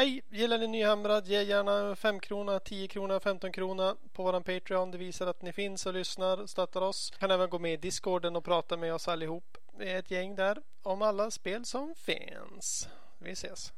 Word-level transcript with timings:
Hej! 0.00 0.22
Gillar 0.30 0.58
ni 0.58 0.66
Nyhamrad? 0.66 1.26
Ge 1.26 1.42
gärna 1.42 1.96
5 1.96 2.20
krona, 2.20 2.60
10 2.60 2.88
krona, 2.88 3.20
15 3.20 3.52
krona 3.52 3.96
på 4.12 4.22
våran 4.22 4.42
Patreon. 4.42 4.90
Det 4.90 4.98
visar 4.98 5.26
att 5.26 5.42
ni 5.42 5.52
finns 5.52 5.86
och 5.86 5.94
lyssnar 5.94 6.40
och 6.40 6.50
stöttar 6.50 6.80
oss. 6.80 7.12
Kan 7.18 7.30
även 7.30 7.50
gå 7.50 7.58
med 7.58 7.72
i 7.72 7.76
Discorden 7.76 8.36
och 8.36 8.44
prata 8.44 8.76
med 8.76 8.94
oss 8.94 9.08
allihop. 9.08 9.58
Vi 9.78 9.90
är 9.90 9.98
ett 9.98 10.10
gäng 10.10 10.34
där 10.34 10.58
om 10.82 11.02
alla 11.02 11.30
spel 11.30 11.64
som 11.64 11.94
finns. 11.94 12.88
Vi 13.18 13.30
ses! 13.30 13.72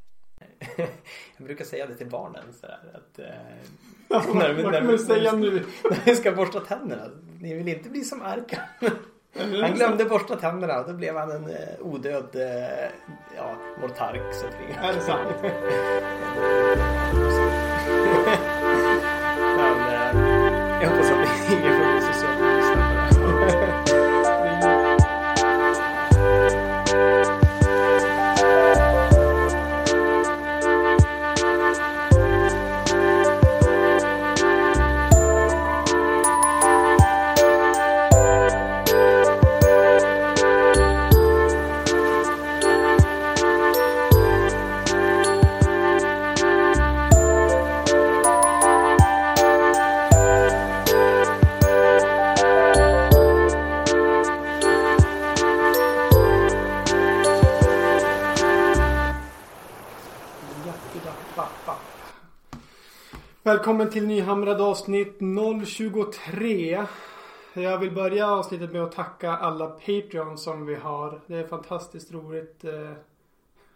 Jag 1.36 1.46
brukar 1.46 1.64
säga 1.64 1.86
det 1.86 1.94
till 1.94 2.10
barnen 2.10 2.52
sådär 2.60 2.80
att 2.94 3.18
eh, 3.18 4.34
när, 4.34 4.62
vad 4.62 4.74
kan 4.74 4.86
man 4.86 4.98
säga 4.98 5.32
nu? 5.32 5.50
när 5.84 6.04
vi 6.04 6.16
ska 6.16 6.32
borsta 6.32 6.60
tänderna. 6.60 7.10
Ni 7.40 7.54
vill 7.54 7.68
inte 7.68 7.88
bli 7.88 8.04
som 8.04 8.22
Arkan. 8.22 8.62
Han 9.38 9.74
glömde 9.74 10.04
borsta 10.04 10.36
tänderna 10.36 10.80
och 10.80 10.86
då 10.88 10.92
blev 10.92 11.16
han 11.16 11.30
en 11.30 11.50
eh, 11.50 11.56
odöd 11.80 12.34
eh, 12.34 12.90
ja, 13.36 13.56
mortark. 13.80 14.34
Så 14.34 14.46
att 14.46 14.54
vi... 14.60 14.74
Är 14.88 14.92
det 14.92 15.00
sant? 15.00 15.28
Men, 19.56 19.80
eh, 19.88 20.82
jag 20.82 20.90
hoppas 20.90 21.10
att 21.10 21.52
ingen 21.52 21.81
Välkommen 63.52 63.90
till 63.90 64.06
Nyhamrad 64.06 64.60
avsnitt 64.60 65.18
023. 65.66 66.86
Jag 67.54 67.78
vill 67.78 67.94
börja 67.94 68.30
avsnittet 68.30 68.72
med 68.72 68.82
att 68.82 68.92
tacka 68.92 69.30
alla 69.32 69.66
Patreons 69.66 70.42
som 70.42 70.66
vi 70.66 70.74
har. 70.74 71.20
Det 71.26 71.36
är 71.36 71.46
fantastiskt 71.46 72.12
roligt 72.12 72.64
eh, 72.64 72.92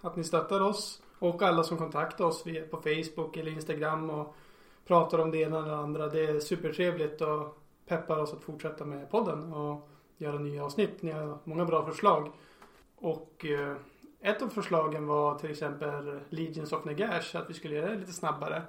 att 0.00 0.16
ni 0.16 0.24
stöttar 0.24 0.60
oss. 0.60 1.02
Och 1.18 1.42
alla 1.42 1.64
som 1.64 1.76
kontaktar 1.76 2.24
oss 2.24 2.46
via 2.46 2.62
på 2.62 2.76
Facebook 2.76 3.36
eller 3.36 3.50
Instagram 3.50 4.10
och 4.10 4.34
pratar 4.86 5.18
om 5.18 5.30
det 5.30 5.38
ena 5.38 5.58
eller 5.58 5.74
andra. 5.74 6.08
Det 6.08 6.24
är 6.24 6.40
supertrevligt 6.40 7.20
och 7.20 7.58
peppar 7.86 8.18
oss 8.18 8.32
att 8.32 8.42
fortsätta 8.42 8.84
med 8.84 9.10
podden 9.10 9.52
och 9.52 9.88
göra 10.18 10.38
nya 10.38 10.64
avsnitt. 10.64 11.02
Ni 11.02 11.10
har 11.10 11.38
många 11.44 11.64
bra 11.64 11.86
förslag. 11.86 12.32
Och 12.96 13.46
eh, 13.46 13.76
ett 14.20 14.42
av 14.42 14.48
förslagen 14.48 15.06
var 15.06 15.38
till 15.38 15.50
exempel 15.50 16.20
Legions 16.28 16.72
of 16.72 16.84
Nagash. 16.84 17.36
Att 17.36 17.50
vi 17.50 17.54
skulle 17.54 17.74
göra 17.74 17.90
det 17.90 17.96
lite 17.96 18.12
snabbare. 18.12 18.62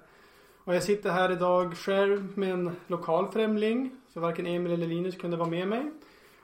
Och 0.67 0.75
jag 0.75 0.83
sitter 0.83 1.09
här 1.09 1.31
idag 1.31 1.77
själv 1.77 2.37
med 2.37 2.51
en 2.51 2.75
lokal 2.87 3.27
främling. 3.27 3.91
För 4.13 4.21
varken 4.21 4.47
Emil 4.47 4.71
eller 4.71 4.87
Linus 4.87 5.15
kunde 5.15 5.37
vara 5.37 5.49
med 5.49 5.67
mig. 5.67 5.91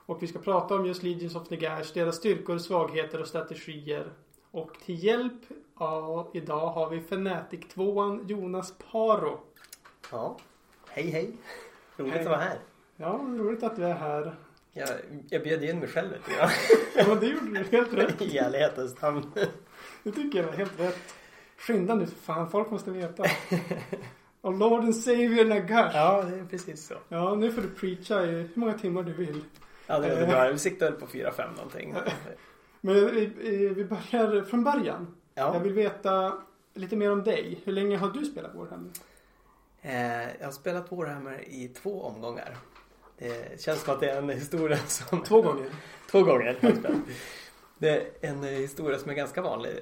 Och 0.06 0.22
vi 0.22 0.26
ska 0.26 0.38
prata 0.38 0.74
om 0.74 0.86
just 0.86 1.02
Legions 1.02 1.34
of 1.34 1.50
Nagash, 1.50 1.94
deras 1.94 2.16
styrkor, 2.16 2.58
svagheter 2.58 3.20
och 3.20 3.26
strategier. 3.26 4.12
Och 4.50 4.70
till 4.84 5.04
hjälp 5.04 5.42
ja, 5.78 6.30
idag 6.34 6.66
har 6.66 6.90
vi 6.90 6.96
Fnatic 6.96 7.60
2 7.74 8.20
Jonas 8.26 8.74
Paro. 8.90 9.40
Ja, 10.10 10.36
hej 10.88 11.10
hej. 11.10 11.36
Roligt 11.96 12.12
Hej. 12.12 12.22
att 12.22 12.28
vara 12.28 12.40
här. 12.40 12.58
Ja, 12.96 13.20
roligt 13.26 13.62
att 13.62 13.76
du 13.76 13.84
är 13.84 13.94
här. 13.94 14.34
Jag, 14.72 14.88
jag 15.30 15.42
bjöd 15.42 15.64
in 15.64 15.78
mig 15.78 15.88
själv 15.88 16.12
lite 16.12 16.38
grann. 16.38 16.50
Ja, 16.96 17.04
men 17.08 17.20
det 17.20 17.26
gjorde 17.26 17.64
du 17.64 17.76
helt 17.76 17.92
rätt. 17.92 18.22
I 18.34 18.38
ärlighetens 18.38 19.02
namn. 19.02 19.32
Det 20.02 20.12
tycker 20.12 20.38
jag 20.38 20.46
var 20.46 20.52
helt 20.52 20.80
rätt. 20.80 21.14
Skynda 21.66 21.94
nu 21.94 22.06
för 22.06 22.14
fan, 22.16 22.50
folk 22.50 22.70
måste 22.70 22.90
veta. 22.90 23.24
Och 24.40 24.52
Lord 24.52 24.84
and 24.84 24.96
Savior 24.96 25.44
Nagash. 25.44 25.90
Ja, 25.94 26.22
det 26.22 26.36
är 26.38 26.44
precis 26.44 26.86
så. 26.86 26.94
Ja, 27.08 27.34
nu 27.34 27.52
får 27.52 27.62
du 27.62 27.68
preacha 27.70 28.24
i 28.24 28.26
hur 28.30 28.48
många 28.54 28.78
timmar 28.78 29.02
du 29.02 29.12
vill. 29.12 29.44
Ja, 29.86 29.98
det 29.98 30.06
är 30.08 30.26
bra. 30.26 30.48
Vi 30.52 30.58
siktar 30.58 30.90
på 30.92 31.06
4-5 31.06 31.56
någonting. 31.56 31.94
Men 32.80 32.96
eh, 32.96 33.22
eh, 33.22 33.70
vi 33.70 33.84
börjar 33.84 34.44
från 34.44 34.64
början. 34.64 35.14
Jag 35.34 35.54
Ja. 35.54 35.58
vill 35.58 35.72
veta 35.72 36.32
lite 36.74 36.96
mer 36.96 37.12
om 37.12 37.22
dig. 37.22 37.60
Hur 37.64 37.72
länge 37.72 37.96
har 37.96 38.10
du 38.10 38.24
spelat 38.24 38.54
Warhammer? 38.54 38.90
Eh, 39.82 40.38
jag 40.38 40.44
har 40.46 40.52
spelat 40.52 40.92
Warhammer 40.92 41.44
i 41.48 41.68
två 41.68 42.02
omgångar. 42.02 42.56
Det 43.18 43.60
känns 43.62 43.80
som 43.82 43.94
att 43.94 44.00
det 44.00 44.10
är 44.10 44.18
en 44.18 44.28
historia 44.30 44.76
som... 44.76 45.22
Två 45.22 45.42
gånger. 45.42 45.66
Två 46.10 46.22
gånger 46.22 46.44
har 46.46 46.56
jag 46.60 46.76
spelat. 46.76 46.98
Det 47.78 47.90
är 47.90 48.28
en 48.30 48.42
historia 48.44 48.98
som 48.98 49.10
är 49.10 49.14
ganska 49.14 49.42
vanlig 49.42 49.72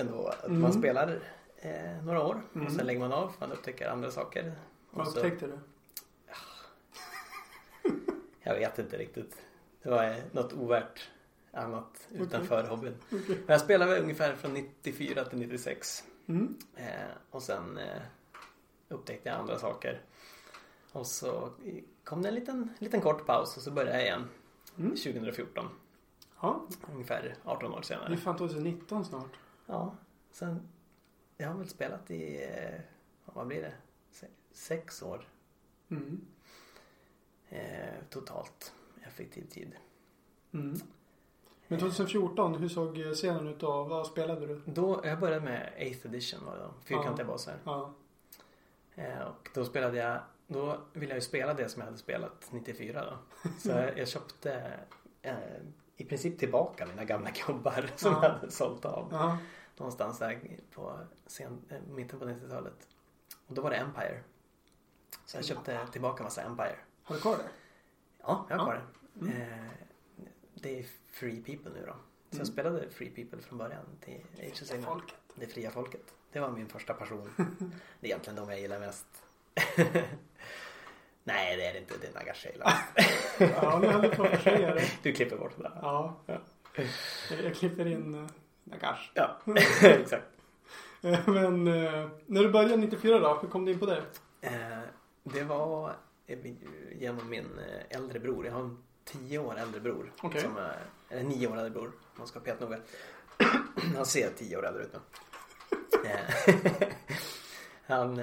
ändå. 0.00 0.26
Att 0.28 0.44
Mm. 0.46 0.60
man 0.60 0.72
spelar 0.72 1.20
eh, 1.56 2.04
några 2.04 2.22
år 2.22 2.42
Mm. 2.54 2.66
och 2.66 2.72
sen 2.72 2.86
lägger 2.86 3.00
man 3.00 3.12
av. 3.12 3.32
Man 3.40 3.52
upptäcker 3.52 3.88
andra 3.88 4.10
saker. 4.10 4.52
Vad 4.90 5.08
så- 5.08 5.18
upptäckte 5.18 5.46
du? 5.46 5.52
Jag 8.42 8.54
vet 8.54 8.78
inte 8.78 8.96
riktigt. 8.98 9.42
Det 9.82 9.90
var 9.90 10.04
eh, 10.04 10.16
något 10.32 10.52
ovärt 10.52 11.08
annat 11.52 12.08
utanför 12.12 12.64
hobbyn. 12.68 12.94
Okej. 13.06 13.20
Men 13.28 13.44
jag 13.46 13.60
spelade 13.60 14.00
ungefär 14.00 14.34
från 14.36 14.54
94 14.54 15.24
till 15.24 15.38
96. 15.38 16.04
Mm. 16.26 16.56
Eh, 16.76 16.86
och 17.30 17.42
sen 17.42 17.78
eh, 17.78 18.02
upptäckte 18.88 19.28
jag 19.28 19.38
andra 19.38 19.58
saker. 19.58 20.00
Och 20.92 21.06
så 21.06 21.50
kom 22.04 22.22
det 22.22 22.28
en 22.28 22.34
liten, 22.34 22.74
liten 22.78 23.00
kort 23.00 23.26
paus 23.26 23.56
och 23.56 23.62
så 23.62 23.70
började 23.70 23.92
jag 23.96 24.02
igen. 24.06 24.28
Mm. 24.78 24.90
2014. 24.90 25.68
Ja, 26.40 26.60
Ungefär 26.92 27.34
18 27.44 27.72
år 27.72 27.76
det 27.76 27.80
är 27.80 27.82
senare. 27.82 28.16
fan 28.16 28.36
2019 28.36 29.04
snart. 29.04 29.30
Ja, 29.70 29.94
sen 30.30 30.68
jag 31.36 31.48
har 31.48 31.58
väl 31.58 31.68
spelat 31.68 32.10
i, 32.10 32.44
eh, 32.44 32.80
vad 33.24 33.46
blir 33.46 33.62
det? 33.62 33.72
Se- 34.10 34.26
Sex 34.52 35.02
år 35.02 35.28
Mm. 35.90 36.20
eh, 37.48 37.94
totalt 38.10 38.72
effektiv 39.06 39.46
tid. 39.46 39.72
Mm. 40.52 40.74
Men 41.68 41.78
2014, 41.80 42.54
hur 42.54 42.68
såg 42.68 42.98
eh, 43.00 43.10
scenen 43.12 43.46
ut 43.48 43.60
då? 43.60 43.84
Vad 43.84 44.06
spelade 44.06 44.46
du? 44.46 44.60
Då, 44.64 45.00
jag 45.04 45.20
började 45.20 45.44
med 45.44 45.72
8th 45.78 46.06
edition 46.06 46.44
var 46.46 46.56
det 46.56 46.62
då. 46.62 46.74
Fyrkantiga 46.84 47.26
Ja. 47.26 47.32
baser. 47.32 47.58
Ja. 47.64 47.92
Eh, 48.94 49.20
och 49.20 49.48
då 49.54 49.64
spelade 49.64 49.96
jag, 49.98 50.20
då 50.46 50.78
ville 50.92 51.10
jag 51.10 51.16
ju 51.16 51.20
spela 51.20 51.54
det 51.54 51.68
som 51.68 51.80
jag 51.80 51.86
hade 51.86 51.98
spelat 51.98 52.48
94 52.52 53.04
då. 53.04 53.48
Så 53.58 53.68
jag, 53.68 53.98
jag 53.98 54.08
köpte 54.08 54.80
eh, 55.22 55.34
i 55.96 56.04
princip 56.04 56.38
tillbaka 56.38 56.86
mina 56.86 57.04
gamla 57.04 57.30
gubbar 57.46 57.90
som 57.96 58.12
Ja. 58.12 58.18
jag 58.22 58.30
hade 58.30 58.50
sålt 58.50 58.84
av. 58.84 59.08
Ja. 59.10 59.38
Någonstans 59.78 60.18
där 60.18 60.40
på 60.74 60.98
sen, 61.26 61.62
eh, 61.70 61.80
mitten 61.88 62.18
på 62.18 62.24
90-talet. 62.24 62.88
Och 63.46 63.54
då 63.54 63.62
var 63.62 63.70
det 63.70 63.76
Empire. 63.76 64.20
Så 65.26 65.36
jag 65.36 65.44
köpte 65.44 65.86
tillbaka 65.92 66.22
massa 66.24 66.42
Empire. 66.42 66.76
Har 67.02 67.14
du 67.14 67.20
kvar 67.20 67.36
det? 67.36 67.48
Ja, 68.22 68.46
jag 68.48 68.56
har 68.58 68.66
Ja. 68.66 68.72
kvar 68.72 68.74
det. 69.14 69.26
Mm. 69.26 69.42
Eh, 69.42 69.70
det 70.54 70.78
är 70.78 70.86
Free 71.10 71.42
People 71.42 71.70
nu 71.74 71.86
då. 71.86 71.92
Så 71.92 72.36
Mm. 72.36 72.38
jag 72.38 72.46
spelade 72.46 72.90
Free 72.90 73.10
People 73.10 73.42
från 73.42 73.58
början 73.58 73.84
till 74.00 74.20
Age 74.38 74.62
of 74.62 74.68
Sigmar. 74.68 75.02
Det 75.34 75.46
fria 75.46 75.70
folket. 75.70 76.14
Det 76.32 76.40
var 76.40 76.50
min 76.50 76.68
första 76.68 76.94
passion. 76.94 77.30
Det 78.00 78.06
är 78.06 78.10
egentligen 78.10 78.36
de 78.36 78.48
jag 78.50 78.60
gillar 78.60 78.78
mest. 78.78 79.06
Nej, 81.24 81.56
det 81.56 81.66
är 81.66 81.72
det 81.72 81.78
inte. 81.78 81.94
Det 82.00 82.06
är 82.06 82.12
Nagash 82.14 82.44
jag 82.44 82.52
gillar. 82.52 82.72
Ja, 83.62 83.78
ni 83.78 83.86
hade 83.86 84.16
två 84.16 84.24
försäljare. 84.24 84.80
Du 85.02 85.12
klipper 85.12 85.36
bort 85.36 85.52
det 85.56 85.62
där. 85.62 85.78
Ja. 85.82 86.16
Jag, 86.26 86.38
jag 87.44 87.54
klipper 87.54 87.86
in 87.86 88.14
uh, 88.14 88.28
Nagash. 88.70 89.10
Ja, 89.14 89.36
exakt. 89.82 90.24
Eh, 91.02 91.28
Men 91.28 91.66
eh, 91.68 92.08
när 92.26 92.42
du 92.42 92.48
började 92.50 92.76
94 92.76 93.18
då? 93.18 93.38
Hur 93.42 93.48
kom 93.48 93.64
du 93.64 93.72
in 93.72 93.78
på 93.78 93.86
det? 93.86 94.02
Eh, 94.40 94.78
det 95.22 95.44
var 95.44 95.96
genom 96.92 97.28
min 97.30 97.46
äldre 97.90 98.20
bror. 98.20 98.46
Jag 98.46 98.52
har 98.52 98.60
en 98.60 98.78
tio 99.04 99.38
år 99.38 99.58
äldre 99.58 99.80
bror. 99.80 100.12
Okej. 100.22 100.40
Som 100.40 100.56
är, 100.56 100.76
eller 101.08 101.22
nio 101.22 101.46
år 101.48 101.56
äldre 101.56 101.70
bror. 101.70 101.86
Om 101.86 101.92
man 102.18 102.26
ska 102.26 102.40
peta 102.40 102.64
noga. 102.64 102.78
Han 103.96 104.06
ser 104.06 104.30
tio 104.30 104.56
år 104.58 104.66
äldre 104.66 104.82
ut 104.82 104.92
nu. 104.92 105.00
Han, 107.86 108.20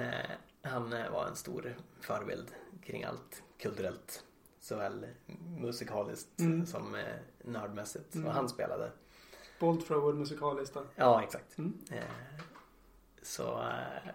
han 0.62 0.90
var 0.90 1.26
en 1.26 1.36
stor 1.36 1.74
förebild 2.00 2.50
kring 2.84 3.04
allt 3.04 3.42
kulturellt. 3.58 4.24
Såväl 4.60 5.06
musikaliskt 5.60 6.40
Mm. 6.40 6.66
som 6.66 6.96
nördmässigt. 7.44 8.14
Mm. 8.14 8.26
Och 8.26 8.32
han 8.34 8.48
spelade. 8.48 8.90
Bolt 9.58 9.86
Thrower 9.86 10.12
musikaliskt 10.12 10.74
då. 10.74 10.82
Ja, 10.94 11.22
exakt. 11.22 11.58
Mm. 11.58 11.78
Eh, 11.90 12.04
så 13.22 13.60
eh, 13.60 14.08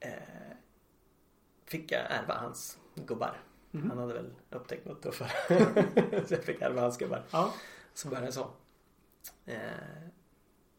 eh, 0.00 0.52
fick 1.64 1.92
jag 1.92 2.00
ärva 2.10 2.34
hans 2.34 2.78
gubbar. 2.94 3.40
Mhm. 3.70 3.90
Han 3.90 3.98
hade 3.98 4.14
väl 4.14 4.34
upptäckt 4.50 4.86
något 4.86 5.02
tuffare. 5.02 5.30
så 6.26 6.34
jag 6.34 6.44
fick 6.44 6.60
ärva 6.62 6.80
hans 6.80 6.98
gubbar. 6.98 7.22
Ja. 7.30 7.54
Så 7.94 8.08
började 8.08 8.26
det 8.26 8.32
så. 8.32 8.50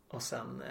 Och 0.08 0.22
sen 0.22 0.64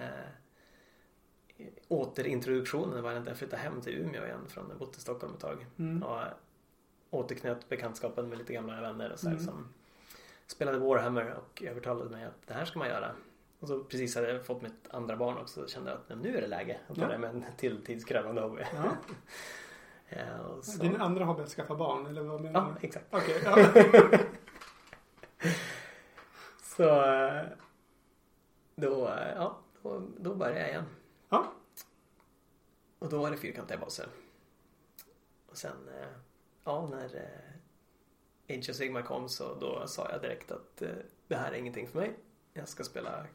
återintroduktionen 1.88 3.02
var 3.02 3.12
när 3.12 3.26
jag 3.26 3.36
flyttade 3.36 3.62
hem 3.62 3.80
till 3.80 3.92
Umeå 3.98 4.24
igen 4.24 4.46
från 4.48 4.66
ha 4.70 4.74
bott 4.74 4.96
i 4.96 5.00
Stockholm 5.00 5.34
ett 5.34 5.40
tag. 5.40 5.66
Mm. 5.78 6.02
Och 6.02 6.20
återknöt 7.10 7.68
bekantskapen 7.68 8.28
med 8.28 8.38
lite 8.38 8.52
gamla 8.52 8.80
vänner 8.80 9.12
och 9.12 9.18
så 9.18 9.28
här, 9.28 9.34
Mm. 9.34 9.46
som 9.46 9.68
spelade 10.46 10.78
Warhammer 10.78 11.34
och 11.34 11.62
övertalade 11.62 12.10
mig 12.10 12.24
att 12.24 12.46
det 12.46 12.54
här 12.54 12.64
ska 12.64 12.78
man 12.78 12.88
göra. 12.88 13.14
Och 13.60 13.68
så 13.68 13.84
precis 13.84 14.14
hade 14.14 14.32
jag 14.32 14.46
fått 14.46 14.62
mitt 14.62 14.88
andra 14.90 15.16
barn 15.16 15.38
också 15.38 15.62
och 15.62 15.68
kände 15.68 15.92
att 15.94 16.08
"Nej, 16.08 16.18
nu 16.22 16.36
är 16.36 16.40
det 16.40 16.46
läge 16.46 16.80
att 16.88 16.96
Ja. 16.96 17.06
börja 17.06 17.18
med 17.18 17.30
en 17.30 17.44
till 17.56 17.84
tidskrävande 17.84 18.40
hobby. 18.42 18.62
Ja. 18.74 18.92
Ja, 20.10 20.62
så... 20.62 20.82
Din 20.82 20.96
andra 20.96 21.24
hobby 21.24 21.40
är 21.40 21.44
att 21.44 21.50
skaffa 21.50 21.74
barn, 21.74 22.06
eller 22.06 22.22
vad 22.22 22.40
menar 22.40 22.60
Ja, 22.60 22.76
du? 22.80 22.86
exakt. 22.86 23.06
Okej, 23.10 23.40
ja. 23.44 23.68
Så 26.62 27.04
eh, 27.04 27.42
då, 28.76 29.08
eh, 29.08 29.32
ja, 29.36 29.58
då, 29.82 30.02
då 30.18 30.34
började 30.34 30.60
jag 30.60 30.68
igen. 30.68 30.84
Ja. 31.28 31.52
Och 32.98 33.08
då 33.08 33.18
var 33.18 33.30
det 33.30 33.36
fyrkantiga 33.36 33.78
baser. 33.78 34.06
Och 35.46 35.56
sen, 35.56 35.88
eh, 36.00 36.08
ja, 36.64 36.88
när 36.90 37.04
Age 38.50 38.70
of 38.70 38.76
Sigmar 38.76 39.02
kom 39.02 39.28
så 39.28 39.54
då 39.54 39.86
sa 39.86 40.10
jag 40.10 40.22
direkt 40.22 40.50
att 40.50 40.82
det 41.28 41.36
här 41.36 41.52
är 41.52 41.56
ingenting 41.56 41.88
för 41.88 41.98
mig. 41.98 42.16
Jag 42.52 42.68
ska 42.68 42.84
spela 42.84 43.26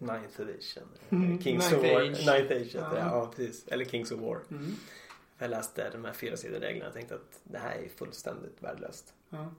Ninth 0.00 0.40
Edition. 0.40 0.84
Mm, 1.10 1.40
Kings 1.42 1.70
Ninth 1.70 1.84
of 1.84 1.90
War. 1.92 2.00
Age. 2.02 2.26
Ninth 2.26 2.52
Age. 2.52 2.70
Ja. 2.74 2.98
Ja, 2.98 3.32
precis. 3.36 3.68
Eller 3.68 3.84
Kings 3.84 4.12
of 4.12 4.20
War. 4.20 4.40
Mm. 4.50 4.74
Jag 5.38 5.50
läste 5.50 5.90
de 5.90 6.04
här 6.04 6.12
fyra 6.12 6.36
sidor 6.36 6.60
reglerna 6.60 6.88
och 6.88 6.94
tänkte 6.94 7.14
att 7.14 7.40
det 7.44 7.58
här 7.58 7.76
är 7.76 7.88
fullständigt 7.88 8.62
värdelöst. 8.62 9.14
ja. 9.30 9.52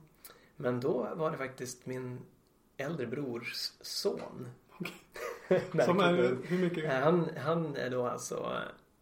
Men 0.56 0.80
då 0.80 1.08
var 1.14 1.30
det 1.30 1.36
faktiskt 1.36 1.86
min 1.86 2.20
äldre 2.76 3.06
brors 3.06 3.72
son. 3.80 4.48
Som 5.84 6.00
är 6.00 6.36
hur 6.44 6.58
mycket? 6.58 6.84
Eh, 6.84 6.90
Han, 6.90 7.30
han 7.36 7.76
är 7.76 7.90
då 7.90 8.06
alltså, 8.06 8.60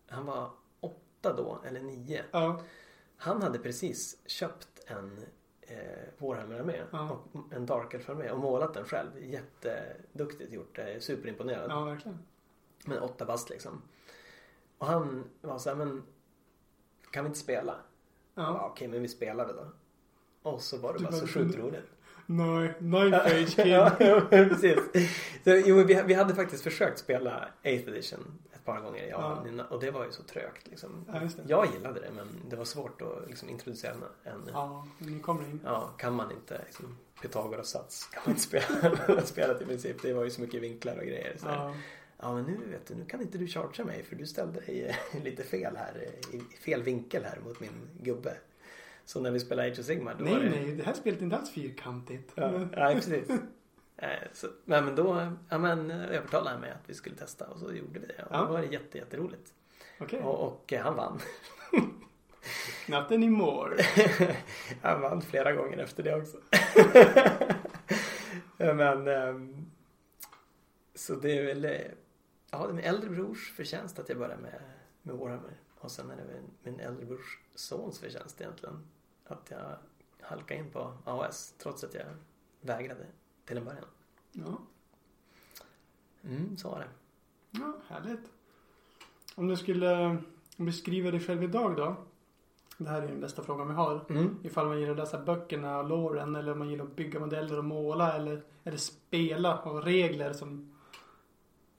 han 0.08 0.26
var 0.26 0.50
åtta 0.80 1.36
då, 1.36 1.60
eller 1.66 1.80
nio. 1.80 2.24
Ja. 2.30 2.60
Han 3.16 3.42
hade 3.42 3.58
precis 3.58 4.16
köpt 4.26 4.68
en 4.86 5.20
eh, 5.70 6.08
Warhammer-armé 6.18 6.82
Ja. 6.92 7.10
och 7.32 7.52
en 7.52 7.66
Dark 7.66 7.94
Elf-armé 7.94 8.30
och 8.30 8.38
målat 8.38 8.74
den 8.74 8.84
själv. 8.84 9.10
Jätteduktigt 9.24 10.52
gjort, 10.52 10.78
jag 10.78 10.90
är 10.90 11.00
superimponerad. 11.00 11.70
ja, 11.70 11.84
verkligen. 11.84 12.18
Men 12.86 12.98
åtta 12.98 13.24
bast 13.24 13.50
liksom. 13.50 13.82
Och 14.78 14.86
han 14.86 15.24
var 15.40 15.58
så 15.58 15.68
här, 15.68 15.76
men 15.76 16.02
kan 17.10 17.24
vi 17.24 17.28
inte 17.28 17.38
spela? 17.40 17.74
Ja. 18.34 18.68
Okej, 18.70 18.88
men 18.88 19.02
vi 19.02 19.08
spelar 19.08 19.46
väl 19.46 19.56
då. 19.56 19.66
Och 20.50 20.60
så 20.62 20.78
var 20.78 20.92
det 20.92 20.98
Du 20.98 21.04
bara, 21.04 21.12
så 21.12 21.26
sjukt 21.26 21.56
roligt. 21.58 21.84
Nej, 22.32 22.74
Ninth 22.78 23.18
Age 23.26 23.56
Kid. 23.56 23.66
ja, 23.66 23.92
ja, 24.00 24.20
precis. 24.30 24.78
Så, 25.44 25.50
jo, 25.66 25.82
vi, 25.84 26.02
vi 26.06 26.14
hade 26.14 26.34
faktiskt 26.34 26.62
försökt 26.62 26.98
spela 26.98 27.48
8th 27.62 27.88
edition 27.88 28.38
ett 28.52 28.64
par 28.64 28.80
gånger 28.80 29.02
i 29.04 29.08
Japan 29.08 29.48
innan, 29.48 29.66
och 29.66 29.80
det 29.80 29.90
var 29.90 30.04
ju 30.04 30.12
så 30.12 30.22
trögt 30.22 30.66
liksom. 30.68 31.04
Ja. 31.12 31.20
Jag 31.46 31.66
gillade 31.74 32.00
det 32.00 32.10
men 32.16 32.26
det 32.50 32.56
var 32.56 32.64
svårt 32.64 33.02
att 33.02 33.28
liksom, 33.28 33.48
introducera 33.48 33.92
en, 33.92 34.00
ja. 34.24 34.40
Ja, 34.52 34.86
nu 34.98 35.18
kommer 35.20 35.42
in. 35.42 35.60
kan 35.98 36.14
man 36.14 36.32
inte 36.32 36.60
liksom, 36.66 36.96
Pythagoras 37.22 37.68
sats 37.68 38.06
kan 38.12 38.22
man 38.24 38.30
inte 38.30 38.42
spela 38.42 39.22
spelet 39.24 39.62
i 39.62 39.64
princip. 39.64 40.02
Det 40.02 40.12
var 40.12 40.24
ju 40.24 40.30
så 40.30 40.40
mycket 40.40 40.62
vinklar 40.62 40.96
och 40.96 41.04
grejer. 41.06 41.36
Så. 41.38 41.46
Ja. 41.46 41.74
Ja 42.22 42.34
men 42.34 42.44
nu 42.44 42.58
vet 42.70 42.86
du, 42.86 42.94
nu 42.94 43.04
kan 43.04 43.20
inte 43.20 43.38
du 43.38 43.46
chargea 43.48 43.86
mig 43.86 44.02
för 44.02 44.16
du 44.16 44.26
ställde 44.26 44.60
dig 44.60 44.96
lite 45.24 45.42
fel 45.42 45.76
här, 45.76 46.08
i 46.32 46.40
fel 46.56 46.82
vinkel 46.82 47.24
här 47.24 47.38
mot 47.44 47.60
min 47.60 47.88
gubbe. 48.02 48.36
Så 49.10 49.20
när 49.20 49.30
vi 49.30 49.40
spelade 49.40 49.68
Age 49.68 49.78
of 49.78 49.84
Sigmar 49.86 50.14
då 50.18 50.24
Nej, 50.24 50.34
det... 50.34 50.50
nej, 50.50 50.74
det 50.74 50.82
här 50.82 50.92
spelet 50.94 51.20
är 51.20 51.24
inte 51.24 51.36
alls 51.36 51.50
fyrkantigt. 51.50 52.32
Ja, 52.34 52.68
ja 52.72 52.92
precis. 52.94 53.30
Eh, 53.96 54.08
Så, 54.32 54.46
men, 54.64 54.84
men 54.84 54.94
då 54.96 55.32
ja, 55.48 55.58
men, 55.58 55.90
eh, 55.90 56.04
övertalade 56.04 56.50
han 56.50 56.60
mig 56.60 56.70
att 56.70 56.82
vi 56.90 56.94
skulle 56.94 57.16
testa 57.16 57.46
och 57.46 57.58
så 57.58 57.72
gjorde 57.72 58.00
vi 58.00 58.06
det. 58.06 58.22
Och 58.22 58.28
Ja. 58.30 58.44
då 58.44 58.52
var 58.52 58.60
det 58.60 58.66
jätte, 58.66 58.98
jätteroligt. 58.98 59.54
Okej. 60.00 60.20
Och, 60.20 60.46
och 60.46 60.72
eh, 60.72 60.82
han 60.82 60.96
vann. 60.96 61.20
Not 62.88 63.12
anymore. 63.12 63.76
han 64.82 65.00
vann 65.00 65.22
flera 65.22 65.52
gånger 65.52 65.78
efter 65.78 66.02
det 66.02 66.14
också. 66.16 66.36
men 68.56 69.08
ehm, 69.08 69.70
så 70.94 71.14
det 71.14 71.38
är 71.38 71.46
väl 71.46 71.64
ja, 72.50 72.58
det 72.58 72.70
är 72.70 72.72
min 72.72 72.84
äldre 72.84 73.10
brors 73.10 73.52
förtjänst 73.56 73.98
att 73.98 74.08
jag 74.08 74.18
började 74.18 74.42
med, 74.42 74.60
med 75.02 75.16
Warhammer. 75.16 75.56
Och 75.78 75.90
sen 75.90 76.10
är 76.10 76.16
det 76.16 76.24
min 76.62 76.80
äldre 76.80 77.06
brors 77.06 77.38
sons 77.54 77.98
förtjänst 77.98 78.40
egentligen. 78.40 78.86
Att 79.30 79.50
jag 79.50 79.76
halkade 80.20 80.60
in 80.60 80.70
på 80.70 80.92
AOS 81.04 81.54
trots 81.58 81.84
att 81.84 81.94
jag 81.94 82.04
vägrade 82.60 83.06
till 83.44 83.56
en 83.58 83.64
början. 83.64 83.84
Ja, 84.32 84.58
Mm, 86.24 86.56
så 86.56 86.70
var 86.70 86.78
det. 86.78 86.88
ja 87.50 87.72
härligt. 87.88 88.20
Om 89.34 89.48
du 89.48 89.56
skulle 89.56 90.16
beskriva 90.56 91.10
dig 91.10 91.20
själv 91.20 91.42
idag 91.42 91.76
då? 91.76 91.96
Det 92.78 92.90
här 92.90 93.02
är 93.02 93.06
den 93.08 93.20
bästa 93.20 93.42
frågan 93.42 93.68
vi 93.68 93.74
har. 93.74 94.04
Mm. 94.10 94.38
Ifall 94.42 94.66
man 94.66 94.78
gillar 94.80 94.92
att 94.92 94.98
läsa 94.98 95.18
böckerna 95.18 95.78
och 95.78 95.88
loren 95.88 96.36
eller 96.36 96.52
om 96.52 96.58
man 96.58 96.70
gillar 96.70 96.84
att 96.84 96.96
bygga 96.96 97.20
modeller 97.20 97.58
och 97.58 97.64
måla 97.64 98.12
eller 98.16 98.42
är 98.64 98.70
det 98.70 98.78
spela 98.78 99.58
och 99.58 99.82
regler 99.84 100.32
som... 100.32 100.76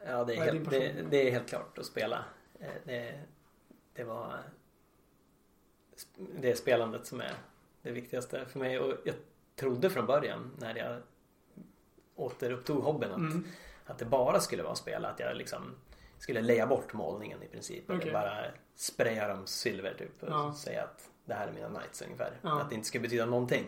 Ja, 0.06 0.24
det 0.24 0.36
är, 0.36 0.47
är 0.47 0.54
helt, 0.54 0.69
det, 0.69 1.06
det 1.09 1.27
är 1.27 1.31
helt 1.31 1.50
klart 1.50 1.77
att 1.77 1.86
spela. 1.86 2.25
Eh, 2.59 2.68
Det, 2.86 3.21
det 3.94 4.04
var... 4.04 4.39
Det 6.39 6.51
är 6.51 6.56
spelandet 6.56 7.06
som 7.06 7.21
är 7.21 7.33
det 7.81 7.92
viktigaste 7.92 8.45
för 8.45 8.59
mig. 8.59 8.80
Och 8.80 8.98
jag 9.06 9.15
trodde 9.56 9.89
från 9.89 10.06
början 10.06 10.51
när 10.59 10.75
jag 10.75 11.01
återupptog 12.15 12.83
hobbyn 12.83 13.12
att, 13.12 13.18
Mm. 13.18 13.45
att 13.86 13.98
det 13.98 14.06
bara 14.06 14.39
skulle 14.39 14.63
vara 14.63 14.75
spela. 14.75 15.09
Att 15.09 15.19
jag 15.19 15.38
liksom 15.38 15.75
skulle 16.18 16.42
leja 16.42 16.68
bort 16.68 16.94
målningen 16.94 17.44
i 17.44 17.48
princip. 17.48 17.83
Okej. 17.89 18.01
Eller 18.01 18.13
bara 18.13 18.45
spraya 18.75 19.27
dem 19.27 19.48
silver 19.48 19.94
typ. 19.94 20.24
Och 20.24 20.30
Ja. 20.30 20.53
säga 20.53 20.83
att 20.83 21.09
det 21.25 21.33
här 21.33 21.48
är 21.48 21.51
mina 21.51 21.69
knights 21.69 22.01
ungefär. 22.01 22.39
Ja. 22.42 22.62
Att 22.62 22.69
det 22.69 22.75
inte 22.75 22.88
skulle 22.88 23.01
betyda 23.01 23.25
någonting. 23.25 23.65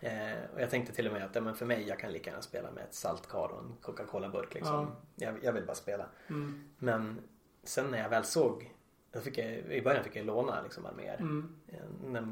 Eh, 0.00 0.32
och 0.54 0.60
jag 0.60 0.70
tänkte 0.70 0.92
till 0.92 1.06
och 1.06 1.12
med 1.12 1.24
att 1.24 1.34
ja, 1.34 1.40
men 1.40 1.54
för 1.54 1.66
mig, 1.66 1.88
jag 1.88 1.98
kan 1.98 2.12
lika 2.12 2.30
gärna 2.30 2.42
spela 2.42 2.70
med 2.70 2.84
ett 2.84 2.94
saltkar 2.94 3.48
och 3.52 3.58
en 3.58 3.76
Coca-Cola-burk 3.82 4.54
liksom. 4.54 4.90
Jag, 5.16 5.34
jag 5.44 5.52
vill 5.52 5.66
bara 5.66 5.74
spela. 5.76 6.06
Mm. 6.28 6.68
Men 6.78 7.20
sen 7.64 7.86
när 7.90 7.98
jag 7.98 8.08
väl 8.08 8.24
såg, 8.24 8.74
då 9.12 9.20
fick 9.20 9.38
jag, 9.38 9.46
i 9.52 9.82
början 9.82 10.04
fick 10.04 10.16
jag 10.16 10.26
låna 10.26 10.62
liksom 10.62 10.86
arméer. 10.86 11.16
Mm. 11.16 11.54
Eh, 11.68 11.78
När, 12.04 12.28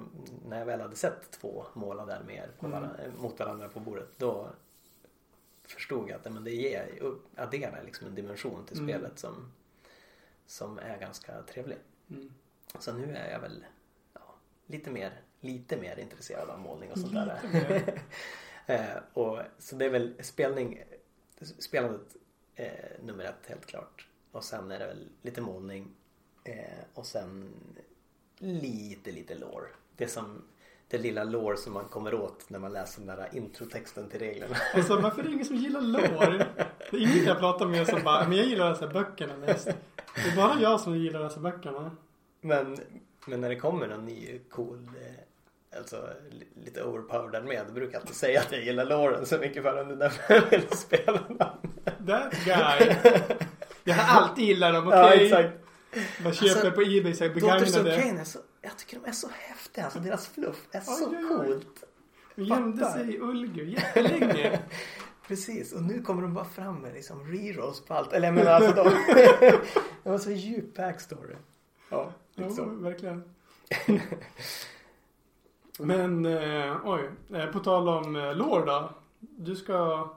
när 0.49 0.59
jag 0.59 0.67
väl 0.67 0.81
hade 0.81 0.97
sett 0.97 1.31
två 1.31 1.67
målade 1.75 2.17
arméer 2.17 2.51
på 2.59 2.67
Mm. 2.67 2.81
varandra, 2.81 3.03
mot 3.19 3.39
varandra 3.39 3.69
på 3.69 3.81
bordet, 3.81 4.09
då 4.17 4.51
förstod 5.65 6.11
jag 6.11 6.17
att 6.27 6.33
men 6.33 6.45
det 6.45 6.51
ger, 6.51 6.89
adderar 7.37 7.83
liksom 7.85 8.07
en 8.07 8.15
dimension 8.15 8.67
till 8.67 8.79
Mm. 8.79 8.89
spelet 8.89 9.19
som, 9.19 9.53
som 10.47 10.79
är 10.79 10.99
ganska 10.99 11.43
trevlig. 11.43 11.79
Mm. 12.11 12.33
Så 12.79 12.93
nu 12.93 13.17
är 13.17 13.31
jag 13.33 13.41
väl 13.41 13.65
ja, 14.15 14.35
lite, 14.67 14.91
mer, 14.91 15.21
lite 15.41 15.77
mer 15.77 15.99
intresserad 15.99 16.51
av 16.51 16.59
målning 16.61 16.93
och 16.93 16.99
sånt 16.99 17.15
där. 17.15 18.01
Eh, 18.67 18.97
och, 19.13 19.39
så 19.59 19.77
det 19.77 19.85
är 19.85 19.91
väl 19.91 20.15
spelning, 20.21 20.83
spelandet 21.59 22.17
eh, 22.55 22.69
nummer 23.03 23.25
ett 23.25 23.47
helt 23.47 23.67
klart. 23.67 24.09
Och 24.33 24.45
sen 24.45 24.71
är 24.71 24.79
det 24.79 24.87
väl 24.87 25.09
lite 25.23 25.41
målning 25.41 25.95
eh, 26.51 26.85
och 26.95 27.07
sen 27.07 27.49
lite, 28.39 29.13
lite 29.13 29.35
lore. 29.35 29.67
Det 29.97 30.09
som 30.09 30.43
det 30.89 30.99
lilla 30.99 31.25
lore 31.25 31.57
som 31.57 31.73
man 31.73 31.85
kommer 31.85 32.15
åt 32.15 32.51
när 32.51 32.59
man 32.59 32.73
läser 32.73 33.01
den 33.03 33.17
där 33.17 33.29
introtexten 33.33 34.09
till 34.09 34.19
reglerna. 34.21 34.57
Alltså 34.75 35.01
varför 35.01 35.21
är 35.23 35.27
det 35.27 35.33
ingen 35.33 35.45
som 35.47 35.57
gillar 35.57 35.81
lore? 35.81 36.47
Det 36.91 36.97
är 36.97 37.01
ingen 37.01 37.25
jag 37.25 37.39
pratar 37.39 37.67
med 37.67 37.87
som 37.87 38.03
bara, 38.03 38.29
men 38.29 38.37
jag 38.39 38.47
gillar 38.47 38.71
att 38.73 38.81
läsa 38.81 38.93
böckerna 38.93 39.37
mest. 39.37 39.67
Det 40.15 40.31
är 40.33 40.37
bara 40.37 40.61
jag 40.61 40.81
som 40.81 40.97
gillar 40.99 41.21
att 41.21 41.31
läsa 41.31 41.41
böckerna. 41.41 41.91
Men, 42.41 42.77
men 43.27 43.41
när 43.41 43.49
det 43.49 43.57
kommer 43.57 43.87
någon 43.89 44.05
ny 44.05 44.39
cool 44.51 44.89
eh, 45.01 45.13
Alltså 45.79 46.09
li- 46.31 46.65
lite 46.65 46.83
overpowered 46.83 47.35
armé 47.35 47.61
då 47.67 47.73
brukar 47.73 47.93
jag 47.93 48.01
alltid 48.01 48.17
säga 48.17 48.41
att 48.41 48.53
jag 48.53 48.63
gillar 48.65 48.85
loren 48.85 49.27
så 49.27 49.39
mycket 49.39 49.63
för 49.63 49.85
det 49.85 49.97
därför 49.97 50.35
jag 50.35 50.51
vill 50.51 50.69
spela 50.71 51.21
den. 51.29 51.39
That 52.07 52.35
guy. 52.45 52.95
Jag 53.85 53.95
har 53.95 54.21
alltid 54.23 54.45
gillat 54.45 54.75
dem, 54.75 54.89
okej? 54.89 54.99
Ja 55.01 55.15
exakt. 55.15 55.68
Vad 56.25 56.35
köper 56.35 56.51
Alltså, 56.51 56.71
på 56.73 56.83
Ebay 56.83 57.15
så 57.15 57.25
här 57.25 57.35
begagnade. 57.35 57.97
Cain 58.03 58.19
är 58.19 58.25
så, 58.25 58.39
jag 58.63 58.77
tycker 58.79 58.99
de 59.01 59.09
är 59.09 59.13
så 59.13 59.29
häftiga. 59.33 59.85
Alltså 59.85 59.99
deras 59.99 60.29
fluff 60.29 60.67
är 60.73 60.81
så 60.81 61.11
Oj, 61.11 61.17
oj, 61.17 61.25
oj. 61.41 61.47
coolt. 61.49 61.85
Vi 62.35 62.45
gömde 62.45 62.93
sig 62.93 63.15
i 63.15 63.19
Ullgu 63.21 63.65
jättelänge. 63.71 64.61
Precis, 65.27 65.73
och 65.73 65.83
nu 65.83 66.03
kommer 66.03 66.23
de 66.23 66.35
bara 66.35 66.45
fram 66.45 66.77
med 66.81 66.95
liksom 66.95 67.33
rerolls 67.33 67.81
på 67.81 67.95
allt. 67.95 68.13
Eller 68.13 68.27
jag 68.27 68.35
menar 68.35 68.51
alltså 68.53 68.73
de... 68.73 68.91
det 70.03 70.11
var 70.11 70.19
så 70.19 70.31
djup 70.31 70.75
backstory. 70.77 71.35
Ja, 71.91 72.13
Ja, 72.35 72.51
så. 72.51 72.65
verkligen. 72.65 73.35
Men, 75.79 76.27
eh, 76.27 76.77
oj. 76.85 77.11
Eh, 77.35 77.47
på 77.47 77.59
tal 77.61 77.89
om 77.89 78.17
eh, 78.17 78.35
lore 78.35 78.65
då. 78.67 78.91
Du 79.21 79.57
ska... 79.57 80.09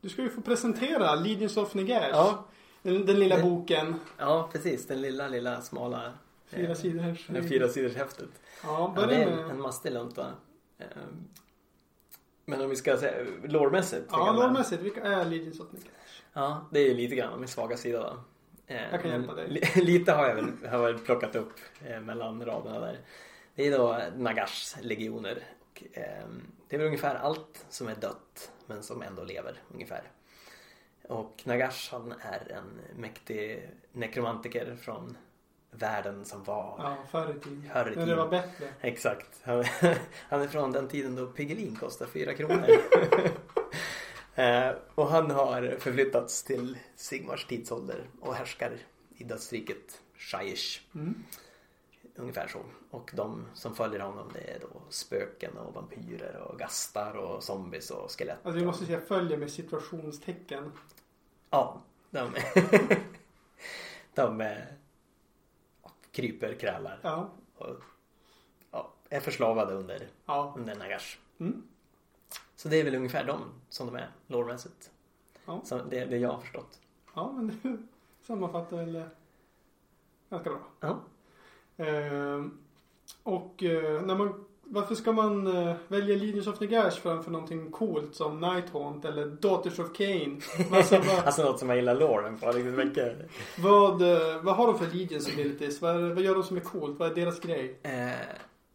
Du 0.00 0.08
ska 0.08 0.22
ju 0.22 0.30
få 0.30 0.40
presentera 0.40 1.14
Legions 1.14 1.56
of 1.56 1.74
Negash. 1.74 2.08
Ja. 2.12 2.44
Den, 2.86 3.06
den 3.06 3.18
lilla 3.18 3.42
boken. 3.42 3.94
Ja, 4.18 4.48
precis. 4.52 4.86
Den 4.86 5.00
lilla, 5.00 5.28
lilla 5.28 5.60
smala... 5.62 6.12
Fyra 6.46 6.68
eh, 6.68 6.74
sidor. 6.74 7.18
Den 7.28 7.48
fyra 7.48 7.68
sidors 7.68 7.94
häftet. 7.96 8.28
Ja, 8.62 8.92
Ja, 8.96 9.00
det 9.00 9.06
börja 9.06 9.18
är 9.18 9.36
med... 9.36 9.50
en 9.50 9.60
mastig 9.60 9.92
lunta. 9.92 10.32
Ehm, 10.78 11.24
Men 12.44 12.60
om 12.60 12.70
vi 12.70 12.76
ska 12.76 12.96
säga 12.96 13.26
lårmässigt. 13.44 14.06
Ja, 14.10 14.32
lårmässigt. 14.32 14.82
Vilka 14.82 15.02
är 15.02 15.24
Legions 15.24 15.60
of 15.60 15.72
Negash? 15.72 16.22
Ja, 16.32 16.66
det 16.70 16.80
är 16.80 16.94
lite 16.94 17.16
grann 17.16 17.40
min 17.40 17.48
svaga 17.48 17.76
sida 17.76 17.98
då. 18.02 18.16
Eh, 18.74 18.90
Jag 18.92 19.02
kan 19.02 19.10
hjälpa 19.10 19.34
dig. 19.34 19.48
li- 19.48 19.62
Lite 19.84 20.12
har 20.12 20.26
jag 20.28 20.34
väl, 20.34 20.44
har 20.68 20.78
jag 20.78 20.82
väl 20.92 20.98
plockat 20.98 21.36
upp 21.36 21.52
eh, 21.86 22.00
mellan 22.00 22.44
raderna 22.44 22.80
där. 22.80 22.98
Det 23.54 23.66
är 23.66 23.78
då 23.78 24.00
Nagashs 24.16 24.76
legioner. 24.82 25.42
Och, 25.70 25.82
ehm, 25.92 26.42
det 26.68 26.76
är 26.76 26.78
väl 26.78 26.86
ungefär 26.86 27.14
allt 27.14 27.64
som 27.68 27.88
är 27.88 27.94
dött 27.94 28.50
men 28.66 28.82
som 28.82 29.02
ändå 29.02 29.24
lever 29.24 29.62
ungefär. 29.74 30.02
Och 31.08 31.42
Nagash 31.44 31.92
han 31.92 32.14
är 32.20 32.52
en 32.52 33.00
mäktig 33.00 33.70
nekromantiker 33.92 34.76
från 34.80 35.16
världen 35.70 36.24
som 36.24 36.44
var. 36.44 36.74
Ja, 36.78 36.96
förr 37.10 37.36
i 37.36 37.40
tiden. 37.40 37.70
Förr 37.72 37.80
i 37.80 37.84
När 37.84 37.90
det 37.90 38.04
tiden. 38.04 38.18
var 38.18 38.28
bättre. 38.28 38.68
Exakt. 38.80 39.40
Han, 40.28 40.42
är 40.42 40.48
från 40.48 40.72
den 40.72 40.88
tiden 40.88 41.16
då 41.16 41.26
Piggelin 41.26 41.76
kostade 41.76 42.10
4 42.10 42.34
kronor. 42.34 42.66
Eh, 44.38 44.70
och 44.94 45.06
han 45.08 45.30
har 45.30 45.76
förflyttats 45.78 46.42
till 46.42 46.78
Sigmars 46.96 47.46
tidsålder 47.46 48.04
och 48.20 48.34
härskar 48.34 48.78
i 49.14 49.24
dödsriket 49.24 50.00
Shaish. 50.16 50.80
Mm. 50.94 51.24
Ungefär 52.14 52.48
så. 52.48 52.58
Och 52.90 53.10
de 53.14 53.46
som 53.54 53.74
följer 53.74 54.00
honom 54.00 54.30
det 54.34 54.50
är 54.50 54.58
då 54.60 54.82
spöken 54.88 55.56
och 55.56 55.74
vampyrer 55.74 56.36
och 56.36 56.58
gastar 56.58 57.16
och 57.16 57.42
zombies 57.42 57.90
och 57.90 58.10
skelett. 58.10 58.38
Alltså 58.42 58.58
vi 58.60 58.66
måste 58.66 58.86
säga 58.86 59.00
följer 59.00 59.38
med 59.38 59.50
situationstecken. 59.50 60.72
Ja, 61.50 61.82
de, 62.10 62.30
de 64.14 64.40
eh, 64.40 64.56
kryper, 66.12 66.54
krälar 66.54 66.98
Ja. 67.02 67.30
och 67.56 67.76
ja, 68.70 68.92
är 69.08 69.20
förslavade 69.20 69.74
under, 69.74 70.08
Ja. 70.26 70.54
under 70.56 70.74
Nagash. 70.76 71.18
Mm. 71.38 71.62
Så 72.56 72.68
det 72.68 72.80
är 72.80 72.84
väl 72.84 72.94
ungefär 72.94 73.24
de 73.24 73.40
som 73.68 73.86
de 73.86 73.96
är 73.96 74.10
lårmässigt. 74.26 74.90
Ja. 75.46 75.60
Så 75.64 75.78
det, 75.78 76.04
det 76.04 76.16
jag 76.18 76.32
har 76.32 76.40
förstått. 76.40 76.80
Ja, 77.14 77.32
men 77.32 77.60
det 77.62 77.76
sammanfattar 78.26 78.76
väl 78.76 78.96
eh, 78.96 79.06
ganska 80.30 80.50
bra. 80.50 80.60
Ja. 80.80 81.00
Ehm, 81.84 82.58
och 83.22 83.62
eh, 83.62 84.02
när 84.02 84.14
man, 84.14 84.44
varför 84.68 84.94
ska 84.94 85.12
man 85.12 85.46
eh, 85.46 85.74
välja 85.88 86.16
Legions 86.16 86.46
of 86.46 86.60
Nagash 86.60 86.90
framför 87.00 87.30
någonting 87.30 87.70
coolt 87.70 88.14
som 88.14 88.40
Nighthaunt 88.40 89.04
eller 89.04 89.26
Daughters 89.26 89.78
of 89.78 89.92
Cain? 89.96 90.42
Alltså, 90.72 90.98
vad, 91.06 91.18
Alltså 91.24 91.42
något 91.44 91.58
som 91.58 91.68
jag 91.68 91.76
gillar 91.78 91.94
låren 91.94 92.38
på 92.38 92.52
riktigt 92.52 92.74
mycket. 92.86 93.16
vad, 93.58 94.02
eh, 94.02 94.42
vad 94.42 94.56
har 94.56 94.66
de 94.66 94.78
för 94.78 94.86
Legions 94.96 95.28
abilities? 95.32 95.80
Vad, 95.82 96.00
vad 96.02 96.20
gör 96.24 96.34
de 96.34 96.42
som 96.42 96.56
är 96.56 96.60
coolt? 96.60 96.98
Vad 96.98 97.10
är 97.10 97.14
deras 97.14 97.40
grej? 97.40 97.78
Eh, 97.82 98.10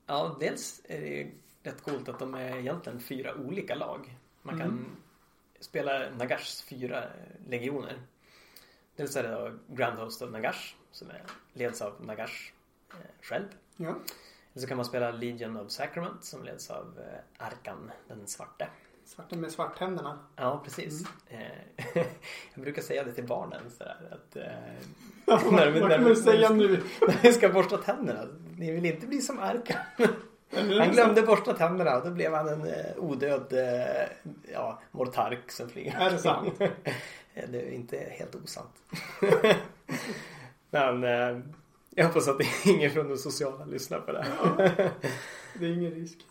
ja, 0.06 0.38
dels 0.40 0.82
är 0.88 1.02
det 1.02 1.32
rätt 1.70 1.84
coolt 1.84 2.10
att 2.10 2.20
de 2.20 2.34
är 2.34 2.58
egentligen 2.58 3.00
fyra 3.00 3.36
olika 3.36 3.76
lag. 3.76 4.18
Man 4.42 4.58
kan 4.60 4.68
Mm. 4.68 4.86
spela 5.60 6.10
Nagashs 6.18 6.62
fyra 6.62 7.04
legioner. 7.48 8.02
Dels 8.96 9.16
är 9.16 9.24
det 9.24 9.30
då 9.32 9.52
Grand 9.76 10.00
Host 10.00 10.22
of 10.22 10.32
Nagash 10.32 10.74
som 10.92 11.10
är, 11.10 11.24
leds 11.54 11.82
av 11.82 11.94
Nagash 12.06 12.52
själv. 13.22 13.46
Ja. 13.78 13.96
Så 14.56 14.68
kan 14.68 14.78
man 14.78 14.86
spela 14.86 15.12
Legion 15.12 15.58
of 15.58 15.72
Sacrament 15.72 16.24
som 16.24 16.44
leds 16.44 16.70
av 16.70 17.00
eh, 17.00 17.46
Arkan 17.48 17.92
den 18.08 18.28
svarte. 18.28 18.68
Svarta 19.06 19.36
med 19.36 19.52
svarthänderna. 19.52 20.20
Ja, 20.36 20.62
precis. 20.64 21.04
Eh, 21.30 21.40
jag 22.54 22.64
brukar 22.64 22.82
säga 22.82 23.04
det 23.04 23.12
till 23.14 23.28
barnen 23.28 23.62
sådär 23.78 23.98
att 24.12 24.36
eh, 24.36 24.44
vad 25.26 25.54
när 25.54 25.72
vad 25.72 25.90
när 25.90 25.90
kan 25.90 26.04
man 26.04 26.16
säga 26.16 26.50
nu? 26.50 26.68
när 27.08 27.22
vi 27.22 27.34
ska 27.34 27.50
borsta 27.50 27.78
tänderna. 27.78 28.28
Ni 28.58 28.72
vill 28.72 28.86
inte 28.86 29.08
bli 29.08 29.22
som 29.22 29.40
Arkan. 29.40 29.78
Han 30.54 30.92
glömde 30.92 31.22
borsta 31.22 31.54
tänderna 31.54 31.98
och 31.98 32.06
då 32.06 32.12
blev 32.12 32.34
han 32.34 32.48
en 32.48 32.66
eh, 32.68 32.98
odöd 32.98 33.54
eh, 33.54 34.32
ja, 34.54 34.82
mortark 34.92 35.52
som 35.52 35.70
flyger. 35.70 36.00
Är 36.00 36.12
det 36.12 36.18
sant? 36.18 36.54
det 37.34 37.62
är 37.62 37.72
inte 37.72 37.98
helt 37.98 38.36
osant. 38.36 38.76
Men 40.70 41.04
eh, 41.04 41.44
jag 41.96 42.06
hoppas 42.06 42.28
att 42.28 42.42
ingen 42.66 42.92
från 42.92 43.10
de 43.10 43.18
sociala 43.18 43.66
lyssnar 43.66 44.00
på 44.00 44.12
det. 44.12 44.26
Det 45.54 45.66
är 45.66 45.70
ingen 45.74 45.92
risk. 45.92 46.18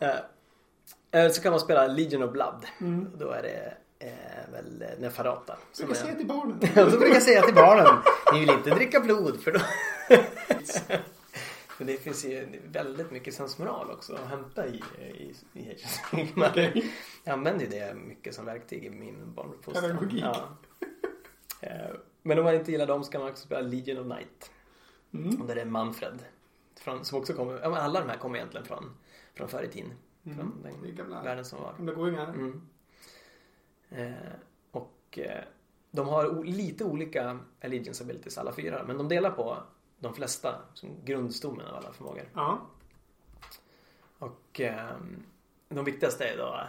Eh, 1.12 1.24
eh, 1.24 1.30
så 1.30 1.42
kan 1.42 1.50
man 1.50 1.60
spela 1.60 1.86
Legion 1.86 2.22
of 2.22 2.32
Blood. 2.32 2.66
Mm. 2.80 3.06
Då 3.18 3.30
är 3.30 3.42
det 3.42 3.74
eh, 4.06 4.52
väl 4.52 4.84
Neferata. 5.00 5.56
Du 5.76 5.82
kan 5.82 5.90
är- 5.90 5.94
säga 5.94 6.14
till 6.14 6.26
barnen. 6.26 6.58
Ja, 6.74 6.90
så 6.90 6.98
brukar 6.98 7.14
jag 7.14 7.22
säga 7.22 7.42
till 7.42 7.54
barnen. 7.54 7.94
Ni 8.32 8.40
vill 8.40 8.50
inte 8.50 8.70
dricka 8.70 9.00
blod 9.00 9.40
för 9.40 9.52
då... 9.52 9.60
Men 11.78 11.86
det 11.86 11.96
finns 11.96 12.24
ju 12.24 12.60
väldigt 12.72 13.10
mycket 13.10 13.34
sensmoral 13.34 13.90
också 13.90 14.14
att 14.14 14.28
hämta 14.30 14.66
i, 14.66 14.82
i, 14.98 15.34
i. 15.60 15.76
Okej. 16.36 16.92
Jag 17.24 17.32
använder 17.32 17.64
ju 17.64 17.70
det 17.70 17.94
mycket 17.94 18.34
som 18.34 18.44
verktyg 18.44 18.84
i 18.84 18.90
min 18.90 19.34
barnuppfostran. 19.34 19.82
Pedagogik. 19.90 20.24
Ja. 20.24 20.48
Eh, 21.60 21.70
Men 22.22 22.38
om 22.38 22.44
man 22.44 22.54
inte 22.54 22.72
gillar 22.72 22.86
dem 22.86 23.04
ska 23.04 23.18
man 23.18 23.28
också 23.30 23.44
spela 23.44 23.60
Legion 23.60 23.98
of 23.98 24.06
Night. 24.06 24.50
Mm. 25.12 25.40
Och 25.40 25.46
där 25.46 25.56
är 25.56 25.64
Manfred. 25.64 26.24
Från, 26.76 27.04
som 27.04 27.18
också 27.18 27.32
kommer, 27.32 27.60
alla 27.60 28.00
de 28.00 28.08
här 28.08 28.16
kommer 28.16 28.36
egentligen 28.38 28.66
från, 28.66 28.96
från 29.34 29.48
förr 29.48 29.62
i 29.62 29.68
tiden. 29.68 29.92
Från 30.22 30.32
Mm. 30.32 30.64
Är 30.64 30.86
den 30.86 30.96
gamla 30.96 31.22
världen 31.22 31.44
som 31.44 31.60
var. 31.62 31.72
gamla 31.76 31.92
goingar. 31.92 32.28
Mm. 32.28 32.62
Eh, 33.90 34.12
och 34.70 35.18
eh, 35.18 35.44
de 35.90 36.08
har 36.08 36.44
lite 36.44 36.84
olika 36.84 37.38
allegiance 37.62 38.04
abilities 38.04 38.38
alla 38.38 38.52
fyra. 38.52 38.84
Men 38.86 38.98
de 38.98 39.08
delar 39.08 39.30
på 39.30 39.62
de 39.98 40.14
flesta, 40.14 40.60
som 40.74 41.04
grundstommen 41.04 41.66
av 41.66 41.74
alla 41.76 41.92
förmågor. 41.92 42.24
Ja. 42.34 42.66
Och 44.18 44.60
ehm, 44.60 45.22
de 45.68 45.84
viktigaste 45.84 46.24
är 46.24 46.36
då 46.36 46.60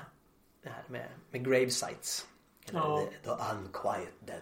det 0.61 0.69
här 0.69 0.83
med, 0.87 1.07
med 1.31 1.45
grave 1.45 1.69
sites. 1.69 2.27
Eller 2.69 2.79
Ja. 2.79 3.03
the, 3.23 3.29
the 3.29 3.55
unquiet 3.55 4.13
dead. 4.25 4.41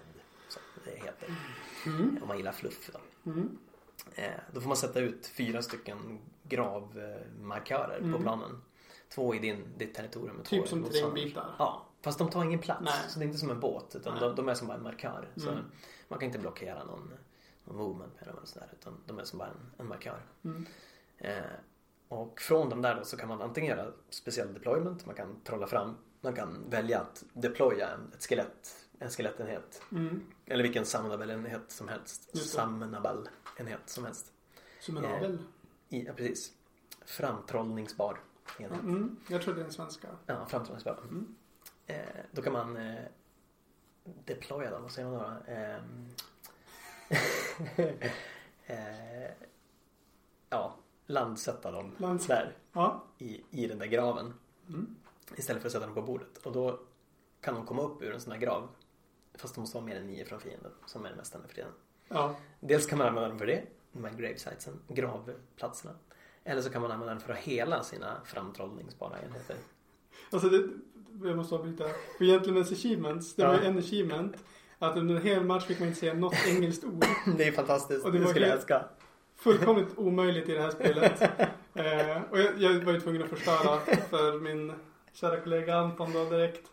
Som 0.50 0.62
det 0.86 0.91
heter. 0.91 1.36
Mm. 1.86 2.18
Om 2.22 2.27
man 2.27 2.38
gillar 2.38 2.51
fluff 2.51 2.89
då. 2.94 3.32
Mm. 3.32 3.58
Eh, 4.16 4.32
då 4.54 4.62
får 4.62 4.68
man 4.68 4.78
sätta 4.78 5.00
ut 5.00 5.28
fyra 5.28 5.62
stycken 5.62 6.20
gravmarkörer 6.44 8.00
på 8.00 8.06
Mm. 8.06 8.22
planen. 8.22 8.62
Två 9.10 9.36
i 9.36 9.39
din, 9.39 9.66
ditt 9.78 9.94
territorium 9.96 10.38
och 10.39 10.46
två 10.46 10.56
Typ 10.56 10.66
i 10.66 10.68
som 10.70 10.84
terrängbitar. 10.84 11.56
Ja, 11.60 11.86
fast 12.01 12.20
de 12.20 12.30
tar 12.30 12.44
ingen 12.44 12.60
plats. 12.60 12.82
Nej. 12.86 12.94
Så 13.10 13.20
det 13.20 13.25
är 13.25 13.28
inte 13.28 13.39
som 13.39 13.50
en 13.50 13.60
båt 13.60 13.96
utan 13.96 14.20
de, 14.20 14.36
de 14.36 14.50
är 14.50 14.54
som 14.54 14.68
bara 14.68 14.78
en 14.78 14.84
markör. 14.84 15.28
Så 15.36 15.50
Mm. 15.50 15.63
man 16.08 16.20
kan 16.20 16.28
inte 16.28 16.39
blockera 16.39 16.84
någon, 16.84 17.13
någon 17.63 17.78
movement 17.78 18.13
med 18.20 18.28
dem 18.28 18.38
eller 18.38 18.48
sådär 18.48 18.70
utan 18.80 18.98
de 19.06 19.20
är 19.20 19.24
som 19.24 19.39
bara 19.39 19.48
en, 19.50 19.72
en 19.78 19.88
markör. 19.88 20.20
Mm. 20.44 20.66
Eh, 21.18 21.34
och 22.08 22.42
från 22.42 22.70
de 22.70 22.82
där 22.82 22.96
då 22.96 23.04
så 23.06 23.18
kan 23.18 23.28
man 23.28 23.42
antingen 23.42 23.78
göra 23.78 23.92
speciell 24.10 24.54
deployment, 24.54 25.06
man 25.06 25.16
kan 25.16 25.42
trolla 25.44 25.68
fram, 25.68 25.98
man 26.22 26.34
kan 26.36 26.70
välja 26.70 27.00
att 27.00 27.24
deploya 27.34 27.89
ett 28.18 28.24
skelett, 28.30 28.86
en 29.00 29.10
skelettenhet 29.10 29.82
Mm. 29.92 30.22
eller 30.46 30.63
vilken 30.63 30.86
summonable 30.86 31.34
enhet 31.34 31.72
som 31.72 31.88
helst. 31.88 32.30
Just 32.34 32.50
enhet 33.60 33.89
som 33.89 34.06
helst. 34.06 34.34
Som 34.80 34.98
en 34.98 35.06
Eh, 35.06 35.12
avel. 35.18 35.38
I, 35.89 36.06
ja, 36.06 36.13
precis. 36.13 36.54
Framtrollningsbar 37.06 38.20
enhet. 38.60 38.82
Mm. 38.82 39.18
Jag 39.30 39.42
tror 39.42 39.54
det 39.56 39.62
är 39.62 39.66
en 39.66 39.72
svenska. 39.74 40.08
Ja, 40.25 40.46
framtrollningsbar. 40.46 41.00
Mm. 41.04 41.36
Eh, 41.88 41.98
då 42.32 42.42
kan 42.42 42.54
man 42.54 42.78
eh, 42.78 43.00
deploya 44.25 44.72
dem, 44.72 44.82
vad 44.82 44.92
säger 44.92 45.10
man 45.10 45.20
då? 45.20 45.51
Ehm, 45.51 46.08
eh, 48.66 49.32
ja, 50.50 50.75
landsätta 51.06 51.72
dem 51.72 51.92
Lands- 51.98 52.28
där 52.28 52.58
Ja. 52.74 53.04
i, 53.18 53.44
i 53.51 53.68
den 53.68 53.80
där 53.80 53.86
graven. 53.86 54.34
Mm. 54.68 54.96
Istället 55.36 55.62
för 55.62 55.68
att 55.68 55.74
sätta 55.74 55.86
dem 55.86 55.96
på 55.96 56.01
bordet. 56.01 56.38
Och 56.38 56.51
då 56.51 56.80
kan 57.42 57.56
de 57.56 57.66
komma 57.66 57.82
upp 57.82 58.01
ur 58.01 58.13
en 58.13 58.22
sån 58.22 58.32
här 58.32 58.39
grav. 58.39 58.70
Fast 59.34 59.56
de 59.56 59.62
måste 59.62 59.78
vara 59.78 59.86
mer 59.86 59.96
än 59.96 60.08
nio 60.08 60.25
från 60.25 60.39
fienden. 60.39 60.72
Som 60.86 61.06
är 61.06 61.10
det 61.10 61.16
mesta 61.16 61.38
nu 61.39 61.48
för 61.48 61.56
tiden. 61.56 61.72
Ja. 62.10 62.36
Dels 62.60 62.86
kan 62.86 62.98
man 62.98 63.08
använda 63.08 63.30
dem 63.30 63.39
för 63.39 63.46
det. 63.46 63.62
De 63.92 64.04
här 64.04 64.12
gravesitesen, 64.13 64.80
gravplatserna. 64.88 65.94
Eller 66.44 66.62
så 66.62 66.70
kan 66.70 66.82
man 66.82 66.92
använda 66.92 67.13
den 67.13 67.22
för 67.24 67.34
att 67.34 67.39
hela 67.39 67.84
sina 67.84 68.22
framtrollningsbara 68.25 69.18
enheter. 69.28 69.56
Alltså 70.32 70.50
det, 70.50 70.63
jag 71.28 71.38
måste 71.38 71.56
avbryta. 71.56 71.84
För 72.18 72.25
Gentlemen's 72.25 72.74
Achievements, 72.74 73.36
det 73.36 73.46
var 73.46 73.54
ju 73.54 73.60
Ja. 73.60 73.66
en 73.66 73.78
achievement. 73.78 74.36
Att 74.80 74.98
under 74.98 75.16
en 75.16 75.22
hel 75.22 75.44
match 75.44 75.66
fick 75.66 75.80
man 75.80 75.88
inte 75.88 76.00
säga 76.00 76.13
något 76.13 76.36
engelskt 76.48 76.84
ord. 76.84 77.06
Det 77.38 77.48
är 77.48 77.51
fantastiskt. 77.51 78.06
Och 78.06 78.12
det, 78.12 78.20
det 78.20 78.28
skulle 78.28 78.48
jag 78.48 78.56
älska. 78.56 78.86
Fullkomligt 79.36 79.88
omöjligt 79.98 80.50
i 80.50 80.54
det 80.54 80.62
här 80.62 80.70
spelet. 80.72 81.22
Eh, 81.22 82.22
och 82.32 82.39
jag, 82.39 82.58
jag 82.58 82.74
var 82.86 82.94
ju 82.94 83.00
tvungen 83.01 83.24
att 83.24 83.30
förstöra 83.30 83.80
för 84.10 84.39
min 84.39 84.74
kära 85.13 85.39
kollega 85.39 85.75
Anton 85.75 86.13
då 86.13 86.24
direkt. 86.30 86.68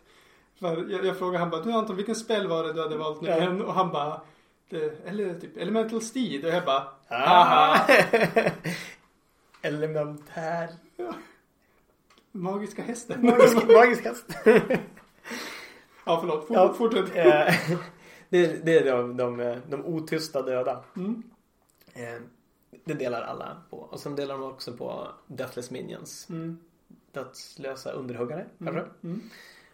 För 0.59 0.91
jag, 0.91 1.05
jag 1.05 1.17
frågade 1.17 1.37
han 1.39 1.49
bara, 1.49 1.61
du 1.61 1.71
Anton 1.71 1.95
vilken 1.95 2.15
spel 2.15 2.47
var 2.47 2.63
det 2.63 2.73
du 2.73 2.81
hade 2.81 2.97
valt 2.97 3.21
nu 3.21 3.29
Ja. 3.29 3.37
igen? 3.37 3.61
Och 3.61 3.73
han 3.73 3.89
bara, 3.91 4.21
eller 5.05 5.39
typ 5.39 5.57
Elemental 5.57 6.01
Steed. 6.01 6.45
Och 6.45 6.51
jag 6.51 6.65
bara, 6.65 6.87
Ah! 7.09 7.79
Elementär. 9.61 10.69
magiska 12.31 12.81
hästen. 12.81 13.25
Magisk, 13.25 13.55
magisk 13.67 14.03
häst. 14.03 14.25
ja 16.05 16.19
förlåt, 16.19 16.47
Fort, 16.47 16.57
Ja. 16.57 16.73
fortsätt. 16.73 17.15
Eh, 17.15 17.53
det, 18.29 18.65
det 18.65 18.77
är 18.77 18.85
de, 18.97 19.17
de, 19.17 19.61
de 19.69 19.85
otysta 19.85 20.41
döda. 20.41 20.83
Mm. 20.95 21.23
Eh, 21.93 22.21
Det 22.85 22.93
delar 22.93 23.21
alla 23.21 23.61
på. 23.69 23.77
Och 23.77 23.99
sen 23.99 24.15
delar 24.15 24.37
de 24.37 24.43
också 24.51 24.73
på 24.73 25.07
Deathless 25.27 25.71
Minions. 25.71 26.29
Mm. 26.29 26.59
Dödslösa 27.11 27.91
underhuggare 27.91 28.45
kanske. 28.59 28.79
Mm. 28.81 28.91
Mm. 29.03 29.21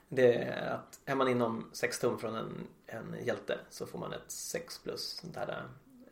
Det 0.09 0.33
är 0.33 0.69
att 0.71 0.99
är 1.05 1.15
man 1.15 1.27
inom 1.27 1.69
6 1.73 1.99
tum 1.99 2.17
från 2.19 2.35
en, 2.35 2.53
en 2.93 3.25
hjälte 3.25 3.59
så 3.69 3.85
får 3.85 3.99
man 3.99 4.13
ett 4.13 4.31
6 4.31 4.79
plus 4.83 5.17
sånt 5.21 5.35
här 5.35 5.63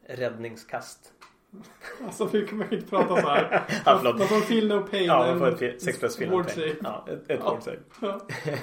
räddningskast. 0.07 1.13
Alltså 2.05 2.25
vi 2.25 2.47
kommer 2.47 2.73
inte 2.73 2.87
prata 2.87 3.21
så 3.21 3.27
här. 3.27 3.67
Ja. 3.85 4.01
Man 4.03 4.27
får 4.27 4.35
en 4.35 4.41
feel 4.41 4.67
no 4.67 4.87
pain. 4.87 5.05
Ja, 5.05 5.25
man 5.27 5.39
får 5.39 5.47
ett 5.47 5.59
fi- 5.59 5.79
sex 5.79 5.99
plus 5.99 6.17
film. 6.17 6.31
ward 6.31 6.49
save. 6.49 6.75
Ja, 6.83 7.07
ett, 7.09 7.29
ett 7.31 7.39
Ja. 8.01 8.27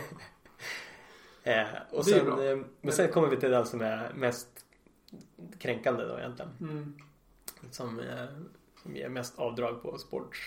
Eh, 1.42 1.66
och 1.90 2.04
sen, 2.04 2.48
eh, 2.48 2.58
men 2.80 2.92
sen 2.92 3.12
kommer 3.12 3.28
vi 3.28 3.36
till 3.36 3.50
den 3.50 3.66
som 3.66 3.80
är 3.80 4.12
mest 4.14 4.48
kränkande 5.58 6.04
då 6.04 6.18
egentligen. 6.18 6.50
Mm. 6.60 6.94
Som, 7.70 8.00
eh, 8.00 8.26
som 8.82 8.96
ger 8.96 9.08
mest 9.08 9.38
avdrag 9.38 9.82
på 9.82 9.98
sports. 9.98 10.38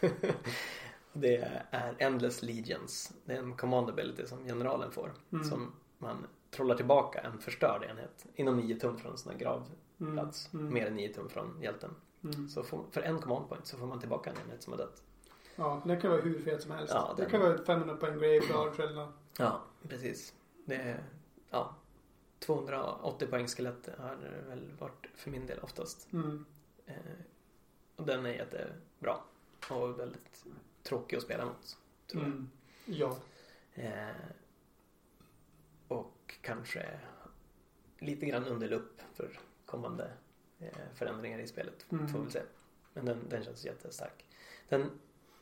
det 1.12 1.36
är 1.70 1.94
Endless 1.98 2.42
Legions. 2.42 3.12
Det 3.24 3.32
är 3.32 3.38
en 3.38 3.56
command 3.56 3.88
ability 3.90 4.26
som 4.26 4.44
generalen 4.44 4.90
får. 4.92 5.12
Mm. 5.32 5.44
Som 5.44 5.72
man 5.98 6.26
trollar 6.54 6.74
tillbaka 6.74 7.20
en 7.20 7.38
förstörd 7.38 7.82
enhet 7.90 8.26
inom 8.34 8.56
9 8.56 8.76
tum 8.80 8.98
från 8.98 9.12
en 9.12 9.18
sån 9.18 9.32
här 9.32 9.38
gravplats. 9.38 10.52
Mm. 10.52 10.66
Mm. 10.66 10.74
Mer 10.74 10.86
än 10.86 10.96
9 10.96 11.14
tum 11.14 11.28
från 11.28 11.58
hjälten. 11.62 11.90
Mm. 12.24 12.48
Så 12.48 12.62
får, 12.62 12.84
för 12.90 13.02
en 13.02 13.20
command 13.20 13.48
point 13.48 13.66
så 13.66 13.76
får 13.76 13.86
man 13.86 14.00
tillbaka 14.00 14.30
en 14.30 14.36
enhet 14.44 14.62
som 14.62 14.72
har 14.72 14.78
dött. 14.78 15.02
Ja, 15.56 15.82
det 15.86 15.96
kan 15.96 16.10
vara 16.10 16.20
hur 16.20 16.38
fet 16.38 16.62
som 16.62 16.70
helst. 16.70 16.92
Ja, 16.94 17.14
det 17.16 17.26
kan 17.26 17.40
vara 17.40 17.64
500 17.64 17.96
poäng 17.96 18.12
graveyard 18.12 18.80
eller 18.80 18.94
något. 18.94 19.14
Ja, 19.38 19.62
precis. 19.88 20.34
Det 20.64 20.74
är, 20.74 21.04
ja, 21.50 21.74
280 22.38 23.28
poäng 23.28 23.46
skelett 23.48 23.88
har 23.98 24.16
väl 24.48 24.72
varit 24.78 25.06
för 25.14 25.30
min 25.30 25.46
del 25.46 25.58
oftast. 25.58 26.12
Mm. 26.12 26.44
Eh, 26.86 26.94
och 27.96 28.06
den 28.06 28.26
är 28.26 28.30
jättebra. 28.30 29.16
Och 29.70 29.98
väldigt 29.98 30.44
tråkig 30.82 31.16
att 31.16 31.22
spela 31.22 31.44
mot. 31.44 31.78
Tror 32.06 32.22
jag. 32.22 32.32
Mm. 32.32 32.50
Ja. 32.84 33.16
Eh, 33.74 34.16
och 36.24 36.34
kanske 36.42 37.00
lite 37.98 38.26
grann 38.26 38.44
under 38.46 38.68
lupp 38.68 39.00
för 39.14 39.38
kommande 39.66 40.10
eh, 40.60 40.68
förändringar 40.94 41.38
i 41.38 41.46
spelet. 41.46 41.86
Mm. 41.92 42.08
Får 42.08 42.18
väl 42.18 42.30
se. 42.30 42.40
Men 42.92 43.04
den, 43.04 43.28
den 43.28 43.44
känns 43.44 43.64
jättestark. 43.64 44.24
Den, 44.68 44.90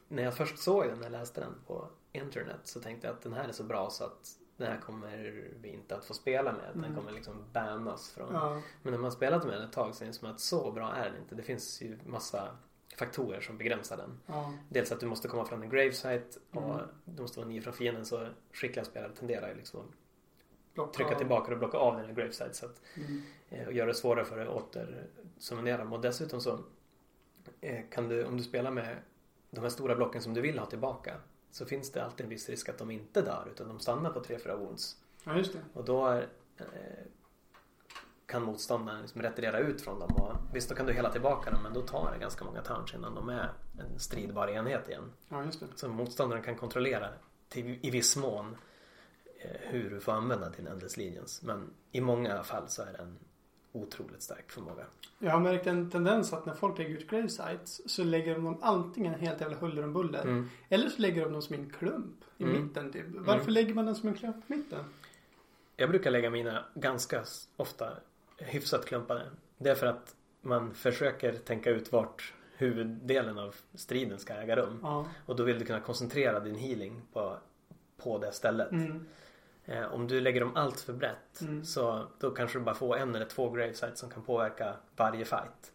när 0.08 0.22
jag 0.22 0.36
först 0.36 0.58
såg 0.58 0.84
den, 0.86 0.96
när 0.98 1.04
jag 1.04 1.12
läste 1.12 1.40
den 1.40 1.54
på 1.66 1.88
internet 2.12 2.60
så 2.64 2.80
tänkte 2.80 3.06
jag 3.06 3.14
att 3.16 3.22
den 3.22 3.32
här 3.32 3.48
är 3.48 3.52
så 3.52 3.64
bra 3.64 3.90
så 3.90 4.04
att 4.04 4.38
den 4.56 4.66
här 4.72 4.80
kommer 4.80 5.16
vi 5.60 5.68
inte 5.68 5.96
att 5.96 6.04
få 6.04 6.14
spela 6.14 6.52
med. 6.52 6.70
Den 6.72 6.84
Mm. 6.84 6.96
kommer 6.96 7.12
liksom 7.12 7.44
bannas 7.52 8.10
från 8.10 8.34
Ja. 8.34 8.62
men 8.82 8.92
när 8.92 9.00
man 9.00 9.12
spelat 9.12 9.44
med 9.46 9.54
den 9.54 9.62
ett 9.64 9.72
tag 9.72 9.94
så 9.94 10.04
är 10.04 10.08
det 10.08 10.12
som 10.14 10.30
att 10.30 10.40
så 10.40 10.72
bra 10.72 10.94
är 10.94 11.10
den 11.10 11.20
inte. 11.22 11.34
Det 11.34 11.42
finns 11.42 11.82
ju 11.82 11.98
massa 12.06 12.56
faktorer 12.96 13.40
som 13.40 13.58
begränsar 13.58 13.96
den. 13.96 14.20
Ja. 14.26 14.54
Dels 14.68 14.92
att 14.92 15.00
du 15.00 15.06
måste 15.06 15.28
komma 15.28 15.44
från 15.44 15.62
en 15.62 15.70
gravesite 15.70 16.38
och 16.50 16.74
Mm. 16.74 16.86
du 17.04 17.22
måste 17.22 17.38
vara 17.38 17.48
nio 17.48 17.60
från 17.62 17.72
fienden 17.72 18.06
så 18.06 18.28
skickliga 18.52 18.84
spelare 18.84 19.12
tenderar 19.12 19.48
ju 19.48 19.54
liksom 19.54 19.80
att 19.80 19.86
Blocka 20.74 20.92
trycka 20.92 21.14
av. 21.14 21.18
tillbaka 21.18 21.52
och 21.52 21.58
blocka 21.58 21.78
av 21.78 21.96
dina 22.00 22.12
gravesite 22.12 22.54
så 22.54 22.66
att, 22.66 22.80
Mm. 22.96 23.22
eh, 23.50 23.66
och 23.66 23.72
göra 23.72 23.86
det 23.86 23.94
svårare 23.94 24.24
för 24.24 24.36
dig 24.36 24.46
att 24.46 24.54
återsummonera 24.54 25.76
dem. 25.78 25.92
Och 25.92 26.00
dessutom 26.00 26.40
så 26.40 26.58
eh, 27.60 27.80
kan 27.90 28.08
du, 28.08 28.24
om 28.24 28.36
du 28.36 28.42
spelar 28.42 28.70
med 28.70 28.96
de 29.50 29.60
här 29.60 29.68
stora 29.68 29.94
blocken 29.96 30.22
som 30.22 30.34
du 30.34 30.40
vill 30.40 30.58
ha 30.58 30.66
tillbaka 30.66 31.14
så 31.50 31.66
finns 31.66 31.92
det 31.92 32.04
alltid 32.04 32.24
en 32.24 32.30
viss 32.30 32.48
risk 32.48 32.68
att 32.68 32.78
de 32.78 32.90
inte 32.90 33.22
dör 33.22 33.48
utan 33.52 33.68
de 33.68 33.80
stannar 33.80 34.10
på 34.10 34.20
3-4 34.20 34.56
wounds. 34.58 34.96
Ja, 35.24 35.36
just 35.36 35.52
det. 35.52 35.58
Och 35.74 35.84
då 35.84 36.06
är, 36.06 36.28
eh, 36.58 36.64
kan 38.26 38.42
motståndaren 38.42 39.00
liksom 39.02 39.22
retirera 39.22 39.58
ut 39.58 39.80
från 39.80 39.98
dem. 40.00 40.14
Och, 40.16 40.32
visst, 40.54 40.68
då 40.68 40.74
kan 40.74 40.86
du 40.86 40.92
hela 40.92 41.10
tillbaka 41.12 41.50
dem 41.50 41.62
men 41.62 41.72
då 41.72 41.82
tar 41.82 42.12
det 42.12 42.18
ganska 42.18 42.44
många 42.44 42.62
turns 42.62 42.94
innan 42.94 43.14
de 43.14 43.28
är 43.28 43.52
en 43.78 43.98
stridbar 43.98 44.48
enhet 44.48 44.88
igen. 44.88 45.12
Ja, 45.28 45.44
just 45.44 45.60
det. 45.60 45.66
Så 45.74 45.88
motståndaren 45.88 46.42
kan 46.42 46.56
kontrollera 46.56 47.08
till, 47.48 47.78
i 47.82 47.90
viss 47.90 48.16
mån 48.16 48.56
hur 49.60 49.90
du 49.90 50.00
får 50.00 50.12
använda 50.12 50.48
din 50.50 50.66
Endless 50.66 50.96
Legions. 50.96 51.42
Men 51.42 51.70
i 51.92 52.00
många 52.00 52.42
fall 52.42 52.68
så 52.68 52.82
är 52.82 52.92
den 52.92 53.18
otroligt 53.72 54.22
stark 54.22 54.50
förmåga. 54.50 54.84
Jag 55.18 55.30
har 55.32 55.40
märkt 55.40 55.66
en 55.66 55.90
tendens 55.90 56.32
att 56.32 56.46
när 56.46 56.54
folk 56.54 56.78
lägger 56.78 56.94
ut 56.94 57.10
grave 57.10 57.28
sites 57.28 57.90
så 57.92 58.04
lägger 58.04 58.34
de 58.34 58.44
dem 58.44 58.58
antingen 58.62 59.14
helt 59.14 59.40
jävla 59.40 59.56
huller 59.56 59.84
om 59.84 59.92
buller. 59.92 60.22
Mm. 60.22 60.48
Eller 60.68 60.88
så 60.88 61.02
lägger 61.02 61.24
de 61.24 61.32
dem 61.32 61.42
som 61.42 61.54
en 61.54 61.70
klump 61.70 62.16
i 62.38 62.42
Mm. 62.44 62.62
mitten 62.62 62.92
typ. 62.92 63.04
Varför 63.08 63.32
Mm. 63.42 63.52
lägger 63.54 63.74
man 63.74 63.86
den 63.86 63.94
som 63.94 64.08
en 64.08 64.14
klump 64.14 64.36
i 64.50 64.56
mitten? 64.56 64.84
Jag 65.76 65.90
brukar 65.90 66.10
lägga 66.10 66.30
mina 66.30 66.64
ganska 66.74 67.24
ofta 67.56 67.92
hyfsat 68.38 68.84
klumpade. 68.86 69.22
Det 69.58 69.70
är 69.70 69.74
för 69.74 69.86
att 69.86 70.14
man 70.40 70.74
försöker 70.74 71.32
tänka 71.32 71.70
ut 71.70 71.92
vart 71.92 72.32
huvuddelen 72.56 73.38
av 73.38 73.54
striden 73.74 74.18
ska 74.18 74.34
äga 74.34 74.56
rum. 74.56 74.78
Ja. 74.82 75.06
Och 75.26 75.36
då 75.36 75.42
vill 75.44 75.58
du 75.58 75.64
kunna 75.64 75.80
koncentrera 75.80 76.40
din 76.40 76.54
healing 76.54 77.02
på, 77.12 77.36
på 77.96 78.18
det 78.18 78.32
stället. 78.32 78.70
Mm. 78.72 79.06
Eh, 79.64 79.94
om 79.94 80.06
du 80.08 80.20
lägger 80.20 80.40
dem 80.40 80.52
allt 80.56 80.80
för 80.80 80.92
brett 80.92 81.40
Mm. 81.40 81.64
så 81.64 82.06
då 82.18 82.30
kanske 82.30 82.58
du 82.58 82.64
bara 82.64 82.74
får 82.74 82.96
en 82.96 83.14
eller 83.14 83.26
två 83.26 83.50
gravesites 83.50 83.98
som 83.98 84.10
kan 84.10 84.22
påverka 84.22 84.74
varje 84.96 85.24
fight. 85.24 85.72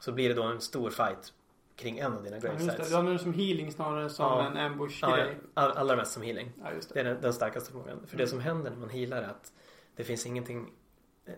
Så 0.00 0.12
blir 0.12 0.28
det 0.28 0.34
då 0.34 0.42
en 0.42 0.60
stor 0.60 0.90
fight 0.90 1.32
kring 1.76 1.98
en 1.98 2.12
av 2.12 2.22
dina 2.22 2.36
Ja, 2.36 2.42
just 2.42 2.46
gravesites. 2.46 2.88
det. 2.88 2.94
Du 2.94 2.98
använder 2.98 3.18
det 3.18 3.24
som 3.24 3.34
healing 3.34 3.72
snarare 3.72 4.10
som 4.10 4.24
Ja. 4.24 4.46
en 4.46 4.56
Ja, 4.56 4.62
ambush-grej. 4.62 5.36
all, 5.54 5.70
allra 5.70 5.96
mest 5.96 6.12
som 6.12 6.22
healing. 6.22 6.52
Ja, 6.64 6.72
just 6.72 6.88
Det 6.88 6.94
det. 6.94 7.00
är 7.00 7.04
den, 7.14 7.22
den 7.22 7.32
starkaste 7.32 7.70
förmågan. 7.70 8.06
För 8.06 8.16
det 8.16 8.22
Mm. 8.22 8.30
som 8.30 8.40
händer 8.40 8.70
när 8.70 8.78
man 8.78 8.88
healar 8.90 9.22
är 9.22 9.26
att 9.28 9.52
det 9.96 10.04
finns 10.04 10.26
ingenting 10.26 10.72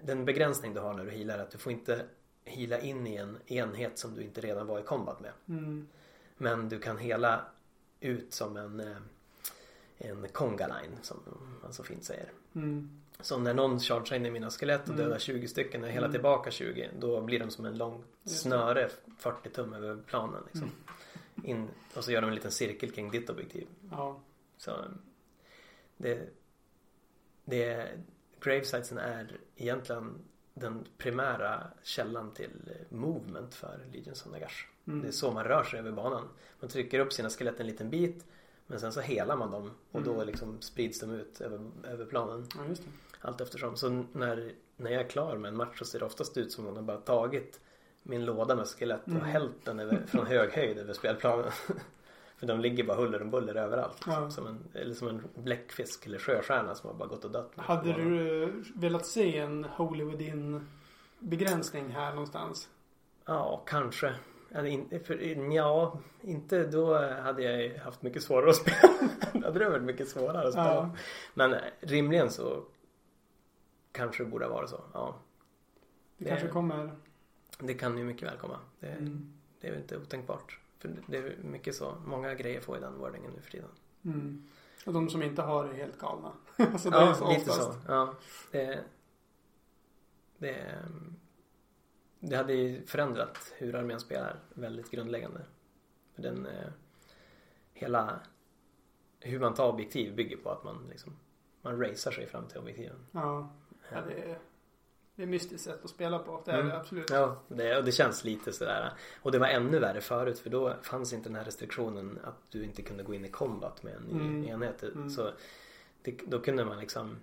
Den 0.02 0.24
begränsning 0.24 0.74
du 0.74 0.80
har 0.80 0.94
när 0.94 1.04
du 1.04 1.10
healar 1.10 1.38
är 1.38 1.42
att 1.42 1.50
du 1.50 1.58
får 1.58 1.72
inte 1.72 2.06
heala 2.44 2.78
in 2.78 3.06
i 3.06 3.16
en 3.16 3.38
enhet 3.46 3.98
som 3.98 4.14
du 4.14 4.22
inte 4.22 4.40
redan 4.40 4.66
var 4.66 4.78
i 4.78 4.82
combat 4.82 5.20
med. 5.20 5.30
Mm. 5.48 5.88
Men 6.36 6.68
du 6.68 6.78
kan 6.78 6.98
hela 6.98 7.40
ut 8.00 8.32
som 8.34 8.56
en 8.56 8.80
eh, 8.80 8.96
en 9.98 10.28
conga 10.32 10.66
line 10.66 10.98
som 11.02 11.20
man 11.62 11.72
så 11.72 11.84
fint 11.84 12.04
säger. 12.04 12.32
Mm. 12.54 13.00
Så 13.20 13.38
när 13.38 13.54
någon 13.54 13.80
chargear 13.80 14.14
in 14.16 14.26
i 14.26 14.30
mina 14.30 14.50
skelett 14.50 14.82
och 14.82 14.88
Mm. 14.94 15.00
dödar 15.04 15.18
20 15.18 15.48
stycken 15.48 15.82
och 15.82 15.88
jag 15.88 15.92
helar 15.92 16.06
Mm. 16.06 16.12
tillbaka 16.12 16.50
20 16.50 16.90
då 16.98 17.20
blir 17.20 17.38
de 17.38 17.50
som 17.50 17.64
en 17.64 17.78
lång 17.78 18.04
snöre 18.24 18.90
40 19.18 19.48
tum 19.50 19.72
över 19.72 19.96
planen 20.06 20.42
liksom. 20.44 20.70
Mm. 21.36 21.50
In, 21.50 21.68
och 21.94 22.04
så 22.04 22.12
gör 22.12 22.20
de 22.20 22.28
en 22.28 22.34
liten 22.34 22.50
cirkel 22.50 22.90
kring 22.90 23.10
ditt 23.10 23.30
objektiv. 23.30 23.66
Ja. 23.90 24.20
Så 24.56 24.72
det, 25.96 26.28
det 27.44 27.88
Gravesitesen 28.40 28.98
är 28.98 29.38
egentligen 29.56 30.18
den 30.54 30.86
primära 30.98 31.66
källan 31.82 32.34
till 32.34 32.70
movement 32.88 33.54
för 33.54 33.80
Legions 33.92 34.26
of 34.26 34.32
Nagash. 34.32 34.66
Mm. 34.86 35.02
Det 35.02 35.08
är 35.08 35.12
så 35.12 35.30
man 35.30 35.44
rör 35.44 35.64
sig 35.64 35.78
över 35.78 35.92
banan. 35.92 36.28
Man 36.60 36.70
trycker 36.70 36.98
upp 36.98 37.12
sina 37.12 37.30
skelett 37.30 37.60
en 37.60 37.66
liten 37.66 37.90
bit 37.90 38.26
men 38.66 38.80
sen 38.80 38.92
så 38.92 39.00
helar 39.00 39.36
man 39.36 39.50
dem 39.50 39.70
och 39.92 40.02
då 40.02 40.12
Mm. 40.14 40.26
liksom 40.26 40.60
sprids 40.60 41.00
de 41.00 41.10
ut 41.10 41.40
över, 41.40 41.60
över 41.84 42.04
planen 42.06 42.46
ja, 42.56 42.60
just 42.68 42.82
det. 42.82 42.88
allt 43.20 43.40
eftersom. 43.40 43.76
Så 43.76 44.04
när, 44.12 44.52
när 44.76 44.90
jag 44.90 45.00
är 45.04 45.08
klar 45.08 45.36
med 45.36 45.48
en 45.48 45.56
match 45.56 45.78
så 45.78 45.84
ser 45.84 45.98
det 45.98 46.04
oftast 46.04 46.36
ut 46.36 46.52
som 46.52 46.66
om 46.66 46.74
de 46.74 46.86
bara 46.86 46.96
tagit 46.96 47.60
min 48.02 48.24
låda 48.24 48.56
med 48.56 48.66
skelett 48.66 49.02
och 49.04 49.08
Mm. 49.08 49.22
hällt 49.22 49.64
den 49.64 49.80
över, 49.80 50.02
från 50.06 50.26
hög 50.26 50.50
höjd 50.52 50.78
över 50.78 50.92
spelplanen. 50.92 51.50
För 52.36 52.46
de 52.46 52.60
ligger 52.60 52.84
bara 52.84 52.96
huller 52.96 53.22
om 53.22 53.30
buller 53.30 53.54
överallt. 53.54 54.06
Liksom. 54.06 54.12
Ja. 54.24 54.30
Som 54.30 54.46
en, 54.46 54.58
eller 54.74 54.94
som 54.94 55.08
en 55.08 55.22
bläckfisk 55.34 56.06
eller 56.06 56.18
sjöstjärna 56.18 56.74
som 56.74 56.88
har 56.90 56.94
bara 56.96 57.08
gått 57.08 57.24
och 57.24 57.30
dött. 57.30 57.52
Hade 57.56 57.92
du 57.92 58.52
velat 58.74 59.06
se 59.06 59.38
en 59.38 59.64
Holy 59.64 60.04
Within 60.04 60.68
begränsning 61.18 61.88
här 61.90 62.10
någonstans? 62.10 62.68
Ja, 63.24 63.62
kanske. 63.66 64.14
Eller 64.54 64.68
in, 64.68 65.00
för, 65.04 65.14
ja, 65.54 65.98
inte 66.20 66.66
då 66.66 66.98
hade 66.98 67.42
jag 67.42 67.78
haft 67.78 68.02
mycket 68.02 68.22
svårare 68.22 68.50
att 68.50 68.56
spela. 68.56 68.92
då 69.32 69.40
hade 69.46 69.58
det 69.58 69.68
varit 69.68 69.82
mycket 69.82 70.08
svårare 70.08 70.46
att 70.46 70.52
spela. 70.52 70.74
Ja. 70.74 70.90
Men 71.34 71.54
rimligen 71.80 72.30
så 72.30 72.64
kanske 73.92 74.24
det 74.24 74.30
borde 74.30 74.48
vara 74.48 74.66
så. 74.66 74.80
Ja, 74.92 75.18
Det 76.18 76.24
Det- 76.24 76.30
kanske 76.30 76.48
kommer. 76.48 76.90
det 77.58 77.74
kan 77.74 77.98
ju 77.98 78.04
mycket 78.04 78.28
väl 78.28 78.36
komma. 78.38 78.58
Det, 78.80 78.86
Mm. 78.86 79.32
det 79.60 79.68
är 79.68 79.76
inte 79.76 79.98
otänkbart. 79.98 80.58
För 80.78 80.90
det 81.06 81.16
är 81.18 81.36
mycket 81.42 81.74
så. 81.74 81.94
Många 82.06 82.34
grejer 82.34 82.60
får 82.60 82.74
ju 82.76 82.80
den 82.82 82.98
wordingen 82.98 83.32
nu 83.36 83.40
för 83.40 83.50
tiden. 83.50 83.68
Mm. 84.04 84.44
Och 84.86 84.92
de 84.92 85.08
som 85.10 85.22
inte 85.22 85.42
har 85.42 85.64
är 85.64 85.72
helt 85.72 85.98
galna. 85.98 86.32
alltså 86.56 86.90
det 86.90 86.96
är 86.96 87.00
Ja, 87.06 87.14
så 87.14 87.28
lite 87.28 87.50
oftast. 87.50 87.72
så. 87.72 87.78
Ja, 87.88 88.14
det, 88.50 88.80
det, 90.38 90.74
det 92.28 92.36
hade 92.36 92.82
förändrat 92.86 93.52
hur 93.56 93.74
armén 93.74 94.00
spelar 94.00 94.36
väldigt 94.54 94.90
grundläggande. 94.90 95.40
För 96.14 96.22
den, 96.22 96.46
eh, 96.46 96.68
hela 97.72 98.20
hur 99.20 99.40
man 99.40 99.54
tar 99.54 99.68
objektiv 99.72 100.14
bygger 100.16 100.36
på 100.36 100.50
att 100.50 100.64
man 100.64 100.86
liksom 100.90 101.16
man 101.62 101.80
racear 101.80 102.12
sig 102.12 102.26
fram 102.26 102.46
till 102.48 102.58
objektiven. 102.58 103.06
Ja. 103.12 103.52
ja 103.92 104.00
det, 104.08 104.14
är, 104.30 104.38
det 105.14 105.22
är 105.22 105.26
mystiskt 105.26 105.64
sätt 105.64 105.84
att 105.84 105.90
spela 105.90 106.18
på. 106.18 106.42
Det 106.44 106.50
är 106.50 106.54
Mm. 106.58 106.68
det 106.68 106.76
absolut. 106.80 107.10
Ja, 107.10 107.42
det, 107.48 107.76
och 107.78 107.84
det 107.84 107.92
känns 107.92 108.24
lite 108.24 108.52
sådär. 108.52 108.92
Och 109.22 109.32
det 109.32 109.38
var 109.38 109.46
ännu 109.46 109.78
värre 109.78 110.00
förut 110.00 110.38
för 110.38 110.50
då 110.50 110.74
fanns 110.82 111.12
inte 111.12 111.28
den 111.28 111.36
här 111.36 111.44
restriktionen 111.44 112.18
att 112.24 112.50
du 112.50 112.64
inte 112.64 112.82
kunde 112.82 113.02
gå 113.02 113.14
in 113.14 113.24
i 113.24 113.28
combat 113.30 113.82
med 113.82 113.94
en 113.94 114.10
Mm. 114.10 114.44
enhet. 114.44 114.82
Mm. 114.82 115.10
Så 115.10 115.30
det, 116.02 116.12
då 116.26 116.40
kunde 116.40 116.64
man 116.64 116.78
liksom 116.78 117.16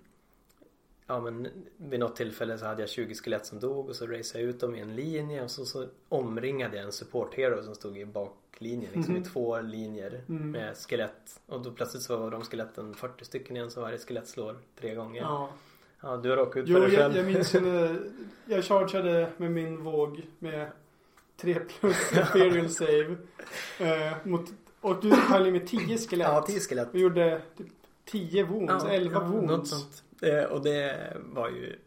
Ja 1.12 1.20
men 1.20 1.48
vid 1.76 2.00
något 2.00 2.16
tillfälle 2.16 2.58
så 2.58 2.64
hade 2.66 2.82
jag 2.82 2.88
20 2.88 3.14
skelett 3.14 3.46
som 3.46 3.60
dog 3.60 3.88
och 3.88 3.96
så 3.96 4.06
raceade 4.06 4.40
jag 4.46 4.54
ut 4.54 4.60
dem 4.60 4.74
i 4.74 4.80
en 4.80 4.94
linje 4.96 5.42
och 5.42 5.50
så, 5.50 5.64
så 5.64 5.86
omringade 6.08 6.76
jag 6.76 6.86
en 6.86 6.92
support 6.92 7.34
hero 7.34 7.62
som 7.62 7.74
stod 7.74 7.98
i 7.98 8.06
baklinjen 8.06 8.90
liksom 8.94 9.14
Mhm. 9.14 9.22
i 9.22 9.26
två 9.26 9.60
linjer 9.60 10.20
Mm. 10.28 10.50
med 10.50 10.76
skelett. 10.76 11.40
Och 11.46 11.60
då 11.62 11.70
plötsligt 11.70 12.02
så 12.02 12.16
var 12.16 12.30
de 12.30 12.42
skeletten 12.42 12.94
40 12.94 13.24
stycken 13.24 13.56
igen 13.56 13.70
så 13.70 13.80
varje 13.80 13.98
skelett 13.98 14.28
slår 14.28 14.56
tre 14.80 14.94
gånger. 14.94 15.22
Ja. 15.22 15.48
Ja, 16.00 16.16
du 16.16 16.30
har 16.30 16.36
råkat 16.36 16.56
ut 16.56 16.68
för 16.72 16.80
det 16.80 16.80
jag, 16.80 16.92
själv. 17.02 17.16
jag 17.16 17.26
minns 17.26 17.54
när 17.54 18.00
jag 18.46 18.64
chargeade 18.64 19.30
med 19.36 19.50
min 19.50 19.84
våg 19.84 20.22
med 20.38 20.66
3 21.36 21.54
plus 21.54 22.12
Imperial 22.16 22.68
save. 22.68 23.16
Eh, 23.80 24.16
mot, 24.24 24.50
och 24.80 25.00
du 25.02 25.10
höll 25.14 25.46
ju 25.46 25.52
med 25.52 25.66
10 25.66 25.98
skelett. 25.98 26.28
Ja, 26.28 26.44
10 26.46 26.60
skelett. 26.60 26.88
Vi 26.92 27.00
gjorde 27.00 27.42
typ 27.58 27.66
10 28.04 28.44
wounds, 28.44 28.84
11 28.84 29.20
ja, 29.20 29.26
wounds. 29.28 30.02
Sånt. 30.22 30.32
Eh, 30.32 30.44
och 30.44 30.62
det 30.62 31.16
var 31.20 31.48
ju 31.48 31.78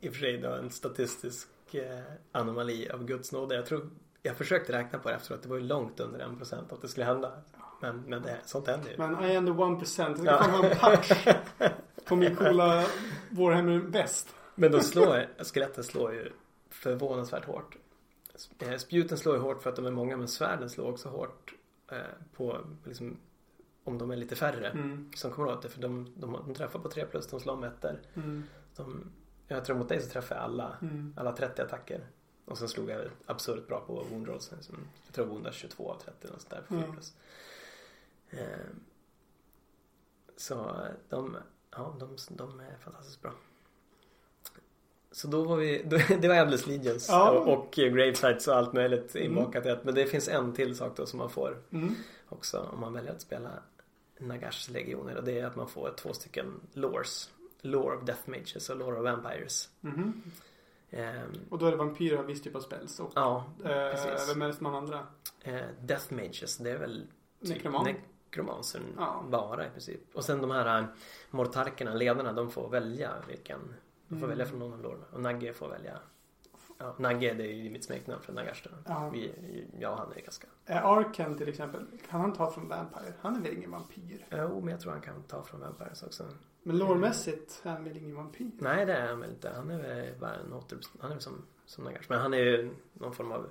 i 0.00 0.08
och 0.08 0.12
för 0.12 0.20
sig 0.20 0.38
då 0.38 0.48
en 0.50 0.70
statistisk 0.70 1.48
eh, 1.72 1.98
anomali 2.32 2.90
av 2.90 3.04
Guds 3.04 3.32
nåde. 3.32 3.54
Jag 3.54 3.66
tror 3.66 3.90
jag 4.22 4.36
försökte 4.36 4.72
räkna 4.72 4.98
på 4.98 5.08
det 5.08 5.14
efteråt. 5.14 5.42
Det 5.42 5.48
var 5.48 5.56
ju 5.56 5.62
långt 5.62 6.00
under 6.00 6.18
en 6.20 6.36
procent 6.36 6.72
att 6.72 6.82
det 6.82 6.88
skulle 6.88 7.06
hända. 7.06 7.32
Men, 7.80 8.00
men 8.06 8.22
det, 8.22 8.38
sånt 8.44 8.66
händer 8.66 8.90
ju. 8.90 8.96
Men 8.98 9.24
I 9.24 9.36
am 9.36 9.46
the 9.46 9.52
1%. 9.52 10.08
Jag 10.08 10.16
ska 10.18 10.24
Ja. 10.26 10.36
ha 10.42 10.66
en 10.70 10.76
patch 10.76 11.12
på 12.04 12.16
min 12.16 12.36
coola 12.36 12.86
Warhammer 13.30 13.78
väst. 13.78 14.34
Men 14.54 14.72
då 14.72 14.80
slår 14.80 15.44
skeletten 15.44 15.84
slår 15.84 16.14
ju 16.14 16.32
förvånansvärt 16.70 17.44
hårt. 17.44 17.76
Eh, 18.58 18.76
Spjuten 18.76 19.18
slår 19.18 19.34
ju 19.36 19.40
hårt 19.40 19.62
för 19.62 19.70
att 19.70 19.76
de 19.76 19.86
är 19.86 19.90
många 19.90 20.16
men 20.16 20.28
svärden 20.28 20.70
slår 20.70 20.88
också 20.90 21.08
hårt 21.08 21.54
på 22.36 22.58
liksom, 22.84 23.16
om 23.90 23.98
de 23.98 24.10
är 24.10 24.16
lite 24.16 24.36
färre 24.36 24.68
Mm. 24.68 25.10
som 25.16 25.30
kommer 25.30 25.48
åt 25.48 25.62
det. 25.62 25.68
För 25.68 25.80
de, 25.80 26.12
de, 26.16 26.32
de 26.32 26.54
träffar 26.54 26.78
på 26.78 26.88
3 26.88 27.04
plus, 27.04 27.26
de 27.26 27.40
slår 27.40 27.52
om 27.54 27.64
ettor. 27.64 28.00
Mm. 28.14 28.44
De, 28.76 29.10
jag 29.48 29.64
tror 29.64 29.76
mot 29.76 29.88
dig 29.88 30.00
så 30.02 30.10
träffade 30.10 30.40
jag 30.40 30.44
alla, 30.44 30.76
Mm. 30.82 31.14
alla 31.16 31.32
30 31.32 31.62
attacker. 31.62 32.06
Och 32.44 32.58
sen 32.58 32.68
slog 32.68 32.90
jag 32.90 33.00
absurt 33.26 33.66
bra 33.68 33.80
på 33.80 34.04
wound 34.10 34.28
rolls. 34.28 34.52
Liksom, 34.56 34.76
jag 35.06 35.14
tror 35.14 35.26
jag 35.26 35.32
woundade 35.34 35.54
22 35.56 35.90
av 35.90 35.98
30 35.98 36.26
eller 36.26 36.38
där 36.48 36.60
på 36.68 36.74
4 36.74 36.78
Mm. 36.78 36.92
plus. 36.92 37.14
Eh, 38.30 38.38
så 40.36 40.76
de, 41.08 41.36
ja, 41.70 41.96
de, 42.00 42.16
de 42.28 42.60
är 42.60 42.76
fantastiskt 42.80 43.22
bra. 43.22 43.32
Så 45.12 45.28
då 45.28 45.44
var 45.44 45.56
vi, 45.56 45.82
det 46.20 46.28
var 46.28 46.34
Endless 46.34 46.66
Legions 46.66 47.08
Ja. 47.08 47.30
och, 47.30 47.52
och 47.58 47.72
Gravesites 47.72 48.48
och 48.48 48.54
allt 48.56 48.72
möjligt 48.72 49.16
Mm. 49.16 49.26
inbakat 49.28 49.66
i 49.66 49.68
ett. 49.68 49.84
Men 49.84 49.94
det 49.94 50.06
finns 50.06 50.28
en 50.28 50.52
till 50.52 50.76
sak 50.76 50.96
då 50.96 51.06
som 51.06 51.18
man 51.18 51.30
får 51.30 51.58
Mm. 51.72 51.94
också 52.28 52.68
om 52.74 52.80
man 52.80 52.92
väljer 52.92 53.12
att 53.12 53.20
spela 53.20 53.50
Nagashs 54.20 54.68
legioner 54.68 55.16
och 55.16 55.24
det 55.24 55.38
är 55.40 55.46
att 55.46 55.56
man 55.56 55.68
får 55.68 55.90
två 55.96 56.12
stycken 56.12 56.60
lores. 56.72 57.30
Lore 57.60 57.96
of 57.96 58.04
Death 58.04 58.30
Mages 58.30 58.70
och 58.70 58.76
Lore 58.76 58.96
of 58.98 59.04
Vampires. 59.04 59.68
Mhm. 59.80 60.22
Ehm, 60.90 61.32
Och 61.50 61.58
då 61.58 61.66
är 61.66 61.70
det 61.70 61.76
vampyrer 61.76 62.16
av 62.18 62.26
viss 62.26 62.42
typ 62.42 62.54
av 62.56 62.60
spells. 62.60 63.00
Och, 63.00 63.12
ja, 63.14 63.44
eh, 63.58 63.64
precis. 63.70 64.30
vem 64.30 64.42
är 64.42 64.46
det 64.46 64.52
som 64.54 64.66
har 64.66 64.76
andra? 64.78 65.06
eh, 65.42 65.60
Death 65.82 66.12
Mages 66.14 66.58
det 66.58 66.70
är 66.70 66.78
väl 66.78 67.06
typ 67.40 67.48
Nekroman? 67.50 67.84
nekromansen 67.84 68.82
Ja. 68.96 69.24
bara 69.30 69.66
i 69.66 69.70
princip. 69.70 70.00
Och 70.14 70.24
sen 70.24 70.40
de 70.40 70.50
här 70.50 70.78
äh, 70.80 70.84
mortarkerna, 71.30 71.94
ledarna, 71.94 72.32
de 72.32 72.50
får 72.50 72.68
välja 72.68 73.10
vilken. 73.28 73.58
De 74.08 74.14
får 74.14 74.16
Mm. 74.26 74.28
välja 74.28 74.46
från 74.46 74.58
någon 74.58 74.72
av 74.72 74.82
lorna. 74.82 75.04
Och 75.12 75.20
Nagge 75.20 75.52
får 75.52 75.68
välja. 75.68 75.98
Ja, 76.80 76.94
Nagge 76.98 77.34
det 77.34 77.44
är 77.44 77.52
ju 77.52 77.70
mitt 77.70 77.84
smeknamn 77.84 78.22
för 78.22 78.32
Nagash 78.32 78.62
då. 78.64 78.70
Ja. 78.86 79.10
Vi, 79.12 79.32
jag 79.80 79.92
och 79.92 79.98
han 79.98 80.12
är 80.12 80.20
ganska. 80.20 80.46
Arken 80.66 81.38
till 81.38 81.48
exempel, 81.48 81.86
kan 82.10 82.20
han 82.20 82.32
ta 82.32 82.50
från 82.50 82.68
Vampire? 82.68 83.12
Han 83.20 83.36
är 83.36 83.40
väl 83.40 83.52
ingen 83.52 83.70
vampyr? 83.70 84.26
Jo, 84.30 84.60
men 84.60 84.68
jag 84.68 84.80
tror 84.80 84.92
han 84.92 85.00
kan 85.00 85.22
ta 85.22 85.42
från 85.42 85.60
Vampires 85.60 86.02
också. 86.02 86.24
Men 86.62 86.78
lårmässigt 86.78 87.60
är 87.64 87.70
han 87.70 87.84
väl 87.84 87.96
ingen 87.96 88.16
vampyr? 88.16 88.50
Nej, 88.58 88.86
det 88.86 88.94
är 88.94 89.08
han 89.08 89.20
väl 89.20 89.30
inte. 89.30 89.52
Han 89.56 89.70
är 89.70 89.78
väl 89.78 90.14
bara 90.20 90.34
en 90.34 90.52
åter... 90.52 90.78
Han 91.00 91.10
är 91.10 91.14
väl 91.14 91.22
som, 91.22 91.42
som 91.66 91.84
Nagash. 91.84 92.06
Men 92.08 92.20
han 92.20 92.34
är 92.34 92.38
ju 92.38 92.70
någon 92.92 93.14
form 93.14 93.32
av 93.32 93.46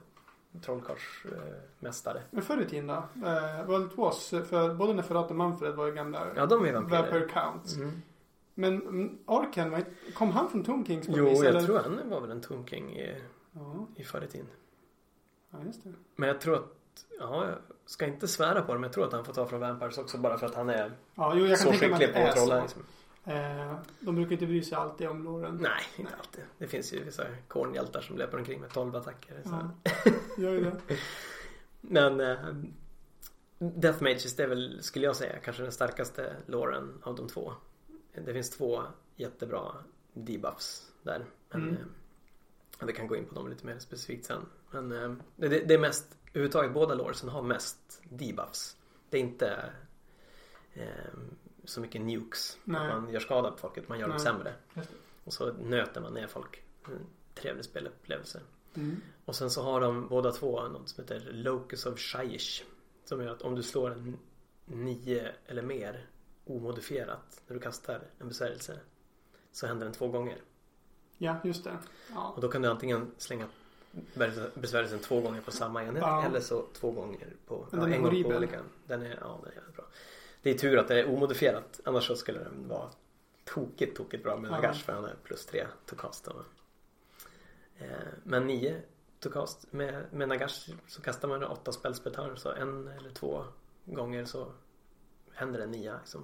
trollkarlsmästare. 0.61 2.21
Men 2.31 2.43
förr 2.43 2.61
i 2.61 2.65
tiden 2.65 2.87
då? 2.87 2.93
Eh, 3.27 3.65
World 3.65 3.91
it 3.91 3.97
was, 3.97 4.29
för 4.29 4.73
både 4.73 4.93
Neferat 4.93 5.29
och 5.29 5.35
Manfred 5.35 5.75
var 5.75 5.85
ju 5.85 5.93
gamla 5.93 6.27
Ja, 6.35 6.45
de 6.45 6.65
är 6.65 6.73
vampyrer. 6.73 7.01
Vampire 7.01 7.27
Counts. 7.27 7.75
Mm. 7.75 8.01
Men 8.59 8.81
mm, 8.81 9.17
Arken, 9.25 9.85
kom 10.13 10.31
han 10.31 10.49
från 10.49 10.63
Tomb 10.63 10.87
Kings 10.87 11.07
på 11.07 11.13
Jo, 11.17 11.25
vis, 11.25 11.37
jag 11.37 11.45
eller? 11.47 11.61
tror 11.61 11.79
han 11.79 12.09
var 12.09 12.21
väl 12.21 12.31
en 12.31 12.41
Tomb 12.41 12.69
King 12.69 12.95
i, 12.97 13.21
Ja, 13.51 13.87
i 13.95 14.03
förr 14.03 14.21
i 14.23 14.27
tiden. 14.27 14.47
ja, 15.51 15.57
just 15.65 15.83
det. 15.83 15.93
Men 16.15 16.27
jag 16.29 16.41
tror 16.41 16.55
att, 16.55 17.05
ja, 17.19 17.45
jag 17.45 17.55
ska 17.85 18.05
inte 18.05 18.27
svära 18.27 18.61
på 18.61 18.73
det, 18.73 18.79
men 18.79 18.87
jag 18.87 18.93
tror 18.93 19.05
att 19.05 19.13
han 19.13 19.25
får 19.25 19.33
ta 19.33 19.45
från 19.45 19.59
Vampires 19.59 19.97
också 19.97 20.17
bara 20.17 20.37
för 20.37 20.45
att 20.45 20.55
han 20.55 20.69
är 20.69 20.91
Ja, 21.15 21.33
jo, 21.35 21.45
jag 21.45 21.59
kan 21.59 21.73
så 21.73 21.79
tänka 21.79 21.97
skicklig 21.97 22.15
på 22.15 22.29
att 22.29 22.35
trolla. 22.35 22.61
Liksom. 22.61 22.81
Eh, 23.25 23.75
de 23.99 24.15
brukar 24.15 24.31
inte 24.31 24.45
bry 24.45 24.61
sig 24.63 24.77
alltid 24.77 25.07
om 25.07 25.23
låren. 25.23 25.57
Nej, 25.61 25.81
inte 25.97 26.15
alltid. 26.15 26.43
Det 26.57 26.67
finns 26.67 26.93
ju 26.93 27.03
vissa 27.03 27.23
kornhjältar 27.47 28.01
som 28.01 28.17
löper 28.17 28.37
omkring 28.37 28.61
med 28.61 28.69
12 28.69 28.95
attacker. 28.95 29.41
Så. 29.43 29.49
Ja, 29.83 30.11
gör 30.37 30.51
ju 30.51 30.63
det. 30.63 30.95
Men 31.81 32.19
eh, 32.19 32.37
Death 33.59 34.03
Mages 34.03 34.35
det 34.35 34.43
är 34.43 34.47
väl, 34.47 34.83
skulle 34.83 35.05
jag 35.05 35.15
säga, 35.15 35.39
kanske 35.43 35.63
den 35.63 35.71
starkaste 35.71 36.35
låren 36.45 37.01
av 37.03 37.15
de 37.15 37.27
två. 37.27 37.53
Det 38.25 38.33
finns 38.33 38.49
två 38.49 38.83
jättebra 39.15 39.75
debuffs 40.13 40.91
där. 41.03 41.25
Men 41.49 41.61
Mm. 41.61 41.75
eh, 41.75 42.85
vi 42.87 42.93
kan 42.93 43.07
gå 43.07 43.15
in 43.15 43.25
på 43.25 43.35
dem 43.35 43.49
lite 43.49 43.65
mer 43.65 43.79
specifikt 43.79 44.25
sen. 44.25 44.45
Men 44.71 44.91
eh, 44.91 45.13
det, 45.35 45.47
det 45.47 45.73
är 45.73 45.79
mest, 45.79 46.17
överhuvudtaget 46.29 46.73
båda 46.73 46.95
loresen 46.95 47.29
har 47.29 47.41
mest 47.41 48.01
debuffs. 48.09 48.77
Det 49.09 49.17
är 49.17 49.21
inte 49.21 49.71
eh, 50.73 51.13
så 51.63 51.81
mycket 51.81 52.01
nukes. 52.01 52.57
Nej. 52.63 52.91
Att 52.91 53.01
man 53.01 53.11
gör 53.13 53.19
skada 53.19 53.51
på 53.51 53.57
folket, 53.57 53.89
man 53.89 53.99
gör 53.99 54.07
dem 54.07 54.15
Nej. 54.17 54.25
sämre. 54.25 54.53
Just 54.75 54.89
det. 54.89 54.95
Och 55.23 55.33
så 55.33 55.53
nöter 55.53 56.01
man 56.01 56.13
ner 56.13 56.27
folk. 56.27 56.63
En 56.85 57.05
trevlig 57.35 57.65
spelupplevelse. 57.65 58.41
Mm. 58.73 59.01
Och 59.25 59.35
sen 59.35 59.49
så 59.51 59.63
har 59.63 59.81
de 59.81 60.07
båda 60.07 60.31
två 60.31 60.67
något 60.67 60.89
som 60.89 61.03
heter 61.03 61.29
Locus 61.31 61.85
of 61.85 61.99
Shaiish. 61.99 62.63
Som 63.05 63.21
gör 63.23 63.31
att 63.31 63.41
om 63.41 63.55
du 63.55 63.63
slår 63.63 63.91
en 63.91 64.17
nio 64.65 65.31
eller 65.45 65.61
mer 65.61 66.07
omodifierat 66.45 67.41
när 67.47 67.53
du 67.53 67.59
kastar 67.61 68.01
en 68.19 68.27
besvärjelse 68.27 68.79
så 69.51 69.67
händer 69.67 69.85
den 69.85 69.93
två 69.93 70.07
gånger. 70.07 70.37
Ja, 71.17 71.35
just 71.43 71.63
det. 71.63 71.77
Ja. 72.13 72.33
Och 72.35 72.41
då 72.41 72.47
kan 72.49 72.61
du 72.61 72.69
antingen 72.69 73.11
slänga 73.17 73.47
besvärjelsen 74.53 74.99
två 74.99 75.21
gånger 75.21 75.41
på 75.41 75.51
samma 75.51 75.83
enhet 75.83 76.01
Ja. 76.03 76.25
eller 76.25 76.39
så 76.39 76.65
två 76.73 76.91
gånger 76.91 77.27
på 77.47 77.67
ja, 77.71 77.87
en 77.87 78.03
gång 78.03 78.23
på 78.23 78.29
olika. 78.29 78.61
Den 78.87 79.01
är, 79.01 79.17
ja, 79.21 79.39
den 79.43 79.51
är 79.51 79.55
jävligt 79.55 79.75
bra. 79.75 79.85
Det 80.41 80.49
är 80.49 80.57
tur 80.57 80.77
att 80.77 80.87
det 80.87 80.99
är 80.99 81.09
omodifierat. 81.09 81.79
Annars 81.85 82.07
så 82.07 82.15
skulle 82.15 82.39
den 82.39 82.67
vara 82.67 82.89
tokigt, 83.45 83.97
tokigt 83.97 84.23
bra 84.23 84.37
med 84.37 84.51
Ja. 84.51 84.55
Nagash 84.55 84.83
för 84.85 84.93
han 84.93 85.05
är 85.05 85.15
plus 85.23 85.45
tre 85.45 85.67
to 85.85 85.95
cast. 85.95 86.25
då. 86.25 86.43
Eh, 87.77 87.87
Men 88.23 88.47
nio 88.47 88.81
to 89.19 89.29
cast 89.29 89.73
med, 89.73 90.05
med 90.13 90.29
Nagash 90.29 90.69
så 90.87 91.01
kastar 91.01 91.27
man 91.27 91.43
åtta 91.43 91.71
spells 91.71 91.99
per 92.03 92.11
turn 92.11 92.37
så 92.37 92.51
en 92.51 92.87
eller 92.87 93.09
två 93.11 93.43
gånger 93.85 94.25
så 94.25 94.51
händer 95.39 95.59
det 95.59 95.67
nia 95.67 95.97
liksom. 95.97 96.23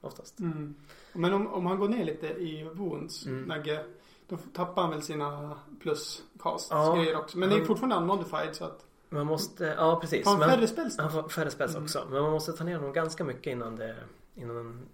Oftast. 0.00 0.40
Mm. 0.40 0.74
Men 1.12 1.32
om, 1.32 1.46
om 1.46 1.66
han 1.66 1.78
går 1.78 1.88
ner 1.88 2.04
lite 2.04 2.26
i 2.26 2.64
wounds, 2.74 3.26
Mm. 3.26 3.42
Nagge, 3.42 3.84
då 4.28 4.36
tappar 4.36 4.82
han 4.82 4.90
väl 4.90 5.02
sina 5.02 5.58
plus-cast 5.80 6.70
Ja. 6.70 6.96
grejer 6.96 7.16
också. 7.16 7.38
Men 7.38 7.48
det 7.48 7.54
är 7.54 7.58
Han- 7.58 7.66
fortfarande 7.66 7.96
unmodified 7.96 8.56
så 8.56 8.64
att... 8.64 8.86
Man 9.08 9.26
måste, 9.26 9.64
ja 9.64 10.00
precis. 10.00 10.26
Han 10.26 10.40
färre 10.40 10.66
spells 10.66 10.96
då? 10.96 11.02
Han 11.02 11.12
får 11.12 11.28
färre 11.28 11.50
spels 11.50 11.72
Mm. 11.72 11.84
också. 11.84 12.06
Men 12.10 12.22
man 12.22 12.32
måste 12.32 12.52
ta 12.52 12.64
ner 12.64 12.76
honom 12.76 12.92
ganska 12.92 13.24
mycket 13.24 13.46
innan 13.52 13.76
det, 13.76 13.96
innan 14.34 14.86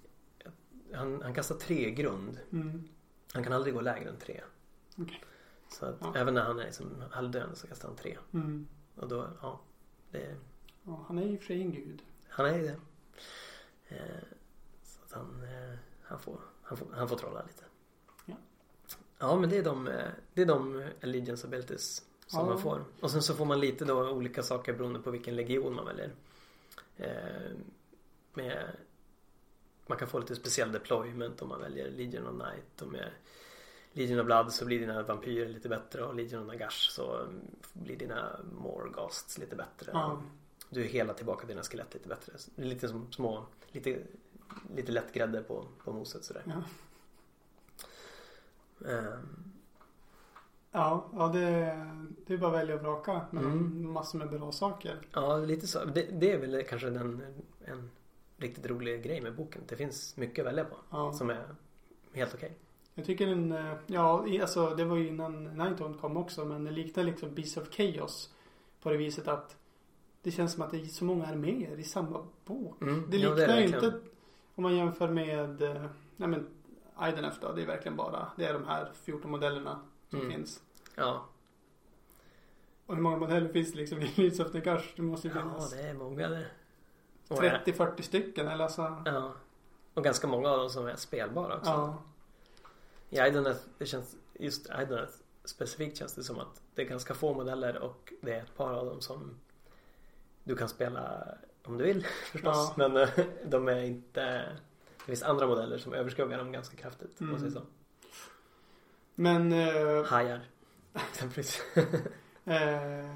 han, 0.94 1.22
han 1.22 1.34
kastar 1.34 1.54
tre 1.54 1.88
i 1.88 1.90
grund. 1.90 2.38
Mm. 2.52 2.88
Han 3.32 3.44
kan 3.44 3.52
aldrig 3.52 3.74
gå 3.74 3.80
lägre 3.80 4.08
än 4.08 4.16
tre. 4.16 4.40
Okej. 4.98 5.22
Så 5.68 5.86
att 5.86 5.96
Ja. 6.00 6.12
även 6.16 6.34
när 6.34 6.42
han 6.42 6.58
är 6.60 6.64
liksom 6.64 6.86
halvdöende 7.10 7.56
så 7.56 7.66
kastar 7.66 7.88
han 7.88 7.96
tre. 7.96 8.18
Mm. 8.34 8.66
Och 8.96 9.08
då, 9.08 9.26
ja. 9.42 9.60
Det, 10.10 10.36
Ja, 10.84 11.04
han 11.08 11.18
är 11.18 11.26
ju 11.26 11.38
för 11.38 11.44
sig 11.44 11.62
en 11.62 11.72
gud. 11.72 12.02
han 12.28 12.46
är 12.46 12.56
ju 12.58 12.62
det. 12.62 12.76
Eh, 13.90 14.22
så 14.82 15.00
att 15.04 15.12
han, 15.12 15.42
eh, 15.42 15.78
han, 16.02 16.18
får, 16.18 16.40
han, 16.62 16.76
får, 16.78 16.86
han 16.94 17.08
får 17.08 17.16
trolla 17.16 17.42
lite. 17.46 17.64
Ja. 18.26 18.34
Ja 19.18 19.36
men 19.36 19.50
det 19.50 19.56
är 19.58 19.62
de, 19.62 19.88
eh, 19.88 20.08
det 20.34 20.42
är 20.42 20.46
de 20.46 20.88
Allegiance 21.02 21.46
abilities 21.46 22.04
som 22.26 22.40
Ja. 22.40 22.46
man 22.46 22.58
får. 22.62 22.84
Och 23.00 23.10
sen 23.10 23.22
så 23.22 23.34
får 23.34 23.44
man 23.44 23.60
lite 23.60 23.84
då 23.84 24.10
olika 24.10 24.42
saker 24.42 24.72
beroende 24.72 25.00
på 25.00 25.10
vilken 25.10 25.36
legion 25.36 25.74
man 25.74 25.86
väljer. 25.86 26.12
Med, 28.34 28.76
man 29.86 29.98
kan 29.98 30.08
få 30.08 30.18
lite 30.18 30.36
speciell 30.36 30.72
deployment 30.72 31.42
om 31.42 31.48
man 31.48 31.60
väljer 31.60 31.90
Legion 31.90 32.26
of 32.26 32.34
Night 32.34 32.82
och 32.82 32.88
med 32.88 33.10
Legion 33.92 34.20
of 34.20 34.26
Blood 34.26 34.52
så 34.52 34.64
blir 34.64 34.78
dina 34.80 35.02
vampyrer 35.02 35.48
lite 35.48 35.68
bättre 35.68 36.04
och 36.04 36.14
Legion 36.14 36.40
of 36.42 36.46
Nagash 36.46 36.90
så 36.90 37.26
blir 37.72 37.96
dina 37.96 38.40
Morghasts 38.52 39.38
lite 39.38 39.56
bättre. 39.56 39.90
Ja. 39.94 40.22
Du 40.70 40.82
hela 40.82 41.14
tillbaka 41.14 41.46
dina 41.46 41.62
skelett 41.62 41.94
lite 41.94 42.08
bättre. 42.08 42.32
Det 42.56 42.62
är 42.62 42.66
lite 42.66 42.88
som 42.88 43.12
små, 43.12 43.44
lite, 43.72 43.98
lite 44.76 44.92
lätt 44.92 45.12
grädde 45.12 45.42
på, 45.42 45.64
på 45.84 45.92
moset 45.92 46.24
sådär. 46.24 46.42
Ja. 46.46 46.62
Ehm, 48.88 49.44
Ja, 50.72 51.06
ja 51.12 51.28
det, 51.28 51.40
det 52.26 52.34
är 52.34 52.38
bara 52.38 52.50
att 52.50 52.56
välja 52.62 52.74
och 52.74 52.80
vraka 52.80 53.20
mellan 53.30 53.52
Mm. 53.52 53.92
massor 53.92 54.18
med 54.18 54.30
bra 54.30 54.52
saker. 54.52 54.96
Ja, 55.12 55.36
lite 55.36 55.66
så. 55.66 55.84
Det, 55.84 56.02
det 56.02 56.32
är 56.32 56.38
väl 56.38 56.64
kanske 56.68 56.90
den, 56.90 57.22
en 57.64 57.90
riktigt 58.36 58.66
rolig 58.66 59.02
grej 59.02 59.20
med 59.20 59.34
boken. 59.36 59.62
Det 59.68 59.76
finns 59.76 60.16
mycket 60.16 60.38
att 60.38 60.46
välja 60.52 60.64
på 60.64 60.76
Ja. 60.90 61.12
som 61.12 61.30
är 61.30 61.54
helt 62.12 62.34
okej. 62.34 62.52
Jag 62.94 63.04
tycker 63.06 63.26
den, 63.26 63.52
eh, 63.52 63.74
ja 63.86 64.26
alltså 64.40 64.74
det 64.74 64.84
var 64.84 64.96
ju 64.96 65.08
innan 65.08 65.44
Ninetone 65.44 65.98
kom 65.98 66.16
också 66.16 66.44
men 66.44 66.64
det 66.64 66.70
liknar 66.70 67.04
liksom 67.04 67.34
Beast 67.34 67.56
of 67.58 67.68
Chaos. 67.70 68.34
På 68.82 68.90
det 68.90 68.96
viset 68.96 69.28
att 69.28 69.56
det 70.22 70.30
känns 70.30 70.52
som 70.52 70.62
att 70.62 70.70
det 70.70 70.80
är 70.80 70.84
så 70.86 71.04
många 71.04 71.26
arméer 71.26 71.78
i 71.78 71.84
samma 71.84 72.26
bok. 72.44 72.82
Mm, 72.82 73.06
Det 73.10 73.16
ja, 73.16 73.28
liknar 73.34 73.46
ju 73.56 73.62
verkligen. 73.62 73.84
inte 73.84 74.00
om 74.54 74.62
man 74.62 74.76
jämför 74.76 75.08
med 75.08 75.62
eh, 75.62 75.84
nej 76.16 76.28
men, 76.28 76.46
Idenf 77.08 77.40
då, 77.40 77.52
det 77.52 77.62
är 77.62 77.66
verkligen 77.66 77.96
bara, 77.96 78.28
det 78.36 78.44
är 78.44 78.52
de 78.52 78.64
här 78.66 78.90
14 78.94 79.30
modellerna 79.30 79.80
som 80.10 80.18
Mm. 80.20 80.32
finns. 80.32 80.62
Ja. 80.94 81.26
Och 82.86 82.94
hur 82.94 83.02
många 83.02 83.16
modeller 83.16 83.48
finns 83.52 83.72
det 83.72 83.78
liksom 83.78 84.00
i 84.02 84.12
Leeds 84.16 84.40
of? 84.40 84.52
Det 84.52 85.02
måste 85.02 85.28
ju 85.28 85.34
ja, 85.34 85.40
finnas 85.40 85.70
det 85.70 85.80
är 85.82 85.94
många 85.94 86.28
det. 86.28 86.46
Och, 87.28 87.42
30-40 87.42 88.00
stycken 88.02 88.48
eller 88.48 88.64
alltså. 88.64 89.02
Ja. 89.04 89.32
Och 89.94 90.04
ganska 90.04 90.26
många 90.26 90.48
av 90.48 90.58
dem 90.58 90.70
som 90.70 90.86
är 90.86 90.96
spelbara 90.96 91.56
också. 91.56 91.70
Ja. 91.70 92.02
I 93.10 93.28
Idoneth, 93.28 93.60
det 93.78 93.86
känns, 93.86 94.16
just 94.34 94.66
Idoneth 94.82 95.12
specifikt 95.44 95.96
känns 95.96 96.14
det 96.14 96.22
som 96.22 96.38
att 96.38 96.62
det 96.74 96.82
är 96.82 96.86
ganska 96.86 97.14
få 97.14 97.34
modeller 97.34 97.78
och 97.78 98.12
det 98.20 98.32
är 98.34 98.42
ett 98.42 98.56
par 98.56 98.72
av 98.74 98.86
dem 98.86 99.00
som 99.00 99.34
du 100.44 100.56
kan 100.56 100.68
spela 100.68 101.24
om 101.64 101.78
du 101.78 101.84
vill 101.84 102.06
förstås. 102.32 102.72
Ja. 102.76 102.88
Men 102.88 102.96
eh, 102.96 103.08
de 103.44 103.68
är 103.68 103.80
inte, 103.82 104.22
det 104.98 105.04
finns 105.06 105.22
andra 105.22 105.46
modeller 105.46 105.78
som 105.78 105.94
överskuggar 105.94 106.38
dem 106.38 106.52
ganska 106.52 106.76
kraftigt. 106.76 107.20
Mm. 107.20 107.32
Jag 107.32 107.52
säga 107.52 107.62
Men 109.14 109.50
så. 109.50 109.56
eh, 109.56 110.04
Hajar. 110.04 110.40
exempelvis. 111.12 111.62
eh, 112.44 113.10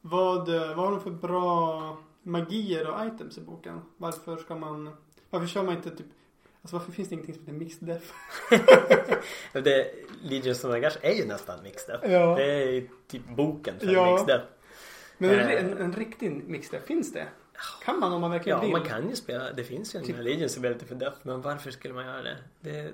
vad, 0.00 0.48
vad 0.48 0.76
har 0.76 0.90
de 0.90 1.00
för 1.00 1.10
bra 1.10 1.98
magier 2.22 2.90
och 2.90 3.06
items 3.06 3.38
i 3.38 3.40
boken? 3.40 3.80
Varför 3.96 4.36
ska 4.36 4.54
man, 4.54 4.96
varför 5.30 5.46
kör 5.46 5.62
man 5.62 5.76
inte 5.76 5.90
typ, 5.90 6.06
alltså 6.62 6.76
varför 6.76 6.92
finns 6.92 7.08
det 7.08 7.14
ingenting 7.14 7.34
som 7.34 7.44
heter 7.44 7.58
mixed 7.58 7.88
def? 7.88 8.12
det, 9.52 9.92
Legions 10.22 10.64
of 10.64 10.70
Nagash 10.70 10.96
är 11.02 11.12
ju 11.14 11.26
nästan 11.26 11.62
mixed 11.62 11.94
up. 11.94 12.00
Ja. 12.04 12.36
Det 12.36 12.44
är 12.44 12.70
ju 12.72 12.88
typ 13.08 13.28
boken 13.36 13.78
för 13.78 13.86
Ja. 13.86 14.12
mixed 14.12 14.36
up. 14.36 14.42
Men 15.18 15.30
en, 15.30 15.38
Eh. 15.38 15.64
en, 15.64 15.78
en 15.78 15.92
riktig 15.92 16.48
mixed 16.48 16.80
def, 16.80 16.86
finns 16.86 17.12
det? 17.12 17.26
Kan 17.84 18.00
man 18.00 18.12
om 18.12 18.20
man 18.20 18.30
verkligen 18.30 18.58
Ja, 18.58 18.62
vill? 18.64 18.72
man 18.72 18.84
kan 18.84 19.08
ju 19.10 19.16
spela. 19.16 19.52
Det 19.52 19.64
finns 19.64 19.94
ju 19.94 19.98
en 19.98 20.04
Typ- 20.04 20.18
Legions 20.18 20.58
Ability 20.58 20.86
för 20.86 20.94
Death. 20.94 21.16
Men 21.22 21.40
varför 21.42 21.70
skulle 21.70 21.94
man 21.94 22.04
göra 22.06 22.22
det? 22.22 22.36
det 22.60 22.92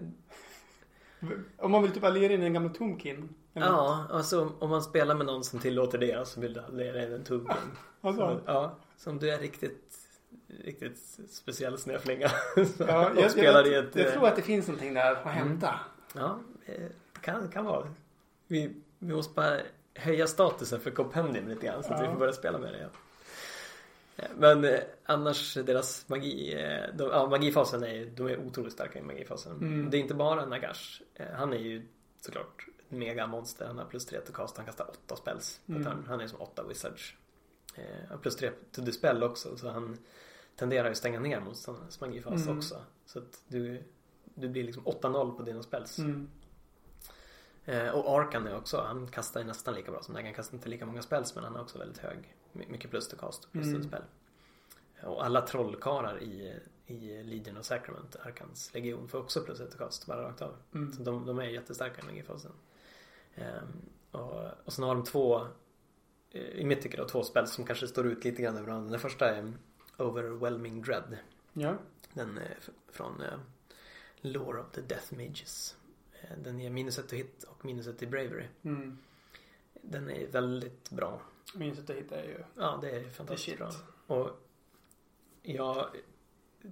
Om 1.56 1.70
man 1.70 1.82
vill 1.82 1.92
typ 1.92 2.04
alliera 2.04 2.32
in 2.32 2.42
en 2.42 2.52
gammal 2.52 2.70
Tomkin? 2.74 3.28
ja, 3.52 4.06
alltså 4.10 4.52
om 4.58 4.70
man 4.70 4.82
spelar 4.82 5.14
med 5.14 5.26
någon 5.26 5.44
som 5.44 5.58
tillåter 5.60 5.98
det 5.98 6.28
så 6.28 6.40
vill 6.40 6.52
du 6.52 6.60
alliera 6.60 7.02
in 7.06 7.12
en 7.12 7.24
Tubing. 7.24 7.56
Alltså, 8.00 8.40
Ja, 8.46 8.76
som 8.96 9.18
du 9.18 9.30
är 9.30 9.38
riktigt 9.38 9.98
riktigt 10.64 10.98
speciell 11.30 11.78
snöflinga. 11.78 12.30
ja, 12.78 13.10
jag, 13.16 13.30
spelar 13.30 13.64
jag, 13.64 13.84
ett... 13.84 13.96
jag 13.96 14.06
eh, 14.06 14.12
tror 14.12 14.26
att 14.28 14.36
det 14.36 14.42
finns 14.42 14.66
någonting 14.68 14.94
där 14.94 15.12
att 15.12 15.24
hämta. 15.26 15.74
Ja, 16.14 16.38
eh, 16.66 16.74
det 17.12 17.20
kan, 17.20 17.48
kan 17.48 17.64
vara. 17.64 17.86
Vi, 18.46 18.74
vi 18.98 19.14
måste 19.14 19.34
bara 19.34 19.56
höja 19.94 20.26
statusen 20.26 20.80
för 20.80 20.90
Compendium 20.90 21.48
lite 21.48 21.66
grann 21.66 21.82
så 21.82 21.92
att 21.92 22.00
Ja. 22.00 22.06
vi 22.06 22.12
får 22.12 22.18
börja 22.18 22.32
spela 22.32 22.58
med 22.58 22.72
det 22.72 22.76
igen. 22.78 22.90
Eh, 24.16 24.24
Men 24.36 24.64
eh, 24.64 24.80
annars 25.04 25.54
deras 25.54 26.08
magi, 26.08 26.54
eh, 26.54 26.94
de, 26.96 27.08
ja, 27.10 27.26
magifasen 27.30 27.82
är 27.82 27.94
ju- 27.94 28.10
de 28.10 28.26
är 28.26 28.38
otroligt 28.46 28.72
starka 28.72 28.98
i 28.98 29.02
magifasen. 29.02 29.52
Mm. 29.56 29.90
Det 29.90 29.96
är 29.96 30.00
inte 30.00 30.14
bara 30.14 30.46
Nagash. 30.46 31.02
Eh, 31.14 31.26
Han 31.34 31.52
är 31.52 31.56
ju 31.58 31.86
såklart 32.20 32.66
ett 32.78 32.90
megamonster. 32.90 33.66
Han 33.66 33.78
har 33.78 33.84
plus 33.84 34.06
3 34.06 34.20
till 34.20 34.34
cast. 34.34 34.56
Han 34.56 34.66
kastar 34.66 34.90
8 34.90 35.16
spells. 35.16 35.60
Mm. 35.68 35.84
turn. 35.84 36.04
Han 36.08 36.20
är 36.20 36.26
som 36.26 36.40
8 36.40 36.62
wizards. 36.68 37.14
Eh, 37.74 38.16
plus 38.22 38.36
3 38.36 38.50
to 38.72 38.80
dispel 38.82 39.22
också. 39.22 39.56
Så 39.56 39.68
han 39.68 39.98
tenderar 40.56 40.84
ju 40.84 40.90
att 40.90 40.96
stänga 40.96 41.20
ner 41.20 41.40
motståndarens 41.40 42.00
magifas 42.00 42.42
Mm. 42.46 42.58
också. 42.58 42.82
Så 43.06 43.18
att 43.18 43.40
du, 43.48 43.82
du 44.34 44.48
blir 44.48 44.64
liksom 44.64 44.82
8-0 44.86 45.36
på 45.36 45.42
dina 45.42 45.62
spells. 45.62 45.98
Mm. 45.98 46.28
Eh, 47.64 47.88
och 47.88 48.20
Arkan 48.20 48.46
är 48.46 48.56
också, 48.56 48.80
han 48.80 49.06
kastar 49.06 49.44
nästan 49.44 49.74
lika 49.74 49.90
bra 49.90 50.02
som 50.02 50.14
Dagan. 50.14 50.26
Han 50.26 50.34
kastar 50.34 50.54
inte 50.56 50.68
lika 50.68 50.86
många 50.86 51.02
spells 51.02 51.34
men 51.34 51.44
han 51.44 51.54
har 51.54 51.62
också 51.62 51.78
väldigt 51.78 51.98
hög, 51.98 52.34
my- 52.52 52.66
mycket 52.66 52.90
plus 52.90 53.08
till 53.08 53.18
cast 53.18 53.44
och 53.44 53.52
plus 53.52 53.66
Mm. 53.66 53.82
spel. 53.82 54.02
Och 55.04 55.24
alla 55.24 55.40
trollkarlar 55.40 56.22
i, 56.22 56.60
i 56.86 57.22
Legion 57.22 57.56
of 57.56 57.64
Sacrament, 57.66 58.16
Arkans 58.16 58.74
legion, 58.74 59.08
får 59.08 59.18
också 59.18 59.40
plus 59.40 59.58
till 59.58 59.78
cast 59.78 60.06
bara 60.06 60.22
rakt 60.28 60.42
av. 60.42 60.54
Mm. 60.74 60.92
Så 60.92 61.02
de, 61.02 61.26
de 61.26 61.38
är 61.38 61.44
jättestarka 61.44 62.02
i 62.02 62.04
magifasen. 62.04 62.52
Ehm, 63.34 63.66
och, 64.10 64.44
och 64.64 64.72
sen 64.72 64.84
har 64.84 64.94
de 64.94 65.04
två, 65.04 65.46
eh, 66.30 66.40
i 66.42 66.64
mitt 66.64 66.82
tycke 66.82 66.96
då, 66.96 67.08
två 67.08 67.22
spel 67.24 67.46
som 67.46 67.64
kanske 67.66 67.88
står 67.88 68.06
ut 68.06 68.24
lite 68.24 68.42
grann 68.42 68.56
över 68.56 68.66
varandra. 68.66 68.90
Den 68.90 69.00
första 69.00 69.34
är 69.36 69.52
Overwhelming 69.96 70.82
Dread. 70.82 71.16
Ja. 71.52 71.74
Den 72.12 72.38
är 72.38 72.56
f- 72.58 72.70
från 72.88 73.20
eh, 73.22 73.38
Lore 74.20 74.60
of 74.60 74.70
the 74.72 74.80
Death 74.80 75.14
Mages. 75.14 75.76
Eh, 76.22 76.36
Den 76.42 76.60
ger 76.60 76.70
minus 76.70 76.98
ett 76.98 77.08
till 77.08 77.18
hit 77.18 77.44
och 77.44 77.64
minus 77.64 77.86
ett 77.86 77.98
till 77.98 78.08
Bravery. 78.08 78.44
Mm. 78.62 78.98
Den 79.74 80.10
är 80.10 80.26
väldigt 80.26 80.90
bra. 80.90 81.20
Minns 81.54 81.78
att 81.78 81.88
jag 81.88 81.96
hittade 81.96 82.24
ju 82.24 82.44
Ja, 82.56 82.78
det 82.82 82.90
är 82.90 83.00
det 83.00 83.06
är 83.06 83.10
fantastiskt 83.10 83.58
bra. 83.58 83.70
Och 84.06 84.30
jag 85.42 85.86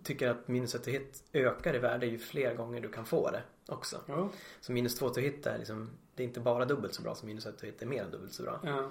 tycker 0.02 0.28
att 0.28 0.48
minus 0.48 0.74
ett 0.74 0.82
till 0.84 0.92
hit 0.92 1.22
ökar 1.32 1.74
i 1.74 1.78
värde 1.78 2.06
ju 2.06 2.18
fler 2.18 2.54
gånger 2.54 2.80
du 2.80 2.88
kan 2.88 3.04
få 3.04 3.30
det 3.30 3.42
också. 3.68 4.00
Jo. 4.08 4.28
Så 4.60 4.72
minus 4.72 4.98
två 4.98 5.08
till 5.08 5.22
hit 5.22 5.46
är 5.46 5.58
liksom, 5.58 5.90
det 6.14 6.22
är 6.22 6.26
inte 6.26 6.40
bara 6.40 6.64
dubbelt 6.64 6.94
så 6.94 7.02
bra 7.02 7.14
som 7.14 7.26
minus 7.28 7.46
ett 7.46 7.58
till 7.58 7.66
hit, 7.66 7.78
det 7.78 7.84
är 7.84 7.88
mer 7.88 8.02
än 8.04 8.10
dubbelt 8.10 8.32
så 8.32 8.42
bra. 8.42 8.60
Ja. 8.64 8.90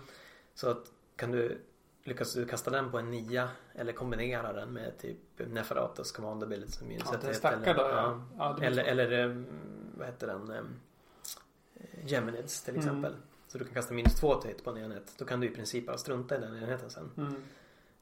Så 0.53 0.69
att 0.69 0.91
kan 1.15 1.31
du 1.31 1.61
lyckas 2.03 2.33
du 2.33 2.45
kasta 2.45 2.71
den 2.71 2.91
på 2.91 2.97
en 2.99 3.11
nia 3.11 3.49
eller 3.73 3.93
kombinera 3.93 4.53
den 4.53 4.73
med 4.73 4.97
typ 4.97 5.17
Neferatos 5.37 6.11
command 6.11 6.43
ability 6.43 6.71
som 6.71 6.87
minus 6.87 7.03
Ja, 7.05 7.13
ett 7.13 7.19
till 7.19 7.29
hit. 7.29 7.37
stackar 7.37 7.73
då 7.73 7.81
eller- 7.85 7.95
ja. 7.97 8.25
ja 8.37 8.59
Eller, 8.61 8.83
eller 8.83 9.11
ehm, 9.11 9.45
vad 9.99 10.07
heter 10.07 10.27
den? 10.27 10.51
Um, 10.51 10.79
Geminids 12.05 12.61
till 12.63 12.73
Mm. 12.75 12.85
exempel. 12.87 13.15
Så 13.47 13.57
du 13.57 13.65
kan 13.65 13.73
kasta 13.73 13.93
minus 13.93 14.15
två 14.15 14.35
till 14.41 14.49
hit 14.49 14.63
på 14.63 14.69
en 14.69 14.77
enhet. 14.77 15.13
Då 15.17 15.25
kan 15.25 15.39
du 15.39 15.47
i 15.47 15.55
princip 15.55 15.85
bara 15.85 15.97
strunta 15.97 16.37
i 16.37 16.39
den 16.39 16.57
enheten 16.63 16.89
sen. 16.89 17.11
Mm. 17.17 17.43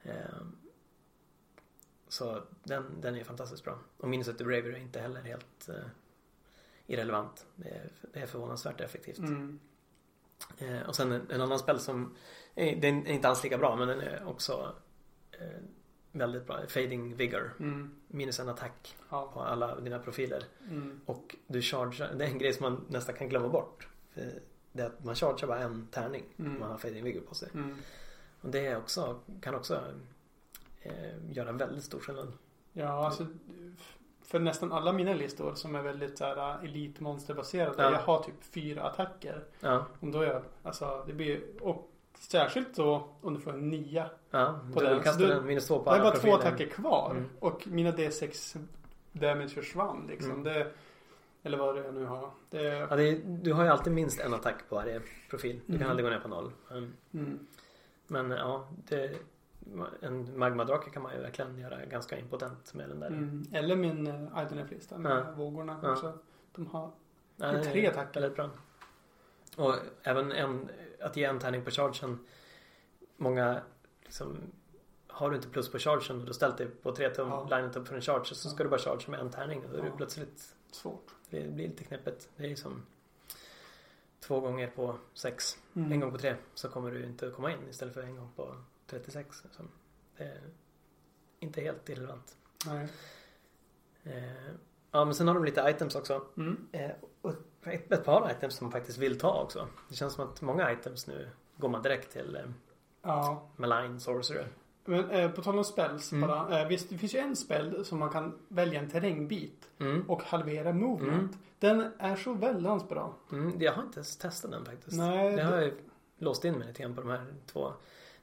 Ehm, 0.02 0.56
så 2.08 2.42
den, 2.64 3.00
den 3.00 3.16
är 3.16 3.24
fantastiskt 3.24 3.64
bra. 3.64 3.78
Och 3.96 4.08
minus 4.08 4.26
till 4.26 4.46
Bravery 4.46 4.72
är 4.72 4.76
inte 4.78 5.00
heller 5.00 5.20
helt 5.20 5.68
eh, 5.68 5.74
irrelevant. 6.86 7.46
Det 7.56 7.68
är, 7.68 7.90
det 8.12 8.20
är 8.20 8.26
förvånansvärt 8.26 8.80
effektivt. 8.80 9.18
Mm. 9.18 9.58
Eh, 10.58 10.82
och 10.82 10.96
sen 10.96 11.12
en, 11.12 11.30
en 11.30 11.40
annan 11.40 11.58
spel 11.58 11.80
som 11.80 12.14
den 12.54 13.06
är 13.06 13.10
inte 13.12 13.28
alls 13.28 13.42
lika 13.44 13.58
bra 13.58 13.76
men 13.76 13.88
den 13.88 14.00
är 14.00 14.28
också 14.28 14.74
eh, 15.32 15.62
väldigt 16.12 16.46
bra. 16.46 16.60
Fading 16.68 17.14
Vigor. 17.16 17.54
Mm. 17.60 17.90
Minus 18.08 18.40
en 18.40 18.48
attack 18.48 18.96
Ja. 19.10 19.30
på 19.34 19.40
alla 19.40 19.80
dina 19.80 19.98
profiler. 19.98 20.44
Mm. 20.70 21.00
Och 21.06 21.36
du 21.46 21.62
chargear, 21.62 22.14
det 22.14 22.24
är 22.24 22.28
en 22.28 22.38
grej 22.38 22.52
som 22.52 22.62
man 22.72 22.84
nästan 22.88 23.14
kan 23.14 23.28
glömma 23.28 23.48
bort. 23.48 23.88
Det 24.72 24.82
är 24.82 24.86
att 24.86 25.04
man 25.04 25.14
chargear 25.14 25.46
bara 25.46 25.58
en 25.58 25.86
tärning 25.90 26.24
Mm. 26.38 26.52
om 26.54 26.60
man 26.60 26.70
har 26.70 26.78
Fading 26.78 27.04
Vigor 27.04 27.20
på 27.20 27.34
sig. 27.34 27.48
Mm. 27.54 27.76
Och 28.40 28.48
det 28.50 28.66
är 28.66 28.76
också, 28.78 29.20
kan 29.40 29.54
också 29.54 29.80
eh, 30.82 31.32
göra 31.32 31.52
väldigt 31.52 31.84
stor 31.84 32.00
skillnad. 32.00 32.32
Ja, 32.72 33.06
alltså 33.06 33.26
för 34.22 34.38
nästan 34.38 34.72
alla 34.72 34.92
mina 34.92 35.14
listor 35.14 35.54
som 35.54 35.74
är 35.74 35.82
väldigt 35.82 36.18
så 36.18 36.24
här 36.24 36.64
elitmonsterbaserade. 36.64 37.82
Ja. 37.82 37.92
Jag 37.92 37.98
har 38.00 38.22
typ 38.22 38.34
fyra 38.44 38.82
attacker. 38.82 39.44
Ja, 39.60 39.86
Och 40.00 40.06
då 40.08 40.20
är 40.20 40.26
jag, 40.26 40.42
alltså 40.62 41.04
det 41.06 41.12
blir, 41.12 41.42
och 41.60 41.90
särskilt 42.18 42.74
då 42.76 43.08
om 43.20 43.34
du 43.34 43.40
får 43.40 43.50
en 43.52 43.68
nia. 43.70 44.10
ja. 44.30 44.60
På 44.74 44.80
den. 44.80 45.00
kastar 45.02 45.20
Du- 45.26 45.28
den 45.34 45.46
minus 45.46 45.66
två 45.66 45.78
på 45.78 45.90
alla 45.90 46.02
bara 46.02 46.10
två 46.12 46.20
profiler. 46.20 46.38
attacker 46.38 46.66
kvar. 46.66 47.10
Mm. 47.10 47.24
Och 47.40 47.66
mina 47.66 47.90
D6 47.90 48.58
damage 49.12 49.48
försvann 49.48 50.06
liksom. 50.08 50.30
Mm. 50.30 50.42
Det, 50.44 50.72
eller 51.42 51.58
vad 51.58 51.74
det 51.74 51.84
jag 51.84 51.94
nu 51.94 52.04
har. 52.04 52.30
Det, 52.50 52.62
Ja, 52.62 52.96
det 52.96 53.08
är, 53.08 53.20
du 53.24 53.52
har 53.52 53.64
ju 53.64 53.70
alltid 53.70 53.92
minst 53.92 54.20
en 54.20 54.34
attack 54.34 54.68
på 54.68 54.74
varje 54.74 55.00
profil. 55.30 55.60
Du 55.66 55.72
kan 55.72 55.76
Mm. 55.76 55.90
aldrig 55.90 56.04
gå 56.06 56.10
ner 56.10 56.20
på 56.20 56.28
noll. 56.28 56.52
Mm. 56.70 56.92
mm. 57.14 57.46
Men 58.06 58.30
ja, 58.30 58.68
det, 58.88 59.16
en 60.00 60.38
magmadrake 60.38 60.90
kan 60.90 61.02
man 61.02 61.14
ju 61.14 61.20
verkligen 61.20 61.58
göra 61.58 61.84
ganska 61.84 62.18
impotent 62.18 62.74
med 62.74 62.88
den 62.88 63.00
där. 63.00 63.06
Mm. 63.06 63.42
Eller 63.52 63.76
min 63.76 64.06
uh, 64.08 64.42
Idenef-lista 64.42 64.98
med 64.98 65.12
Ja. 65.12 65.32
vågorna 65.36 65.80
Ja. 65.82 65.92
också. 65.92 66.18
De 66.54 66.66
har 66.66 66.90
är 67.40 67.52
det 67.52 67.64
tre 67.64 67.86
attacker. 67.86 68.20
Väldigt 68.20 68.36
bra. 68.36 68.50
Och 69.56 69.74
även 70.02 70.32
en, 70.32 70.68
att 71.00 71.16
ge 71.16 71.24
en 71.24 71.38
tärning 71.38 71.64
på 71.64 71.70
chargen. 71.70 72.18
Många 73.16 73.62
liksom 74.04 74.38
har 75.06 75.30
du 75.30 75.36
inte 75.36 75.48
plus 75.48 75.72
på 75.72 75.78
chargen 75.78 76.20
och 76.20 76.26
du 76.26 76.32
ställt 76.34 76.58
dig 76.58 76.66
på 76.68 76.94
tre 76.96 77.08
tum 77.14 77.28
Ja. 77.28 77.48
linet 77.56 77.76
upp 77.76 77.88
för 77.88 77.94
en 77.94 78.00
charge 78.00 78.24
så 78.34 78.48
ska 78.50 78.62
du 78.62 78.68
bara 78.70 78.80
charge 78.80 79.04
med 79.10 79.20
en 79.20 79.30
tärning 79.30 79.64
och 79.64 79.70
då 79.70 79.76
är 79.78 79.82
det 79.82 79.88
Ja. 79.88 79.96
plötsligt 79.96 80.54
svårt. 80.70 81.14
det 81.30 81.48
blir 81.48 81.68
lite 81.68 81.84
knäppigt. 81.84 82.28
Det 82.36 82.52
är 82.52 82.56
som 82.56 82.86
två 84.20 84.40
gånger 84.40 84.66
på 84.70 84.98
sex. 85.14 85.58
Mm. 85.76 85.92
En 85.92 86.00
gång 86.00 86.10
på 86.12 86.18
tre 86.18 86.36
så 86.54 86.68
kommer 86.68 86.90
du 86.90 87.04
inte 87.04 87.30
komma 87.30 87.52
in 87.52 87.68
istället 87.68 87.94
för 87.94 88.02
en 88.02 88.16
gång 88.16 88.30
på 88.36 88.54
36. 88.86 89.36
Så 89.52 89.62
det 90.16 90.24
är 90.24 90.40
inte 91.40 91.60
helt 91.60 91.88
irrelevant. 91.88 92.36
Nej. 92.66 92.88
Eh, 94.02 94.52
ja 94.90 95.04
men 95.04 95.14
sen 95.14 95.28
har 95.28 95.34
de 95.34 95.44
lite 95.44 95.60
items 95.70 95.94
också. 95.94 96.24
Mm. 96.36 96.68
Eh, 96.72 96.90
och 97.20 97.34
ett, 97.64 97.92
ett 97.92 98.04
par 98.04 98.30
items 98.30 98.54
som 98.56 98.64
man 98.64 98.72
faktiskt 98.72 98.98
vill 98.98 99.18
ta 99.18 99.42
också. 99.42 99.66
Det 99.88 99.94
känns 99.94 100.12
som 100.14 100.24
att 100.24 100.40
många 100.42 100.72
items 100.72 101.06
nu 101.06 101.28
går 101.56 101.68
man 101.68 101.82
direkt 101.82 102.12
till 102.12 102.36
eh, 102.36 102.42
Ja. 103.02 103.48
Malign 103.56 104.00
Sorcerer. 104.00 104.48
Men 104.84 105.10
eh, 105.10 105.30
på 105.30 105.42
tal 105.42 105.58
om 105.58 105.64
spells 105.64 106.12
Mm. 106.12 106.28
bara. 106.28 106.60
Eh, 106.62 106.68
visst, 106.68 106.90
det 106.90 106.98
finns 106.98 107.14
ju 107.14 107.18
en 107.18 107.36
spel 107.36 107.84
som 107.84 107.98
man 107.98 108.10
kan 108.10 108.38
välja 108.48 108.80
en 108.80 108.90
terrängbit 108.90 109.68
Mm. 109.78 110.02
och 110.10 110.22
halvera 110.22 110.72
movement. 110.72 111.32
Mm. 111.32 111.38
Den 111.58 111.92
är 111.98 112.16
så 112.16 112.32
väldans 112.32 112.88
bra. 112.88 113.14
Mm, 113.32 113.62
jag 113.62 113.72
har 113.72 113.82
inte 113.82 113.96
ens 113.98 114.16
testat 114.16 114.50
den 114.50 114.64
faktiskt. 114.64 114.96
Nej, 114.98 115.30
det 115.30 115.36
det- 115.36 115.42
har 115.42 115.52
jag 115.54 115.64
ju 115.64 115.74
låst 116.18 116.44
in 116.44 116.54
mig 116.54 116.66
lite 116.68 116.82
grann 116.82 116.94
på 116.94 117.00
de 117.00 117.10
här 117.10 117.24
två. 117.46 117.72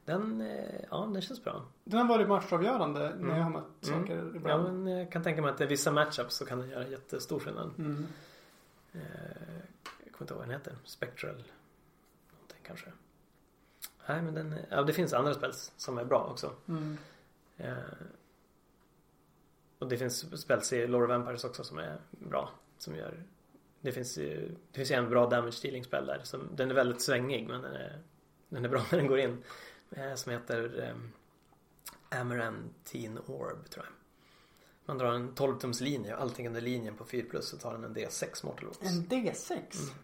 Den, 0.04 0.40
eh, 0.40 0.80
ja 0.90 1.08
den 1.12 1.22
känns 1.22 1.44
bra. 1.44 1.62
Den 1.84 2.00
har 2.00 2.08
varit 2.08 2.28
matchavgörande 2.28 3.00
när 3.00 3.12
Mm. 3.12 3.36
jag 3.36 3.42
har 3.44 3.50
mött 3.50 3.64
saker 3.80 4.16
Ja, 4.16 4.36
ibland. 4.36 4.84
men 4.84 4.96
jag 4.98 5.12
kan 5.12 5.22
tänka 5.22 5.42
mig 5.42 5.50
att 5.50 5.60
i 5.60 5.66
vissa 5.66 5.92
matchups 5.92 6.36
så 6.36 6.46
kan 6.46 6.58
den 6.60 6.70
göra 6.70 6.88
jättestor 6.88 7.38
skillnad. 7.40 7.70
Mm. 8.96 9.06
Eh, 9.06 9.62
jag 10.04 10.12
kommer 10.12 10.24
inte 10.24 10.34
ihåg 10.34 10.38
vad 10.38 10.48
den 10.48 10.58
heter. 10.58 10.76
Spectral. 10.84 11.44
Någonting 12.32 12.60
kanske. 12.62 12.92
Nej 14.08 14.22
men 14.22 14.34
den, 14.34 14.54
ja 14.70 14.82
det 14.82 14.92
finns 14.92 15.12
andra 15.12 15.34
spels 15.34 15.72
som 15.76 15.98
är 15.98 16.04
bra 16.04 16.24
också. 16.30 16.52
Mm. 16.68 16.98
Eh, 17.56 17.76
och 19.78 19.88
det 19.88 19.96
finns 19.96 20.40
spels 20.42 20.72
i 20.72 20.86
Lore 20.86 21.04
of 21.04 21.08
Vampires 21.08 21.44
också 21.44 21.64
som 21.64 21.78
är 21.78 21.98
bra. 22.10 22.50
Som 22.78 22.96
gör 22.96 23.22
Det 23.80 23.92
finns 23.92 24.18
ju 24.18 24.54
Det 24.72 24.76
finns 24.76 24.90
en 24.90 25.10
bra 25.10 25.26
damage 25.28 25.62
dealing 25.62 25.84
spel 25.84 26.06
där. 26.06 26.20
Som, 26.24 26.48
den 26.56 26.70
är 26.70 26.74
väldigt 26.74 27.02
svängig 27.02 27.48
men 27.48 27.62
den 27.62 27.74
är 27.74 28.02
Den 28.48 28.64
är 28.64 28.68
bra 28.68 28.84
när 28.90 28.98
den 28.98 29.06
går 29.06 29.18
in. 29.18 29.44
Eh, 29.90 30.14
som 30.14 30.32
heter 30.32 30.82
eh, 30.82 32.20
Amarantine 32.20 33.20
Orb 33.26 33.70
tror 33.70 33.84
jag. 33.84 33.92
Man 34.86 34.98
drar 34.98 35.12
en 35.12 35.34
12 35.34 35.58
tums 35.58 35.80
linje 35.80 36.14
och 36.14 36.22
allting 36.22 36.46
under 36.46 36.60
linjen 36.60 36.94
på 36.96 37.04
4 37.04 37.26
plus 37.30 37.48
så 37.48 37.56
tar 37.56 37.72
den 37.72 37.84
en 37.84 37.94
D6 37.96 38.46
Mortal 38.46 38.64
Wounds. 38.64 38.80
En 38.82 39.06
D6? 39.06 39.52
Mm. 39.52 39.94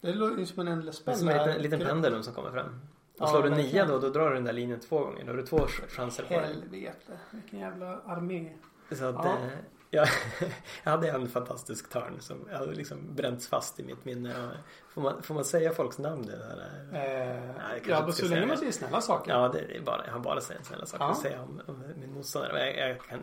Det 0.00 0.12
låter 0.12 0.38
ju 0.38 0.46
som 0.46 0.68
en 0.68 0.88
är 0.88 0.92
spell. 0.92 1.16
som 1.16 1.28
en 1.28 1.38
liten, 1.48 1.62
liten 1.62 1.80
pendulum 1.80 2.22
som 2.22 2.34
kommer 2.34 2.50
fram. 2.50 2.66
Och 2.66 3.20
Ja, 3.20 3.26
slår 3.26 3.42
du 3.42 3.48
verkligen. 3.48 3.72
nia 3.72 3.86
då, 3.86 3.98
då 3.98 4.08
drar 4.10 4.28
du 4.28 4.34
den 4.34 4.44
där 4.44 4.52
linjen 4.52 4.80
två 4.80 4.98
gånger. 4.98 5.24
Då 5.24 5.30
har 5.32 5.36
du 5.36 5.46
två 5.46 5.58
ch- 5.58 5.88
chanser 5.88 6.22
på 6.24 6.28
dig. 6.34 6.40
Helvete. 6.42 7.18
Vilken 7.30 7.58
jävla 7.60 8.00
armé. 8.06 8.52
Så 8.92 9.04
att, 9.04 9.14
Ja. 9.14 9.30
eh, 9.44 9.48
jag, 9.90 10.08
jag 10.84 10.90
hade 10.92 11.10
en 11.10 11.28
fantastisk 11.28 11.90
turn 11.90 12.16
som 12.20 12.36
jag 12.50 12.58
hade 12.58 12.72
liksom 12.72 13.14
bränts 13.14 13.48
fast 13.48 13.80
i 13.80 13.82
mitt 13.82 14.04
minne. 14.04 14.50
Får, 14.88 15.02
man, 15.02 15.22
får 15.22 15.34
man 15.34 15.44
säga 15.44 15.72
folks 15.72 15.98
namn? 15.98 16.26
Det 16.26 16.36
där? 16.38 16.68
Eh, 16.92 17.76
inte 17.78 17.90
ja, 17.90 18.12
så 18.12 18.26
länge 18.28 18.46
man 18.46 18.56
säger 18.58 18.72
snälla 18.72 19.00
saker. 19.00 19.32
Ja, 19.32 19.48
det 19.48 19.76
är 19.76 19.80
bara, 19.80 20.06
jag 20.06 20.12
har 20.12 20.20
bara 20.20 20.40
sagt 20.40 20.66
snälla 20.66 20.86
saker 20.86 21.04
Ja. 21.04 21.14
säga 21.14 21.42
om, 21.42 21.60
om 21.66 21.82
min 22.00 22.12
motståndare. 22.14 22.70
Jag, 22.76 22.90
jag 22.90 23.00
kan 23.00 23.18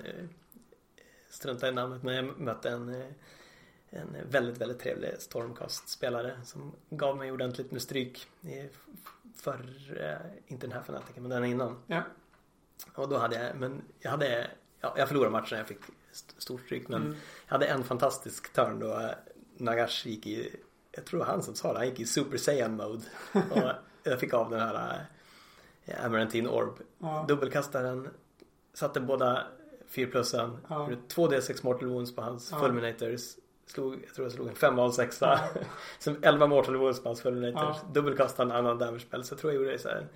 strunta 1.32 1.68
i 1.68 1.72
namnet 1.72 2.04
men 2.04 2.16
jag 2.16 2.40
mötte 2.40 2.70
en, 2.70 2.90
eh, 3.02 3.08
en 3.90 4.18
väldigt, 4.30 4.58
väldigt 4.58 4.80
trevlig 4.80 5.16
Stormcast-spelare 5.20 6.40
som 6.46 6.72
gav 6.90 7.18
mig 7.18 7.32
ordentligt 7.32 7.72
med 7.72 7.82
stryk 7.82 8.28
för, 9.36 9.60
eh, 10.02 10.32
inte 10.48 10.68
den 10.68 10.72
här 10.76 10.82
fanatiken 10.84 11.24
men 11.24 11.30
den 11.30 11.46
innan. 11.46 11.78
Ja. 11.88 12.02
Och 12.96 13.10
då 13.10 13.18
hade 13.18 13.44
jag, 13.44 13.56
men 13.56 13.82
jag 14.00 14.12
hade, 14.12 14.48
ja, 14.82 14.94
jag 14.98 15.08
förlorade 15.08 15.32
matchen 15.32 15.58
jag 15.58 15.68
fick 15.68 15.80
st- 16.12 16.34
stort 16.42 16.62
stryk 16.62 16.88
men 16.88 17.02
Mm. 17.02 17.16
jag 17.48 17.52
hade 17.54 17.66
en 17.66 17.84
fantastisk 17.84 18.54
turn 18.54 18.80
då 18.80 19.00
eh, 19.00 19.10
Nagash 19.58 20.08
gick 20.08 20.28
i, 20.28 20.56
jag 20.92 21.06
tror 21.06 21.20
det 21.20 21.26
var 21.26 21.32
han 21.32 21.44
som 21.44 21.56
sa 21.56 21.74
det, 21.74 21.80
han 21.80 21.88
gick 21.88 22.00
i 22.00 22.06
Super 22.06 22.38
Saiyan 22.38 22.76
mode. 22.76 23.04
Och 23.34 23.72
jag 24.04 24.20
fick 24.20 24.34
av 24.34 24.50
den 24.50 24.60
här 24.60 25.06
Amarantine 26.04 26.50
Orb. 26.50 26.74
Ja. 27.00 27.26
Dubbelkastaren, 27.28 28.10
satte 28.74 29.00
båda 29.02 29.48
4 29.96 30.12
plussen, 30.12 30.58
Ja. 30.70 30.90
gjorde 30.90 31.02
2D6 31.08 31.66
Mortal 31.66 31.88
Wounds 31.90 32.16
på 32.16 32.22
hans 32.22 32.52
Ja. 32.52 32.60
Fulminators. 32.60 33.22
Slog, 33.66 33.94
jag 34.08 34.14
tror 34.16 34.26
jag 34.26 34.32
slog 34.32 34.48
en 34.48 34.56
5 34.56 34.80
av 34.80 34.92
6 34.92 35.22
Som 36.00 36.16
11 36.22 36.48
Mortal 36.48 36.76
Wounds 36.78 37.04
på 37.04 37.10
hans 37.10 37.22
Fulminators. 37.22 37.78
Ja. 37.82 37.90
Dubbelkastade 37.94 38.52
en 38.52 38.58
annan 38.58 38.78
damage 38.78 39.00
spell. 39.02 39.24
Så 39.24 39.34
jag 39.34 39.40
tror 39.40 39.54
jag 39.54 39.64
gjorde 39.64 39.80
så 39.80 39.90
här 39.90 40.08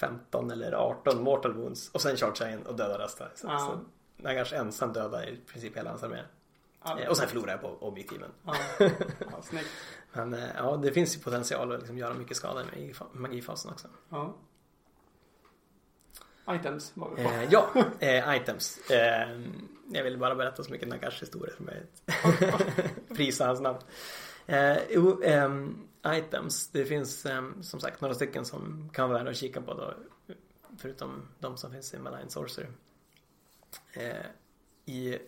15 0.00 0.50
eller 0.50 0.72
18 0.72 1.22
Mortal 1.22 1.52
Wounds. 1.52 1.90
Och 1.90 2.00
sen 2.00 2.16
chargeade 2.16 2.50
jag 2.52 2.60
in 2.60 2.66
och 2.66 2.74
dödade 2.76 3.04
resten. 3.04 3.26
Så, 3.34 3.46
Ja. 3.46 3.58
så 3.58 3.78
Nagash 4.22 4.54
ensam 4.54 4.92
dödade 4.92 5.26
i 5.30 5.36
princip 5.46 5.76
hela 5.76 5.90
hans 5.90 6.02
armé. 6.02 6.18
Ja. 6.84 6.98
Eh, 7.00 7.08
Och 7.08 7.16
sen 7.16 7.28
förlorade 7.28 7.52
jag 7.52 7.60
på 7.60 7.86
objektiven. 7.86 8.30
Ja. 8.46 8.54
ja, 9.18 9.42
snyggt. 9.42 9.68
Men 10.12 10.34
eh, 10.34 10.40
ja, 10.56 10.76
det 10.76 10.92
finns 10.92 11.16
ju 11.16 11.20
potential 11.20 11.72
att 11.72 11.78
liksom 11.78 11.98
göra 11.98 12.14
mycket 12.14 12.36
skada 12.36 12.62
i 12.76 12.92
fa- 12.92 13.06
magifasen 13.12 13.72
också. 13.72 13.88
Ja. 14.08 14.34
Items 16.50 16.92
var 16.94 17.10
vi 17.16 17.24
på. 17.24 17.30
Eh, 17.30 17.44
ja, 17.50 17.70
eh, 18.00 18.36
items. 18.36 18.90
Eh, 18.90 19.40
jag 19.92 20.04
vill 20.04 20.18
bara 20.18 20.34
berätta 20.34 20.64
så 20.64 20.72
mycket 20.72 20.88
Nagash 20.88 21.20
historia 21.20 21.54
som 21.56 21.66
möjligt. 21.66 22.02
Prisa 23.16 23.46
hans 23.46 23.60
namn. 23.60 23.78
Eh, 24.46 24.76
jo, 24.90 25.22
ehm, 25.22 25.88
items. 26.06 26.68
Det 26.68 26.84
finns 26.84 27.26
ehm, 27.26 27.62
som 27.62 27.80
sagt 27.80 28.00
några 28.00 28.14
stycken 28.14 28.44
som 28.44 28.90
kan 28.92 29.08
vara 29.08 29.18
värda 29.18 29.30
att 29.30 29.36
kika 29.36 29.60
på 29.60 29.74
då. 29.74 29.94
Förutom 30.78 31.28
de 31.38 31.56
som 31.56 31.72
finns 31.72 31.94
i 31.94 31.98
Malign 31.98 32.30
Sorcery. 32.30 32.66
Eh, 33.92 34.26
i, 34.84 35.18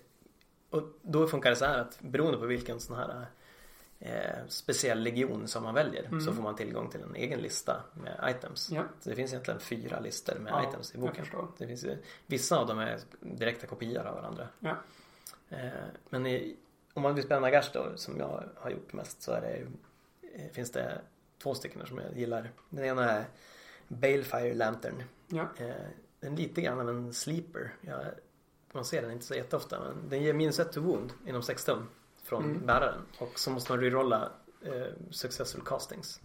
och 0.71 0.83
då 1.03 1.27
funkar 1.27 1.51
det 1.51 1.57
så 1.57 1.65
här 1.65 1.79
att 1.79 2.01
beroende 2.01 2.39
på 2.39 2.47
vilken 2.47 2.81
sån 2.81 2.97
här 2.97 3.27
eh, 4.01 4.47
speciell 4.49 5.01
legion 5.03 5.49
som 5.49 5.63
man 5.63 5.75
väljer 5.75 6.05
Mm. 6.05 6.21
så 6.21 6.33
får 6.33 6.43
man 6.43 6.57
tillgång 6.57 6.91
till 6.91 7.03
en 7.03 7.15
egen 7.15 7.41
lista 7.41 7.83
med 7.95 8.35
items. 8.37 8.71
Ja. 8.73 8.83
Så 9.01 9.09
det 9.11 9.17
finns 9.17 9.33
egentligen 9.33 9.61
fyra 9.61 10.01
listor 10.01 10.39
med 10.39 10.51
Ja, 10.53 10.69
items 10.69 10.95
i 10.95 10.99
boken. 10.99 11.25
Det 11.59 11.67
finns 11.67 11.87
vissa 12.27 12.59
av 12.59 12.67
dem 12.67 12.79
är 12.79 12.99
direkta 13.21 13.67
kopior 13.67 14.07
av 14.07 14.15
varandra. 14.15 14.49
Ja. 14.61 14.77
Eh, 15.49 15.69
men 16.11 16.27
i, 16.27 16.57
om 16.95 17.03
man 17.03 17.15
vill 17.15 17.25
spela 17.25 17.41
Nagash 17.41 17.71
då, 17.73 17.93
som 17.97 18.19
jag 18.19 18.45
har 18.57 18.71
gjort 18.71 18.93
mest, 18.93 19.23
så 19.23 19.33
är 19.33 19.41
det, 19.41 19.67
eh, 20.35 20.51
finns 20.53 20.71
det 20.71 21.01
två 21.43 21.55
stycken 21.55 21.87
som 21.87 21.99
jag 21.99 22.17
gillar. 22.17 22.51
Den 22.71 22.85
ena 22.85 23.11
är 23.13 23.25
Balefire 23.89 24.55
Lantern. 24.55 25.03
Ja. 25.29 25.49
Eh, 25.59 25.75
den 26.21 26.33
är 26.33 26.37
lite 26.37 26.61
grann 26.61 26.81
av 26.81 26.89
en 26.89 27.13
sleeper. 27.15 27.75
Jag, 27.81 28.01
man 28.73 28.85
ser 28.85 29.03
den 29.03 29.11
inte 29.11 29.25
så 29.25 29.35
jätteofta 29.35 29.81
men 29.81 30.09
den 30.09 30.23
ger 30.23 30.33
minus 30.35 30.59
ett 30.61 30.73
to 30.73 30.81
wound 30.81 31.13
inom 31.27 31.43
6 31.43 31.65
tum 31.65 31.89
från 32.27 32.45
Mm. 32.45 32.67
bäraren. 32.67 33.01
Och 33.19 33.39
så 33.39 33.51
måste 33.51 33.73
man 33.73 33.81
rerolla 33.81 34.29
eh, 34.63 34.73
successful 35.11 35.63
castings. 35.65 36.21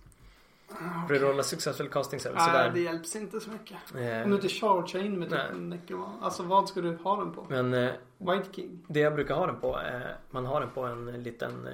Ah, 0.70 0.74
okej. 1.06 1.20
Rerolla 1.20 1.44
successful 1.44 1.90
castings 1.90 2.26
är 2.26 2.30
väl 2.30 2.38
Nej, 2.38 2.46
sådär. 2.48 2.72
det 2.74 2.80
hjälps 2.80 3.16
inte 3.16 3.40
så 3.40 3.50
mycket. 3.50 3.78
Eh, 3.96 4.24
Om 4.24 4.30
du 4.30 4.36
inte 4.36 4.48
chargear 4.50 5.04
in 5.06 5.20
med 5.20 5.30
typ 5.30 5.38
Nej. 5.38 5.48
en 5.52 5.70
necroman. 5.70 6.18
Alltså 6.22 6.44
vad 6.44 6.70
ska 6.70 6.82
du 6.82 6.96
ha 6.96 7.16
den 7.18 7.32
på? 7.34 7.46
men 7.50 7.74
eh, 7.74 7.92
White 8.18 8.46
King? 8.52 8.86
Det 8.88 9.00
jag 9.00 9.16
brukar 9.16 9.36
ha 9.36 9.46
den 9.48 9.60
på 9.60 9.78
är, 9.78 10.18
man 10.30 10.46
har 10.46 10.60
den 10.62 10.70
på 10.70 10.82
en 10.82 11.24
liten, 11.24 11.68
eh, 11.68 11.74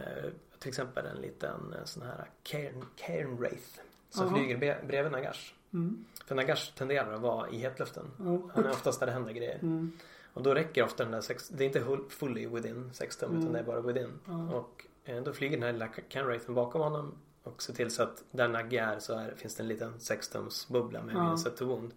till 0.59 0.69
exempel 0.69 1.05
en 1.05 1.21
liten 1.21 1.73
eh, 1.73 1.83
sån 1.85 2.03
här 2.03 2.29
Cairn, 2.43 2.85
Cairn 2.95 3.37
Wraith. 3.37 3.79
Som 4.09 4.27
Aha. 4.27 4.35
flyger 4.37 4.57
be, 4.57 4.77
bredvid 4.87 5.11
Nagash. 5.11 5.53
Mm. 5.73 6.05
För 6.25 6.35
Nagash 6.35 6.71
tenderar 6.77 7.13
att 7.13 7.21
vara 7.21 7.49
i 7.49 7.57
hetluften. 7.57 8.05
Ja. 8.17 8.39
Han 8.55 8.65
är 8.65 8.69
oftast 8.69 8.99
där 8.99 9.07
det 9.07 9.13
händer 9.13 9.31
grejer. 9.33 9.59
Mm. 9.61 9.91
Och 10.37 10.43
då 10.43 10.53
räcker 10.53 10.83
ofta 10.83 11.03
den 11.03 11.11
där 11.11 11.21
sex, 11.21 11.49
det 11.49 11.63
är 11.63 11.67
inte 11.67 11.85
fully 12.09 12.47
within 12.47 12.89
6 12.93 13.17
tum 13.17 13.29
Mm. 13.29 13.41
utan 13.41 13.53
det 13.53 13.59
är 13.59 13.63
bara 13.63 13.81
within. 13.81 14.19
Ja. 14.25 14.53
Och 14.55 14.85
eh, 15.05 15.23
då 15.23 15.33
flyger 15.33 15.57
den 15.57 15.63
här 15.63 15.73
lilla 15.73 15.87
Cairn 15.87 16.25
Wraithen 16.25 16.55
bakom 16.55 16.81
honom 16.81 17.13
och 17.43 17.61
ser 17.61 17.73
till 17.73 17.91
så 17.91 18.03
att 18.03 18.23
där 18.31 18.47
Nagge 18.47 18.79
är 18.79 18.99
så 18.99 19.13
är, 19.13 19.33
finns 19.35 19.55
det 19.55 19.63
en 19.63 19.67
liten 19.67 19.99
6 19.99 20.29
tums 20.29 20.67
bubbla 20.67 21.03
med 21.03 21.15
Ja. 21.15 21.23
minus 21.23 21.45
ett 21.45 21.61
wound. 21.61 21.93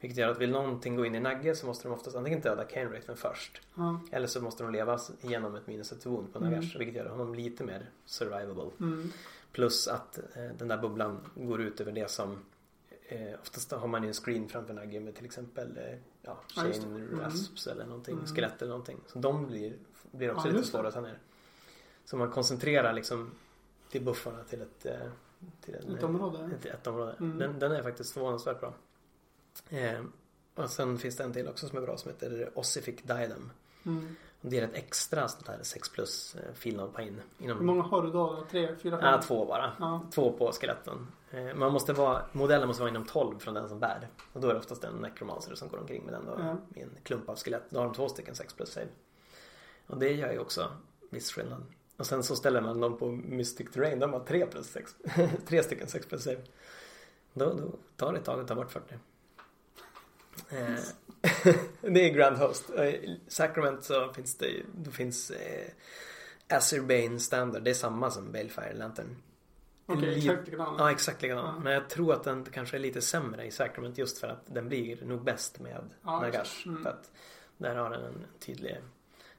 Vilket 0.00 0.18
gör 0.18 0.28
att 0.30 0.38
vill 0.38 0.50
någonting 0.50 0.96
gå 0.96 1.06
in 1.06 1.14
i 1.14 1.20
Nagge 1.20 1.54
så 1.54 1.66
måste 1.66 1.88
de 1.88 1.94
oftast 1.94 2.16
antingen 2.16 2.40
döda 2.40 2.64
Cairn 2.64 2.88
Wraithen 2.88 3.16
först. 3.16 3.60
Ja. 3.74 4.00
Eller 4.12 4.26
så 4.26 4.40
måste 4.40 4.62
de 4.62 4.72
leva 4.72 4.98
igenom 5.22 5.54
ett 5.54 5.66
minus 5.66 5.92
ett 5.92 6.06
wound 6.06 6.32
på 6.32 6.38
Mm. 6.38 6.50
Nagash. 6.50 6.78
Vilket 6.78 6.96
gör 6.96 7.06
honom 7.06 7.34
lite 7.34 7.64
mer 7.64 7.90
survivable. 8.04 8.70
Mm. 8.80 9.12
Plus 9.52 9.88
att 9.88 10.18
eh, 10.18 10.44
den 10.58 10.68
där 10.68 10.78
bubblan 10.78 11.20
går 11.34 11.60
ut 11.60 11.80
över 11.80 11.92
det 11.92 12.10
som 12.10 12.38
eh, 13.08 13.34
Oftast 13.40 13.72
har 13.72 13.88
man 13.88 14.02
ju 14.02 14.08
en 14.08 14.14
screen 14.14 14.48
framför 14.48 14.74
Nagge 14.74 15.00
med 15.00 15.14
till 15.14 15.24
exempel 15.24 15.78
eh, 15.78 15.98
ja, 16.22 16.38
Ja, 16.56 16.62
det. 16.62 16.72
chain 16.72 16.82
Mm. 16.96 17.20
rasps 17.20 17.66
eller 17.66 17.86
någonting. 17.86 18.14
Mm. 18.14 18.26
Skelett 18.26 18.62
eller 18.62 18.70
någonting. 18.70 19.00
Så 19.06 19.18
de 19.18 19.46
blir, 19.46 19.76
blir 20.10 20.30
också 20.32 20.48
Ja, 20.48 20.52
lite 20.52 20.66
svåra 20.68 20.88
att 20.88 20.94
ta 20.94 21.00
ner. 21.00 21.18
Så 22.04 22.16
man 22.16 22.30
koncentrerar 22.30 22.92
liksom 22.92 23.30
till 23.90 24.02
buffarna 24.04 24.44
till 24.44 24.62
ett, 24.62 24.86
eh, 24.86 24.96
till 25.60 25.74
en, 25.74 25.96
Ett 25.96 26.02
område? 26.02 26.50
ett, 26.58 26.66
ett 26.66 26.86
område. 26.86 27.16
Mm. 27.20 27.38
Den, 27.38 27.58
den 27.58 27.72
är 27.72 27.82
faktiskt 27.82 28.12
förvånansvärt 28.12 28.60
bra. 28.60 28.74
Eh, 29.68 30.00
och 30.54 30.70
sen 30.70 30.98
finns 30.98 31.16
det 31.16 31.24
en 31.24 31.32
till 31.32 31.48
också 31.48 31.68
som 31.68 31.78
är 31.78 31.82
bra 31.82 31.96
som 31.96 32.10
heter 32.10 32.50
Ossific 32.54 33.02
Diadem. 33.02 33.50
Mm. 33.86 34.16
Det 34.42 34.58
är 34.58 34.62
ett 34.62 34.74
extra 34.74 35.28
sånt 35.28 35.48
här 35.48 35.58
6 35.62 35.88
plus 35.88 36.34
eh, 36.34 36.54
filnod 36.54 36.94
på 36.94 37.00
in. 37.02 37.20
Inom, 37.38 37.58
Hur 37.58 37.64
många 37.64 37.82
har 37.82 38.02
du 38.02 38.10
då? 38.10 38.44
Tre, 38.50 38.76
fyra, 38.76 38.98
fem? 38.98 39.06
Ja, 39.08 39.22
två 39.22 39.44
bara. 39.46 39.72
Ja. 39.78 40.02
Två 40.14 40.32
på 40.32 40.52
skeletten. 40.52 41.06
Eh, 41.30 41.54
Man 41.54 41.72
måste 41.72 41.92
vara, 41.92 42.22
modellen 42.32 42.68
måste 42.68 42.82
vara 42.82 42.90
inom 42.90 43.04
12 43.04 43.38
från 43.38 43.54
den 43.54 43.68
som 43.68 43.78
bär. 43.78 44.08
Och 44.32 44.40
då 44.40 44.48
är 44.48 44.52
det 44.54 44.58
oftast 44.60 44.84
en 44.84 44.94
necromancer 44.94 45.54
som 45.54 45.68
går 45.68 45.78
omkring 45.78 46.04
med 46.04 46.14
den 46.14 46.26
då. 46.26 46.34
Ja. 46.38 46.56
I 46.80 46.82
en 46.82 46.90
klump 47.02 47.28
av 47.28 47.36
skelett. 47.36 47.64
Då 47.70 47.78
har 47.78 47.84
de 47.84 47.94
två 47.94 48.08
stycken 48.08 48.34
6 48.34 48.54
plus 48.54 48.72
save. 48.72 48.88
Och 49.86 49.98
det 49.98 50.12
gör 50.12 50.32
ju 50.32 50.38
också 50.38 50.72
viss 51.10 51.32
skillnad. 51.32 51.62
Och 51.96 52.06
sen 52.06 52.22
så 52.22 52.36
ställer 52.36 52.60
man 52.60 52.80
dem 52.80 52.98
på 52.98 53.06
Mystic 53.08 53.70
Terrain. 53.72 53.98
De 53.98 54.12
har 54.12 54.20
3 54.20 54.46
plus 54.46 54.66
6. 54.66 54.94
tre 55.46 55.62
stycken 55.62 55.86
6 55.88 56.06
plus 56.06 56.22
save. 56.24 56.40
Då, 57.32 57.44
då 57.44 57.64
tar 57.96 58.12
det 58.12 58.18
ett 58.18 58.24
tag 58.24 58.40
att 58.40 58.48
ta 58.48 58.54
bort 58.54 58.70
40. 58.70 58.94
Eh, 60.52 61.54
det 61.80 62.08
är 62.10 62.14
Grand 62.14 62.36
Host. 62.36 62.70
I 62.70 63.20
Sacrament 63.28 63.84
så 63.84 64.12
finns 64.12 64.36
det 64.36 64.46
ju, 64.46 64.64
då 64.76 64.90
finns 64.90 65.30
eh, 65.30 65.70
Azerbane 66.56 67.20
Standard. 67.20 67.62
Det 67.62 67.70
är 67.70 67.74
samma 67.74 68.10
som 68.10 68.32
Balefire 68.32 68.74
Lantern. 68.74 69.16
Okej, 69.86 70.02
Li- 70.02 70.16
exakt 70.18 70.48
likadant. 70.48 70.76
Ja, 70.78 70.90
exakt 70.90 71.22
likadan. 71.22 71.54
Ja. 71.56 71.60
Men 71.62 71.72
jag 71.72 71.88
tror 71.90 72.12
att 72.12 72.24
den 72.24 72.44
kanske 72.44 72.76
är 72.76 72.78
lite 72.80 73.00
sämre 73.00 73.44
i 73.46 73.50
Sacrament 73.50 73.98
just 73.98 74.18
för 74.18 74.28
att 74.28 74.42
den 74.46 74.68
blir 74.68 75.04
nog 75.04 75.24
bäst 75.24 75.60
med 75.60 75.84
Ja, 76.04 76.20
Nagash. 76.20 76.66
Mm. 76.66 76.82
För 76.82 76.90
att 76.90 77.10
där 77.58 77.76
har 77.76 77.90
den 77.90 78.04
en 78.04 78.26
tydlig, 78.38 78.78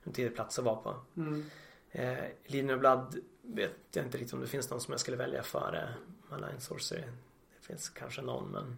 en 0.04 0.14
tydlig 0.14 0.36
plats 0.36 0.60
att 0.60 0.66
vara 0.66 0.76
på. 0.76 0.96
Mm. 1.18 1.46
Eh, 1.92 2.18
Linje 2.46 2.78
Blood 2.78 3.20
vet 3.42 3.72
jag 3.94 4.06
inte 4.06 4.18
riktigt 4.18 4.34
om 4.34 4.42
det 4.42 4.48
finns 4.48 4.70
någon 4.70 4.82
som 4.82 4.92
jag 4.92 5.00
skulle 5.00 5.18
välja 5.18 5.44
före 5.44 5.94
Malign 6.30 6.60
Sorcery. 6.62 7.02
Det 7.60 7.66
finns 7.68 7.90
kanske 7.90 8.22
någon 8.22 8.52
men 8.52 8.78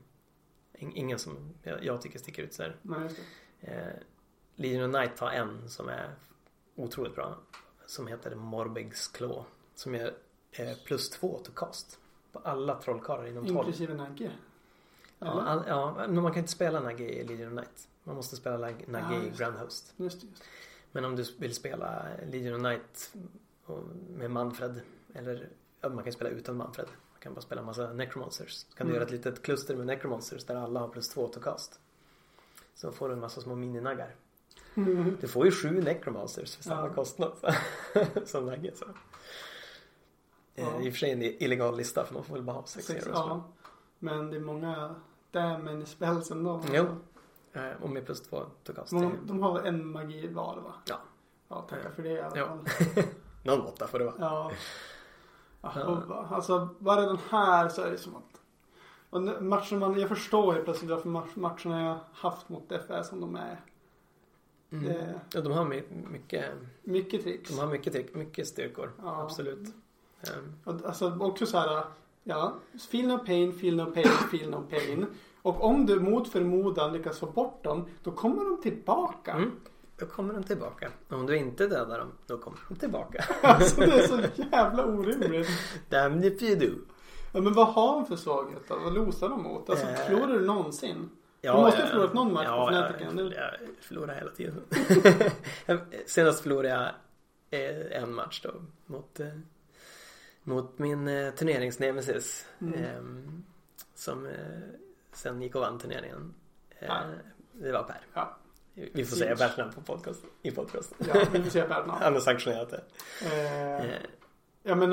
Ingen 0.77 1.19
som 1.19 1.37
jag, 1.63 1.83
jag 1.83 2.01
tycker 2.01 2.19
sticker 2.19 2.43
ut 2.43 2.53
så 2.53 2.63
här. 2.63 2.75
Nej, 2.81 3.03
just 3.03 3.17
det. 3.59 3.71
Eh, 3.71 3.93
Legion 4.55 4.83
of 4.83 5.01
Night 5.01 5.19
har 5.19 5.31
en 5.31 5.69
som 5.69 5.89
är 5.89 6.15
otroligt 6.75 7.15
bra. 7.15 7.37
Som 7.85 8.07
heter 8.07 8.35
Morbegs 8.35 9.07
Claw. 9.07 9.45
Som 9.75 9.95
är 9.95 10.13
plus 10.85 11.09
två 11.09 11.39
to 11.43 11.51
cast. 11.55 11.99
På 12.31 12.39
alla 12.39 12.75
trollkarlar 12.81 13.27
inom 13.27 13.45
12. 13.45 13.57
Inklusive 13.57 13.93
Nagge. 13.93 14.31
Ja, 15.19 15.41
all, 15.41 15.63
ja, 15.67 15.95
men 16.07 16.21
man 16.23 16.31
kan 16.31 16.39
inte 16.39 16.51
spela 16.51 16.79
Nagi 16.79 17.03
i 17.03 17.23
Legion 17.23 17.47
of 17.47 17.53
Night. 17.53 17.87
Man 18.03 18.15
måste 18.15 18.35
spela 18.35 18.57
Nagi 18.57 18.85
Ja, 18.93 19.13
i 19.17 19.29
det. 19.29 19.37
Grand 19.37 19.55
Host. 19.57 19.93
Just 19.97 20.21
det, 20.21 20.27
just 20.27 20.39
det. 20.43 20.45
Men 20.91 21.05
om 21.05 21.15
du 21.15 21.23
vill 21.37 21.53
spela 21.55 22.05
Legion 22.31 22.55
of 22.55 22.61
Night 22.61 23.15
med 24.09 24.31
Manfred. 24.31 24.81
Eller 25.13 25.49
man 25.81 26.03
kan 26.03 26.13
spela 26.13 26.29
utan 26.29 26.57
Manfred. 26.57 26.87
Kan 27.23 27.33
bara 27.33 27.41
spela 27.41 27.61
en 27.61 27.65
massa 27.65 27.93
Necromoncers. 27.93 28.51
Så 28.53 28.77
kan 28.77 28.87
du 28.87 28.91
Mm. 28.91 28.95
göra 28.95 29.05
ett 29.05 29.11
litet 29.11 29.41
kluster 29.43 29.75
med 29.75 29.85
Necromoncers 29.87 30.45
där 30.45 30.55
alla 30.55 30.79
har 30.79 30.87
plus 30.87 31.09
två 31.09 31.27
to 31.27 31.39
cast. 31.39 31.79
Så 32.75 32.91
får 32.91 33.07
du 33.07 33.13
en 33.13 33.19
massa 33.19 33.41
små 33.41 33.55
mininaggar. 33.55 34.15
Du 35.21 35.27
får 35.27 35.45
ju 35.45 35.51
sju 35.51 35.81
Necromoncers 35.81 36.55
för 36.55 36.63
samma 36.63 36.87
Ja. 36.87 36.93
kostnad. 36.93 37.31
som 38.25 38.45
Nagge. 38.45 38.71
Så. 38.75 38.85
Eh, 38.85 38.91
Ja. 40.55 40.81
I 40.81 40.89
och 40.89 40.93
för 40.93 40.99
sig 40.99 41.11
en 41.11 41.21
illegal 41.23 41.77
lista 41.77 42.05
för 42.05 42.13
man 42.13 42.23
får 42.23 42.33
väl 42.33 42.43
bara 42.43 42.55
ha 42.55 42.65
sex 42.65 42.85
Sex, 42.85 43.05
heroes. 43.05 43.19
ja. 43.19 43.43
Men 43.99 44.29
det 44.29 44.35
är 44.35 44.41
många 44.41 44.95
damage 45.31 45.85
spells 45.85 46.31
ändå. 46.31 46.63
Jo. 46.73 46.85
Eh, 47.53 47.71
Och 47.81 47.89
med 47.89 48.05
plus 48.05 48.21
två 48.21 48.45
to 48.63 48.73
cast. 48.73 48.91
De, 48.91 49.17
de 49.27 49.41
har 49.43 49.59
en 49.59 49.87
magi 49.87 50.27
var 50.27 50.55
va? 50.61 50.73
Ja. 50.85 50.99
Ja, 51.47 51.61
tackar 51.69 51.89
för 51.91 52.03
det 52.03 52.09
i 52.09 52.21
alla 52.21 52.35
fall. 52.47 52.59
Någon 53.43 53.59
måtta 53.63 53.87
får 53.87 53.99
det 53.99 54.05
vara. 54.05 54.15
Ja. 54.19 54.51
Och, 55.63 56.31
alltså 56.35 56.69
bara 56.79 57.01
den 57.01 57.17
här 57.29 57.69
så 57.69 57.81
är 57.81 57.91
det 57.91 57.97
som 57.97 58.15
att 58.15 58.23
och 59.09 59.43
matchen 59.43 59.79
man, 59.79 59.99
jag 59.99 60.09
förstår 60.09 60.55
ju 60.55 60.63
plötsligt 60.63 60.91
varför 60.91 61.09
match, 61.09 61.29
matcherna 61.35 61.81
jag 61.83 61.97
haft 62.13 62.49
mot 62.49 62.71
F 62.71 62.81
är 62.89 63.03
som 63.03 63.21
de 63.21 63.35
är. 63.35 63.61
Mm. 64.71 64.83
Det- 64.85 65.19
Ja, 65.33 65.41
de 65.41 65.51
har 65.51 65.65
my- 65.65 65.83
mycket, 66.11 66.45
Mycket 66.83 67.23
tricks. 67.23 67.49
de 67.49 67.59
har 67.59 67.67
mycket, 67.67 67.93
trick, 67.93 68.15
mycket 68.15 68.47
styrkor. 68.47 68.91
Ja. 69.03 69.21
Absolut. 69.21 69.59
Ehm, 70.21 70.53
Och, 70.63 70.85
alltså 70.85 71.17
också 71.19 71.45
så 71.45 71.57
här, 71.57 71.83
ja, 72.23 72.53
feel 72.91 73.07
no 73.07 73.17
pain, 73.17 73.53
feel 73.53 73.75
no 73.75 73.85
pain, 73.91 74.05
feel 74.31 74.49
no 74.49 74.63
pain. 74.69 75.05
Och 75.41 75.63
om 75.63 75.85
du 75.85 75.99
mot 75.99 76.27
förmodan 76.27 76.93
lyckas 76.93 77.19
få 77.19 77.25
bort 77.25 77.63
dem, 77.63 77.85
då 78.03 78.11
kommer 78.11 78.43
de 78.43 78.61
tillbaka. 78.61 79.31
Mm. 79.31 79.51
Då 80.03 80.09
kommer 80.09 80.33
de 80.33 80.43
tillbaka. 80.43 80.91
Om 81.09 81.25
du 81.25 81.37
inte 81.37 81.67
dödar 81.67 81.99
dem, 81.99 82.11
då 82.27 82.37
kommer 82.37 82.59
de 82.69 82.75
tillbaka. 82.75 83.23
Alltså 83.41 83.79
det 83.81 83.91
är 83.99 84.07
så 84.07 84.19
jävla 84.51 84.85
orimligt. 84.85 85.47
Damn 85.89 86.23
if 86.23 86.41
you 86.41 86.55
do. 86.55 86.75
Ja, 87.33 87.41
men 87.41 87.53
vad 87.53 87.67
har 87.67 87.93
de 87.95 88.05
för 88.05 88.15
svaghet 88.15 88.61
då? 88.67 88.75
Vad 88.79 88.93
losar 88.93 89.29
de 89.29 89.43
mot? 89.43 89.69
Alltså 89.69 89.87
Eh. 89.87 89.95
förlorar 89.95 90.27
du 90.33 90.45
någonsin? 90.45 91.09
Ja, 91.41 91.55
Du 91.55 91.61
måste 91.61 91.81
ha 91.81 91.87
förlorat 91.87 92.13
någon 92.13 92.33
match 92.33 92.45
på 92.47 92.51
ja, 92.51 92.69
Fnaticen, 92.69 93.17
Ja, 93.17 93.23
eller? 93.23 93.59
jag 93.61 93.83
förlorar 93.85 94.15
hela 94.15 94.31
tiden. 94.31 94.61
Senast 96.05 96.41
förlorade 96.41 96.69
jag 96.69 96.89
eh, 97.59 98.03
en 98.03 98.13
match 98.15 98.41
då 98.43 98.51
mot, 98.85 99.19
eh, 99.19 99.27
mot 100.43 100.79
min 100.79 101.05
turneringsnemesis. 101.37 102.45
Mm. 102.61 102.73
ehm, 102.83 103.43
som 103.95 104.29
sen 105.11 105.41
gick 105.41 105.55
och 105.55 105.61
vann 105.61 105.79
turneringen. 105.79 106.33
Ja. 106.79 107.01
Det 107.51 107.71
var 107.71 107.83
Per. 107.83 108.01
Ja. 108.13 108.37
Vi 108.73 109.05
får 109.05 109.15
säga 109.15 109.35
Pers 109.35 109.57
namn 109.57 109.73
på 109.73 109.81
podcast, 109.81 110.23
i 110.41 110.51
podcast. 110.51 110.93
Ja, 110.97 111.25
vi 111.31 111.43
får 111.43 111.61
på 111.61 111.73
det 111.73 111.91
Han 112.01 112.13
har 112.13 112.19
sanktionerat 112.19 112.69
det. 112.69 112.83
eh, 113.25 113.85
Eh, 113.89 113.95
Ja 114.65 114.75
men 114.75 114.89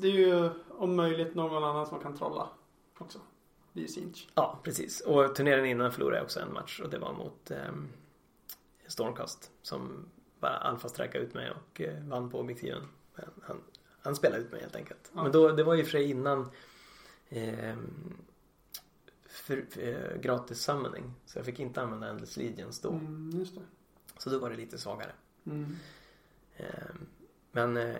det 0.00 0.08
är 0.08 0.12
ju 0.12 0.50
om 0.68 0.96
möjligt 0.96 1.34
någon 1.34 1.64
annan 1.64 1.86
som 1.86 2.00
kan 2.00 2.16
trolla 2.18 2.48
också. 2.98 3.18
Det 3.72 3.80
är 3.80 3.82
ju 3.82 3.88
Sinch. 3.88 4.28
Ja, 4.34 4.58
precis. 4.62 5.00
Och 5.00 5.34
turneringen 5.34 5.66
innan 5.70 5.92
förlorade 5.92 6.16
jag 6.16 6.24
också 6.24 6.40
en 6.40 6.52
match 6.52 6.80
och 6.80 6.90
det 6.90 6.98
var 6.98 7.12
mot 7.12 7.50
ehm, 7.50 7.88
Stormcast 8.86 9.50
som 9.62 10.04
bara 10.40 10.52
alfasträckade 10.56 11.24
ut 11.24 11.34
mig 11.34 11.50
och 11.50 11.80
eh, 11.80 12.02
vann 12.04 12.30
på 12.30 12.40
objektiven. 12.40 12.82
Han, 13.42 13.60
han 14.02 14.16
spelade 14.16 14.42
ut 14.42 14.52
mig 14.52 14.60
helt 14.60 14.76
enkelt. 14.76 15.10
Ja. 15.14 15.22
Men 15.22 15.32
då, 15.32 15.48
det 15.52 15.64
var 15.64 15.74
ju 15.74 15.84
för 15.84 15.90
sig 15.90 16.10
innan 16.10 16.50
ehm, 19.48 19.66
för, 19.66 19.82
eh, 19.82 20.20
gratis 20.20 20.62
summoning. 20.62 21.14
Så 21.26 21.38
jag 21.38 21.46
fick 21.46 21.60
inte 21.60 21.82
använda 21.82 22.08
Endless 22.08 22.36
Legions 22.36 22.80
då. 22.80 22.90
Mm. 22.90 23.46
Så 24.18 24.30
då 24.30 24.38
var 24.38 24.50
det 24.50 24.56
lite 24.56 24.78
svagare. 24.78 25.12
Mm. 25.46 25.76
Ehm, 26.56 27.06
men 27.52 27.76
eh, 27.76 27.96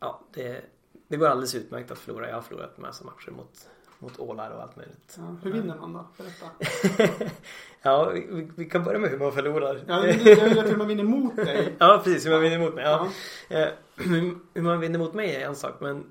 ja, 0.00 0.20
det, 0.32 0.64
det 1.08 1.16
går 1.16 1.26
alldeles 1.26 1.54
utmärkt 1.54 1.90
att 1.90 1.98
förlora. 1.98 2.28
Jag 2.28 2.34
har 2.34 2.42
förlorat 2.42 2.78
massa 2.78 3.04
matcher 3.04 3.30
mot, 3.30 3.68
mot 3.98 4.18
ålar 4.18 4.50
och 4.50 4.62
allt 4.62 4.76
möjligt. 4.76 5.18
Ja, 5.18 5.36
hur 5.42 5.52
vinner 5.52 5.76
man 5.76 5.92
då? 5.92 6.06
Berätta. 6.16 7.30
ja, 7.82 8.10
vi, 8.10 8.50
vi 8.56 8.64
kan 8.64 8.84
börja 8.84 8.98
med 8.98 9.10
hur 9.10 9.18
man 9.18 9.32
förlorar. 9.32 9.80
Ja, 9.86 10.06
jag 10.06 10.48
vill 10.48 10.58
att 10.58 10.70
hur 10.70 10.76
man 10.76 10.88
vinner 10.88 11.04
mot 11.04 11.36
dig. 11.36 11.74
Ja, 11.78 12.00
precis. 12.04 12.26
Hur 12.26 12.30
man 12.30 12.40
vinner 12.40 12.58
mot 12.58 12.74
mig. 12.74 12.84
Ja. 12.84 13.08
Ja. 13.48 13.56
Eh, 13.56 13.68
hur 14.54 14.62
man 14.62 14.80
vinner 14.80 14.98
mot 14.98 15.14
mig 15.14 15.36
är 15.36 15.46
en 15.48 15.56
sak, 15.56 15.80
men 15.80 16.04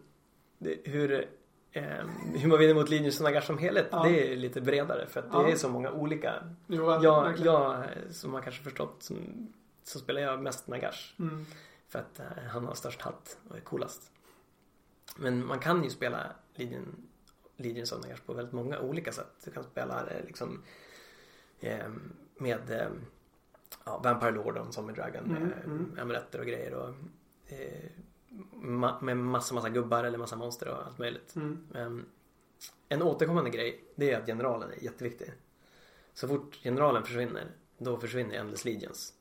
det, 0.58 0.78
hur, 0.84 1.28
hur 1.74 2.48
man 2.48 2.60
vinner 2.60 2.74
mot 2.74 2.90
Linus 2.90 3.20
och 3.20 3.24
Nagash 3.24 3.46
som 3.46 3.58
helhet, 3.58 3.88
Ja. 3.92 4.04
det 4.04 4.34
är 4.34 4.36
lite 4.36 4.62
bredare. 4.62 5.08
För 5.08 5.20
att 5.20 5.32
det 5.32 5.38
Ja. 5.38 5.48
är 5.50 5.56
så 5.56 5.70
många 5.70 5.92
olika. 5.92 6.34
Jo, 6.68 6.92
Jag, 7.04 7.38
jag, 7.40 7.84
som 8.12 8.32
man 8.32 8.42
kanske 8.42 8.64
förstått, 8.64 9.04
som, 9.04 9.18
så 9.84 10.00
spelar 10.00 10.22
jag 10.22 10.42
mest 10.44 10.68
Nagash. 10.68 11.14
Mm. 11.20 11.46
För 11.88 12.00
att 12.00 12.20
eh, 12.20 12.26
han 12.50 12.66
har 12.66 12.74
störst 12.74 13.02
hatt 13.02 13.38
och 13.50 13.56
är 13.58 13.62
coolast. 13.62 14.12
Men 15.18 15.46
man 15.46 15.60
kan 15.60 15.84
ju 15.84 15.90
spela 15.90 16.28
Legion, 16.56 17.08
Legions 17.58 17.92
of 17.92 18.02
Nagash 18.04 18.22
på 18.26 18.34
väldigt 18.34 18.54
många 18.54 18.80
olika 18.80 19.12
sätt. 19.12 19.32
Du 19.44 19.52
kan 19.52 19.64
spela 19.64 20.06
det 20.06 20.22
liksom 20.28 20.64
eh, 21.60 21.88
med 22.38 22.72
eh, 22.72 22.88
ja, 23.86 23.98
Vampire 24.04 24.32
Lord 24.32 24.58
och 24.58 24.74
Zombie 24.74 24.94
Dragon 24.94 25.24
med 25.24 25.38
Mm, 25.42 25.54
mm. 25.66 25.98
amuletter 26.02 26.40
och 26.40 26.46
grejer 26.46 26.74
och 26.74 26.90
eh, 27.48 27.90
ma- 28.54 29.02
med 29.02 29.18
massa, 29.18 29.54
massa 29.54 29.70
gubbar 29.70 30.04
eller 30.04 30.18
massa 30.18 30.36
monster 30.36 30.68
och 30.68 30.86
allt 30.86 30.98
möjligt. 30.98 31.36
Mm. 31.36 31.68
Ehm, 31.76 32.06
en 32.90 33.02
återkommande 33.02 33.50
grej 33.50 33.84
det 33.96 34.12
är 34.12 34.20
att 34.20 34.26
generalen 34.26 34.72
är 34.72 34.84
jätteviktig. 34.84 35.34
Så 36.14 36.28
fort 36.28 36.56
generalen 36.56 37.04
försvinner 37.04 37.52
då 37.78 37.98
försvinner 37.98 38.36
Endless 38.36 38.66
Legions. 38.66 39.14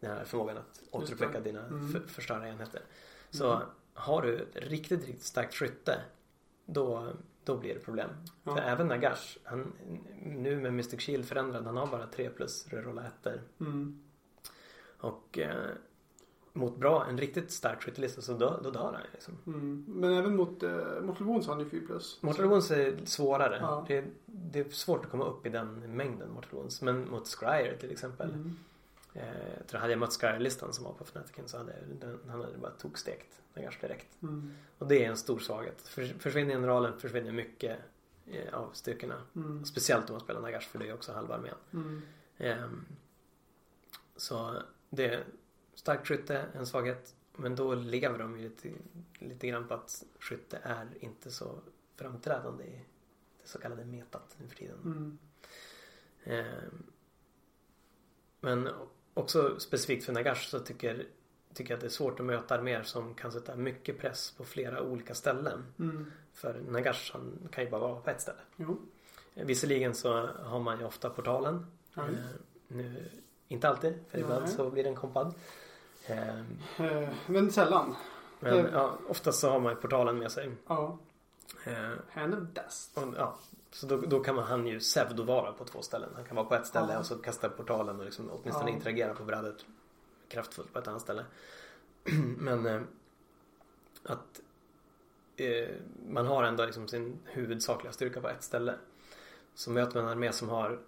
Den 0.00 0.10
här 0.10 0.24
förmågan 0.24 0.56
att 0.56 0.82
återuppväcka 0.90 1.40
dina 1.40 1.66
Mm. 1.66 1.92
för, 1.92 2.00
förstörda 2.00 2.48
enheter. 2.48 2.82
Så 3.30 3.52
Mm. 3.52 3.66
har 3.94 4.22
du 4.22 4.46
riktigt, 4.54 5.06
riktigt 5.06 5.22
starkt 5.26 5.54
skytte 5.54 6.00
då, 6.66 7.12
då 7.44 7.56
blir 7.56 7.74
det 7.74 7.80
problem. 7.80 8.10
Ja. 8.44 8.54
För 8.54 8.62
även 8.62 8.88
Nagash, 8.88 9.38
han, 9.44 9.72
nu 10.22 10.60
med 10.60 10.72
Mystic 10.74 11.00
Shield 11.00 11.24
förändrad, 11.28 11.64
han 11.66 11.76
har 11.76 11.86
bara 11.86 12.06
3 12.06 12.30
plus 12.30 12.66
rerolla 12.68 13.06
ettor. 13.06 13.40
Mm. 13.60 14.02
Och 14.98 15.38
eh, 15.38 15.70
mot 16.52 16.76
bra, 16.76 17.06
en 17.08 17.18
riktigt 17.18 17.50
stark 17.50 17.82
skyttelista 17.82 18.22
så 18.22 18.32
då, 18.32 18.60
då 18.62 18.70
dör 18.70 18.92
han 18.92 19.02
liksom. 19.12 19.38
Mm. 19.46 19.84
Men 19.88 20.12
även 20.12 20.36
mot 20.36 20.62
uh, 20.62 21.00
Mortal 21.02 21.26
Wounds 21.26 21.46
har 21.46 21.54
han 21.54 21.64
ju 21.64 21.70
4 21.70 21.80
plus. 21.86 22.18
Mortal 22.20 22.46
Wounds 22.46 22.70
är 22.70 22.96
svårare. 23.04 23.58
Ja. 23.60 23.84
Det, 23.88 24.04
det 24.26 24.60
är 24.60 24.68
svårt 24.70 25.04
att 25.04 25.10
komma 25.10 25.24
upp 25.24 25.46
i 25.46 25.48
den 25.48 25.96
mängden 25.96 26.30
Mortal 26.30 26.50
Wounds. 26.52 26.82
Men 26.82 27.10
mot 27.10 27.28
Scryer 27.28 27.76
till 27.80 27.90
exempel. 27.90 28.30
Mm. 28.30 28.56
Eh, 29.14 29.22
jag 29.58 29.66
tror 29.66 29.80
hade 29.80 29.92
jag 29.92 30.00
mött 30.00 30.12
Scryer-listan 30.12 30.72
som 30.72 30.84
var 30.84 30.92
på 30.92 31.04
Fnaticen 31.04 31.48
så 31.48 31.58
hade 31.58 31.72
den, 32.00 32.18
han 32.28 32.40
hade 32.40 32.58
bara 32.58 32.70
tokstekt 32.70 33.40
Nagash 33.54 33.80
direkt. 33.80 34.22
Mm. 34.22 34.54
Och 34.78 34.86
det 34.86 35.04
är 35.04 35.08
en 35.08 35.16
stor 35.16 35.38
svaghet. 35.38 35.82
För, 35.82 36.04
försvinner 36.04 36.54
generalen 36.54 37.00
försvinner 37.00 37.32
mycket 37.32 37.78
eh, 38.26 38.54
av 38.54 38.70
styrkorna. 38.72 39.22
Mm. 39.36 39.64
Speciellt 39.64 40.10
om 40.10 40.14
man 40.14 40.20
spelar 40.20 40.40
Nagash 40.40 40.68
för 40.68 40.78
det 40.78 40.88
är 40.88 40.94
också 40.94 41.12
halva 41.12 41.34
armén. 41.34 42.02
Ehm, 42.38 42.84
så 44.16 44.62
det 44.90 45.24
starkt 45.80 46.06
skytte, 46.06 46.46
en 46.54 46.66
svaghet. 46.66 47.14
Men 47.36 47.56
då 47.56 47.74
lever 47.74 48.18
de 48.18 48.38
ju 48.38 48.48
lite, 48.48 48.68
lite 49.18 49.46
grann 49.46 49.68
på 49.68 49.74
att 49.74 50.04
skytte 50.18 50.60
är 50.62 50.88
inte 51.00 51.30
så 51.30 51.58
framträdande 51.96 52.64
i 52.64 52.84
det 53.42 53.48
så 53.48 53.58
kallade 53.58 53.84
metat 53.84 54.36
nu 54.38 54.48
för 54.48 54.56
tiden. 54.56 54.78
Mm. 54.84 55.18
Ehm, 56.24 56.82
men 58.40 58.68
också 59.14 59.60
specifikt 59.60 60.04
för 60.04 60.12
Nagash 60.12 60.48
så 60.48 60.60
tycker, 60.60 61.06
tycker 61.54 61.70
jag 61.70 61.76
att 61.76 61.80
det 61.80 61.86
är 61.86 61.90
svårt 61.90 62.20
att 62.20 62.26
möta 62.26 62.54
arméer 62.54 62.82
som 62.82 63.14
kan 63.14 63.32
sätta 63.32 63.56
mycket 63.56 63.98
press 63.98 64.30
på 64.30 64.44
flera 64.44 64.82
olika 64.82 65.14
ställen. 65.14 65.64
Mm. 65.78 66.12
För 66.32 66.60
Nagash 66.68 67.12
han 67.12 67.48
kan 67.52 67.64
ju 67.64 67.70
bara 67.70 67.80
vara 67.80 68.00
på 68.00 68.10
ett 68.10 68.20
ställe. 68.20 68.40
Jo. 68.56 68.80
Visserligen 69.34 69.94
så 69.94 70.26
har 70.26 70.60
man 70.60 70.78
ju 70.78 70.84
ofta 70.84 71.10
portalen. 71.10 71.66
Ja. 71.94 72.02
Eh, 72.02 72.14
nu, 72.68 73.10
inte 73.48 73.68
alltid, 73.68 73.94
för 74.08 74.18
ibland 74.18 74.48
så 74.48 74.70
blir 74.70 74.84
den 74.84 74.94
kompad. 74.94 75.34
Eh, 76.10 77.08
men 77.26 77.50
sällan. 77.52 77.94
men 78.40 78.56
Det- 78.64 78.70
ja, 78.72 78.98
oftast 79.08 79.40
så 79.40 79.50
har 79.50 79.60
man 79.60 79.72
ju 79.72 79.80
portalen 79.80 80.18
med 80.18 80.32
sig. 80.32 80.50
Ja. 80.66 80.98
Eh, 81.64 81.90
Hand 82.10 82.34
of 82.34 82.40
dust. 82.40 82.98
och, 82.98 83.14
ja, 83.16 83.38
så 83.70 83.86
då, 83.86 83.96
då 83.96 84.20
kan 84.20 84.34
man, 84.34 84.44
han 84.44 84.66
ju 84.66 84.78
pseudo-vara 84.78 85.52
på 85.52 85.64
två 85.64 85.82
ställen. 85.82 86.08
Han 86.14 86.24
kan 86.24 86.36
vara 86.36 86.46
på 86.46 86.54
ett 86.54 86.66
ställe 86.66 86.92
Ja. 86.92 86.98
och 86.98 87.06
så 87.06 87.18
kasta 87.18 87.48
portalen 87.48 87.98
och 87.98 88.04
liksom 88.04 88.30
åtminstone 88.30 88.70
Ja. 88.70 88.76
interagera 88.76 89.14
på 89.14 89.24
brädet 89.24 89.64
kraftfullt 90.28 90.72
på 90.72 90.78
ett 90.78 90.88
annat 90.88 91.02
ställe. 91.02 91.24
Men 92.38 92.66
eh, 92.66 92.80
att 94.02 94.40
eh, 95.36 95.68
man 96.08 96.26
har 96.26 96.44
ändå 96.44 96.64
liksom 96.66 96.88
sin 96.88 97.18
huvudsakliga 97.24 97.92
styrka 97.92 98.20
på 98.20 98.28
ett 98.28 98.42
ställe. 98.42 98.74
så 99.54 99.70
möter 99.70 99.94
man 99.94 100.04
en 100.04 100.10
armé 100.10 100.32
som 100.32 100.48
har 100.48 100.78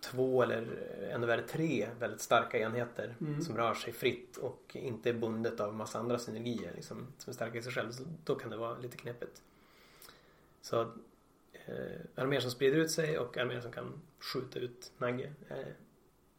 två 0.00 0.42
eller 0.42 0.66
ännu 1.12 1.26
värre 1.26 1.42
tre 1.42 1.88
väldigt 1.98 2.20
starka 2.20 2.58
enheter 2.58 3.16
Mm. 3.20 3.40
som 3.42 3.56
rör 3.56 3.74
sig 3.74 3.92
fritt 3.92 4.36
och 4.36 4.76
inte 4.76 5.08
är 5.08 5.14
bundet 5.14 5.60
av 5.60 5.74
massa 5.74 5.98
andra 5.98 6.18
synergier 6.18 6.72
liksom, 6.74 7.06
som 7.18 7.30
är 7.30 7.34
starka 7.34 7.58
i 7.58 7.62
sig 7.62 7.72
själv. 7.72 7.92
Så 7.92 8.04
då 8.24 8.34
kan 8.34 8.50
det 8.50 8.56
vara 8.56 8.78
lite 8.78 8.96
knepigt. 8.96 9.42
Så 10.62 10.80
eh, 11.52 12.00
arméer 12.14 12.40
som 12.40 12.50
sprider 12.50 12.76
ut 12.78 12.90
sig 12.90 13.18
och 13.18 13.36
arméer 13.38 13.60
som 13.60 13.72
kan 13.72 14.00
skjuta 14.18 14.58
ut 14.58 14.92
Nagge 14.98 15.32
eh, 15.48 15.56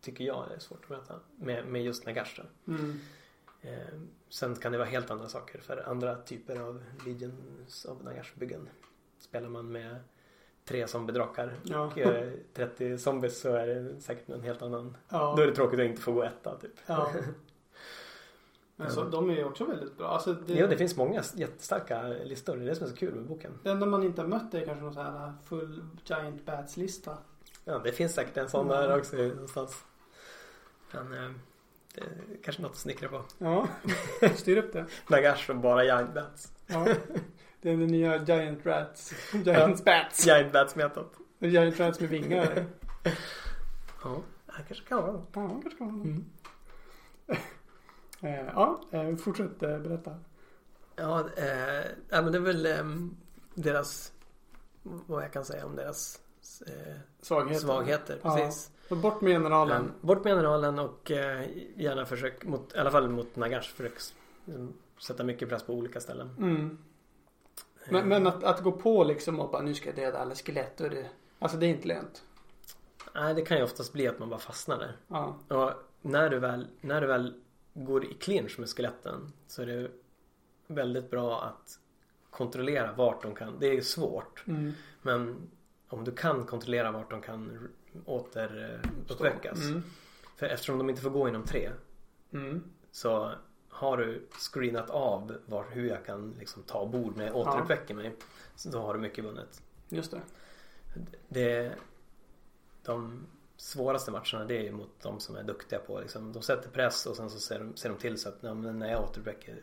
tycker 0.01 0.23
jag 0.23 0.51
är 0.51 0.59
svårt 0.59 0.83
att 0.83 0.89
möta 0.89 1.19
med, 1.35 1.67
med 1.67 1.83
just 1.83 2.05
Nagash. 2.05 2.39
Mm. 2.67 2.99
Eh, 3.61 3.99
sen 4.29 4.55
kan 4.55 4.71
det 4.71 4.77
vara 4.77 4.89
helt 4.89 5.11
andra 5.11 5.29
saker 5.29 5.59
för 5.59 5.77
andra 5.89 6.21
typer 6.21 6.59
av 6.59 6.83
Legions 7.05 7.85
of 7.85 8.01
Nagash-byggen. 8.01 8.69
Spelar 9.19 9.49
man 9.49 9.71
med 9.71 9.95
tre 10.65 10.87
zombiedrakar 10.87 11.53
Ja. 11.63 11.79
och 11.85 11.97
eh, 11.97 12.31
30 12.53 12.97
zombies 12.97 13.41
så 13.41 13.49
är 13.53 13.67
det 13.67 14.01
säkert 14.01 14.29
en 14.29 14.41
helt 14.41 14.61
annan. 14.61 14.97
Ja. 15.09 15.33
Då 15.37 15.43
är 15.43 15.47
det 15.47 15.55
tråkigt 15.55 15.79
att 15.79 15.85
inte 15.85 16.01
få 16.01 16.11
gå 16.11 16.23
etta 16.23 16.55
typ. 16.57 16.71
Ja. 16.85 17.11
Men 18.75 18.91
så, 18.91 19.03
de 19.03 19.29
är 19.29 19.33
ju 19.35 19.43
också 19.45 19.65
väldigt 19.65 19.97
bra. 19.97 20.07
Alltså 20.07 20.33
det, 20.33 20.53
Ja, 20.53 20.67
det 20.67 20.77
finns 20.77 20.95
många 20.97 21.23
jättestarka 21.35 22.03
listor. 22.07 22.55
Det 22.57 22.63
är 22.63 22.65
det 22.65 22.75
som 22.75 22.85
är 22.85 22.89
så 22.89 22.95
kul 22.95 23.15
med 23.15 23.23
boken. 23.25 23.59
det 23.63 23.69
enda 23.71 23.85
man 23.85 24.03
inte 24.03 24.21
har 24.21 24.27
mött 24.27 24.53
är 24.53 24.65
kanske 24.65 24.83
någon 24.83 24.93
sån 24.93 25.05
här 25.05 25.33
full 25.45 25.83
Giant 26.05 26.45
Bats-lista. 26.45 27.17
Ja, 27.65 27.79
det 27.83 27.91
finns 27.91 28.13
säkert 28.13 28.37
en 28.37 28.49
sån 28.49 28.67
där 28.67 28.97
också 28.97 29.15
någonstans. 29.17 29.83
Men 30.91 31.13
eh, 31.13 31.31
det 31.95 32.01
är 32.01 32.07
kanske 32.43 32.61
något 32.61 32.71
att 32.71 32.77
snickra 32.77 33.09
på. 33.09 33.21
Ja, 33.37 33.67
styr 34.35 34.57
upp 34.57 34.73
det. 34.73 34.85
Nagash 35.07 35.49
och 35.49 35.55
bara 35.55 35.83
Giant 35.83 36.13
Bats. 36.13 36.51
Ja. 36.67 36.87
Det 37.61 37.69
är 37.71 37.77
den 37.77 37.87
nya 37.87 38.23
Giant 38.23 38.65
Rats. 38.65 39.13
Giant 39.45 39.85
Bats. 39.85 40.25
Giant 40.25 40.53
Bats 40.53 40.75
metat. 40.75 41.13
Giant 41.39 41.79
Rats 41.79 41.99
med 41.99 42.09
vingar. 42.09 42.65
Ja, 44.03 44.21
det 44.45 44.63
kanske 44.67 44.85
kan 44.87 44.97
vara. 45.03 45.21
Ja, 45.33 45.49
kanske 45.61 45.77
kan 45.77 45.87
vara. 45.87 46.09
Mm. 46.09 46.25
Eh, 48.23 48.45
Ja, 48.53 48.81
eh, 48.91 49.15
fortsätt 49.15 49.63
eh, 49.63 49.79
berätta. 49.79 50.19
Ja, 50.95 51.29
eh, 51.37 51.85
ja, 52.09 52.21
men 52.21 52.31
det 52.31 52.37
är 52.37 52.41
väl 52.41 52.65
eh, 52.65 52.85
deras, 53.55 54.11
vad 54.83 55.23
jag 55.23 55.33
kan 55.33 55.45
säga 55.45 55.65
om 55.65 55.75
deras 55.75 56.19
eh, 56.67 56.93
Svagheter. 57.21 57.59
svagheter. 57.59 58.19
Precis. 58.21 58.71
Bort 58.89 59.21
med 59.21 59.31
generalen. 59.33 59.81
Um, 59.81 59.91
bort 60.01 60.23
med 60.23 60.33
generalen 60.33 60.79
och 60.79 61.11
eh, 61.11 61.45
gärna 61.75 62.05
försök, 62.05 62.45
mot, 62.45 62.73
i 62.75 62.77
alla 62.77 62.91
fall 62.91 63.09
mot 63.09 63.35
Nagash, 63.35 63.69
försök 63.75 63.93
liksom, 64.45 64.73
sätta 64.99 65.23
mycket 65.23 65.49
press 65.49 65.63
på 65.63 65.73
olika 65.73 65.99
ställen. 65.99 66.29
Mm. 66.37 66.77
Men, 67.89 68.07
men 68.07 68.27
att, 68.27 68.43
att 68.43 68.63
gå 68.63 68.71
på 68.71 69.03
liksom 69.03 69.39
och 69.39 69.51
bara 69.51 69.61
nu 69.61 69.73
ska 69.73 69.89
jag 69.89 69.95
döda 69.95 70.17
alla 70.17 70.35
skelett 70.35 70.81
och 70.81 70.89
det. 70.89 71.09
Alltså 71.39 71.57
det 71.57 71.65
är 71.65 71.69
inte 71.69 71.87
lönt. 71.87 72.23
Nej, 73.15 73.33
det 73.33 73.41
kan 73.41 73.57
ju 73.57 73.63
oftast 73.63 73.93
bli 73.93 74.07
att 74.07 74.19
man 74.19 74.29
bara 74.29 74.39
fastnar 74.39 74.77
där. 74.77 74.97
Ja. 75.07 75.37
Och 75.47 75.73
när 76.01 76.29
du 76.29 76.39
väl, 76.39 76.67
när 76.81 77.01
du 77.01 77.07
väl 77.07 77.33
går 77.73 78.05
i 78.05 78.13
clinch 78.13 78.59
med 78.59 78.69
skeletten 78.69 79.33
så 79.47 79.61
är 79.61 79.65
det 79.65 79.91
väldigt 80.67 81.09
bra 81.09 81.41
att 81.43 81.79
kontrollera 82.29 82.91
vart 82.93 83.21
de 83.23 83.35
kan. 83.35 83.59
Det 83.59 83.67
är 83.67 83.81
svårt. 83.81 84.43
Mm. 84.47 84.73
Men 85.01 85.49
om 85.87 86.03
du 86.03 86.11
kan 86.11 86.45
kontrollera 86.45 86.91
vart 86.91 87.09
de 87.09 87.21
kan 87.21 87.69
återuppväckas. 88.05 89.61
Mm. 89.61 89.83
För 90.35 90.45
eftersom 90.45 90.77
de 90.77 90.89
inte 90.89 91.01
får 91.01 91.09
gå 91.09 91.27
inom 91.29 91.43
tre 91.43 91.69
Mm. 92.33 92.63
så 92.91 93.31
har 93.81 93.97
du 93.97 94.27
screenat 94.51 94.89
av 94.89 95.37
var, 95.45 95.65
hur 95.71 95.89
jag 95.89 96.05
kan 96.05 96.35
liksom 96.39 96.63
ta 96.63 96.85
bord 96.85 97.17
när 97.17 97.25
jag 97.25 97.35
återuppväcker 97.35 97.93
mig. 97.95 98.15
Så 98.55 98.69
då 98.69 98.79
har 98.79 98.93
du 98.93 98.99
mycket 98.99 99.23
vunnet. 99.25 99.63
Just 99.89 100.11
det. 100.11 100.21
Det, 101.29 101.75
de 102.83 103.25
svåraste 103.57 104.11
matcherna 104.11 104.45
det 104.45 104.57
är 104.57 104.61
ju 104.63 104.71
mot 104.71 104.89
de 105.01 105.19
som 105.19 105.35
är 105.35 105.43
duktiga 105.43 105.79
på 105.79 105.99
liksom, 105.99 106.33
de 106.33 106.41
sätter 106.43 106.69
press 106.69 107.05
och 107.05 107.15
sen 107.15 107.29
så 107.29 107.39
ser 107.39 107.59
de, 107.59 107.75
ser 107.75 107.89
de 107.89 107.97
till 107.97 108.17
så 108.19 108.29
att 108.29 108.37
ja, 108.41 108.53
när 108.53 108.91
jag 108.91 109.03
återuppväcker 109.03 109.61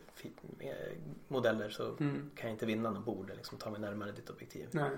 modeller 1.29 1.71
så 1.71 1.97
Mm. 2.01 2.31
kan 2.35 2.49
jag 2.49 2.55
inte 2.55 2.67
vinna 2.67 2.91
någon 2.91 3.05
bord 3.05 3.33
liksom, 3.37 3.59
ta 3.59 3.71
mig 3.71 3.81
närmare 3.81 4.13
ditt 4.13 4.31
objektiv. 4.31 4.69
Nej. 4.73 4.91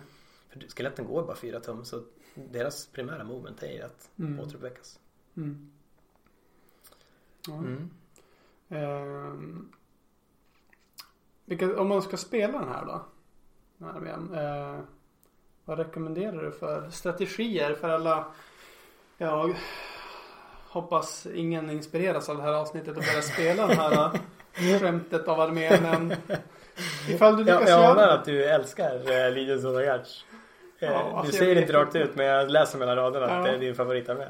För 0.48 0.60
skeletten 0.60 1.06
går 1.06 1.22
bara 1.26 1.36
fyra 1.36 1.60
tum 1.60 1.84
så 1.84 2.02
deras 2.34 2.86
primära 2.86 3.24
movement 3.24 3.62
är 3.62 3.84
att 3.84 4.10
Mm. 4.18 4.40
återuppväckas. 4.40 5.00
Mm. 5.36 5.72
Ja. 7.48 7.54
Mm. 7.54 7.90
Ehm, 8.70 9.72
vilka, 11.44 11.80
om 11.80 11.88
man 11.88 12.02
ska 12.02 12.16
spela 12.16 12.58
den 12.58 12.68
här 12.68 12.84
då? 12.84 13.04
Den 13.78 13.88
här 13.88 13.96
armén, 13.96 14.34
eh, 14.34 14.80
vad 15.64 15.78
rekommenderar 15.78 16.42
du 16.42 16.52
för 16.52 16.90
strategier 16.90 17.74
för 17.74 17.88
alla? 17.88 18.24
Jag 19.18 19.54
hoppas 20.68 21.26
ingen 21.34 21.70
inspireras 21.70 22.28
av 22.28 22.36
det 22.36 22.42
här 22.42 22.52
avsnittet 22.52 22.96
och 22.96 23.02
börjar 23.02 23.20
spela 23.20 23.66
den 23.66 23.76
här 23.78 24.10
eh, 24.54 24.80
skämtet 24.80 25.28
av 25.28 25.40
armén. 25.40 25.82
Men 25.82 26.12
ifall 27.08 27.36
du 27.36 27.44
lyckas 27.44 27.68
Jag, 27.68 27.80
jag 27.84 27.90
anar 27.90 28.08
att 28.08 28.24
du 28.24 28.44
älskar 28.44 28.94
eh, 28.94 29.32
Legions 29.34 29.64
of 29.64 29.76
the 29.76 29.84
Guards. 29.84 30.24
Eh, 30.78 30.88
Ja, 30.92 31.12
alltså 31.14 31.32
du 31.32 31.38
säger 31.38 31.54
vet 31.54 31.62
inte 31.62 31.72
rakt 31.72 31.96
ut 31.96 32.14
men 32.16 32.26
jag 32.26 32.50
läser 32.50 32.78
mellan 32.78 32.96
raderna 32.96 33.26
att 33.26 33.32
Ja. 33.32 33.42
det 33.42 33.56
är 33.56 33.60
din 33.60 33.74
favoritarmé. 33.74 34.26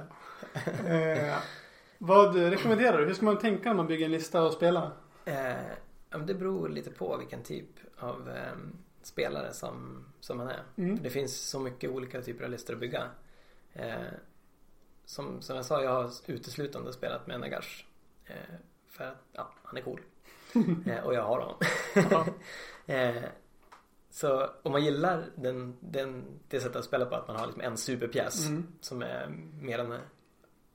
Vad 2.03 2.37
rekommenderar 2.37 2.99
du? 2.99 3.07
Hur 3.07 3.15
ska 3.15 3.25
man 3.25 3.39
tänka 3.39 3.69
när 3.69 3.77
man 3.77 3.87
bygger 3.87 4.05
en 4.05 4.13
lista 4.13 4.43
och 4.43 4.53
spela? 4.53 4.93
Eh, 5.25 6.19
det 6.27 6.35
beror 6.35 6.69
lite 6.69 6.91
på 6.91 7.17
vilken 7.17 7.43
typ 7.43 7.67
av 7.99 8.31
eh, 8.31 8.53
spelare 9.03 9.53
som, 9.53 10.05
som 10.21 10.37
man 10.39 10.49
är. 10.49 10.63
Mm. 10.77 11.03
Det 11.03 11.11
finns 11.11 11.41
så 11.51 11.61
mycket 11.61 11.91
olika 11.91 12.23
typer 12.23 12.45
av 12.45 12.51
listor 12.51 12.75
att 12.75 12.81
bygga. 12.81 13.03
Eh, 13.73 13.95
som, 15.05 15.43
som 15.43 15.57
jag 15.57 15.65
sa, 15.65 15.83
jag 15.83 15.91
har 15.91 16.11
uteslutande 16.27 16.93
spelat 16.93 17.27
med 17.27 17.41
Nagash. 17.41 17.85
Eh, 18.27 18.55
för 18.89 19.05
att 19.05 19.25
ja, 19.33 19.53
han 19.63 19.77
är 19.77 19.83
cool. 19.83 20.01
eh, 20.87 21.05
och 21.05 21.15
jag 21.15 21.23
har 21.23 21.41
honom. 21.41 22.35
Eh, 22.87 23.23
så 24.11 24.51
om 24.63 24.73
man 24.73 24.85
gillar 24.85 25.25
den, 25.37 25.77
den, 25.81 26.25
det 26.49 26.61
sättet 26.61 26.77
att 26.77 26.85
spela 26.85 27.07
på 27.07 27.15
att 27.15 27.29
man 27.29 27.37
har 27.37 27.47
liksom 27.47 27.63
en 27.63 27.77
superpjäs 27.77 28.47
Mm. 28.49 28.67
som 28.81 29.03
är 29.03 29.29
mer 29.61 29.79
än 29.79 29.99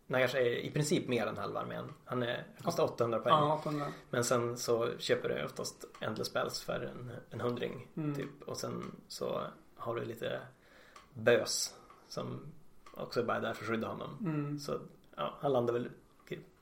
Nagash 0.08 0.36
är 0.36 0.46
i 0.46 0.72
princip 0.72 1.08
mer 1.08 1.28
än 1.28 1.38
halva 1.38 1.60
armén. 1.60 1.94
Han 2.06 2.24
är, 2.24 2.44
kostar 2.64 2.84
800 2.84 3.20
poäng. 3.20 3.34
Ja, 3.36 3.58
800. 3.60 3.86
Men 4.10 4.24
sen 4.24 4.58
så 4.58 4.90
köper 4.98 5.30
du 5.30 5.44
oftast 5.46 5.86
Endless 6.00 6.28
Spells 6.28 6.62
för 6.64 6.92
en, 6.96 7.12
en 7.30 7.42
hundring 7.42 7.88
Mm. 7.98 8.16
typ. 8.16 8.42
Och 8.46 8.58
sen 8.58 8.92
så 9.08 9.42
har 9.76 9.96
du 9.96 10.06
lite 10.06 10.40
bös 11.14 11.74
som 12.08 12.40
också 12.94 13.20
är 13.20 13.24
bara 13.24 13.40
där 13.40 13.54
för 13.54 13.64
att 13.64 13.70
skydda 13.70 13.88
honom. 13.88 14.18
Mm. 14.22 14.60
Så 14.60 14.80
ja, 15.16 15.34
han 15.40 15.54
landar 15.54 15.74
väl 15.74 15.90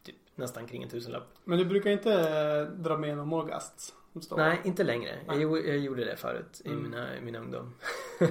typ, 0.03 0.15
nästan 0.35 0.67
kring 0.67 0.83
en 0.83 0.89
tusenlapp. 0.89 1.27
Men 1.43 1.57
du 1.57 1.65
brukar 1.65 1.89
inte 1.91 2.65
dra 2.65 2.97
med 2.97 3.17
någon 3.17 3.27
Morgast? 3.27 3.95
Nej, 4.37 4.61
inte 4.63 4.83
längre. 4.83 5.19
Jag, 5.27 5.41
jag 5.41 5.77
gjorde 5.77 6.05
det 6.05 6.15
förut 6.15 6.61
i 6.65 6.69
Mm. 6.69 6.83
mina, 6.83 7.17
i 7.17 7.21
min 7.21 7.35
ungdom. 7.35 7.73
för 8.19 8.25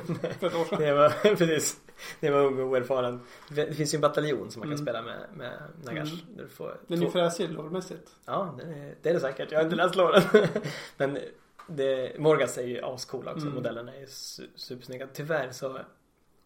ett 0.47 0.55
år 0.55 0.65
sedan. 0.65 0.79
Det 0.81 0.93
var 0.95 1.09
precis. 1.37 1.81
Det 2.21 2.31
var 2.31 2.41
ung 2.41 2.61
och 2.61 2.67
oerfaren. 2.67 3.21
Det 3.49 3.75
finns 3.75 3.95
ju 3.95 3.97
en 3.97 4.01
bataljon 4.01 4.51
som 4.51 4.61
man 4.61 4.69
kan 4.69 4.73
Mm. 4.79 4.85
spela 4.85 5.03
med, 5.03 5.27
med 5.37 5.63
Nagash. 5.85 6.13
Mm. 6.13 6.37
Där 6.37 6.43
du 6.43 6.49
får 6.49 6.77
Den 6.87 7.03
är 7.03 7.11
fräsig 7.11 7.51
lårmässigt. 7.51 8.11
Ja, 8.25 8.55
det 8.59 8.65
är, 8.65 8.95
det 9.03 9.09
är 9.11 9.15
det 9.15 9.21
säkert. 9.21 9.53
Jag 9.53 9.59
har 9.59 9.65
inte 9.65 9.77
läst 9.77 9.95
låren. 9.97 10.23
Men 10.97 11.19
det, 11.67 12.19
Morgas 12.19 12.59
är 12.59 12.63
ju 12.67 12.81
ascool 12.83 13.29
också. 13.29 13.41
Mm. 13.43 13.55
Modellerna 13.55 13.95
är 13.97 14.07
su- 14.07 14.49
supersnygga. 14.57 15.09
Tyvärr 15.13 15.51
så, 15.51 15.79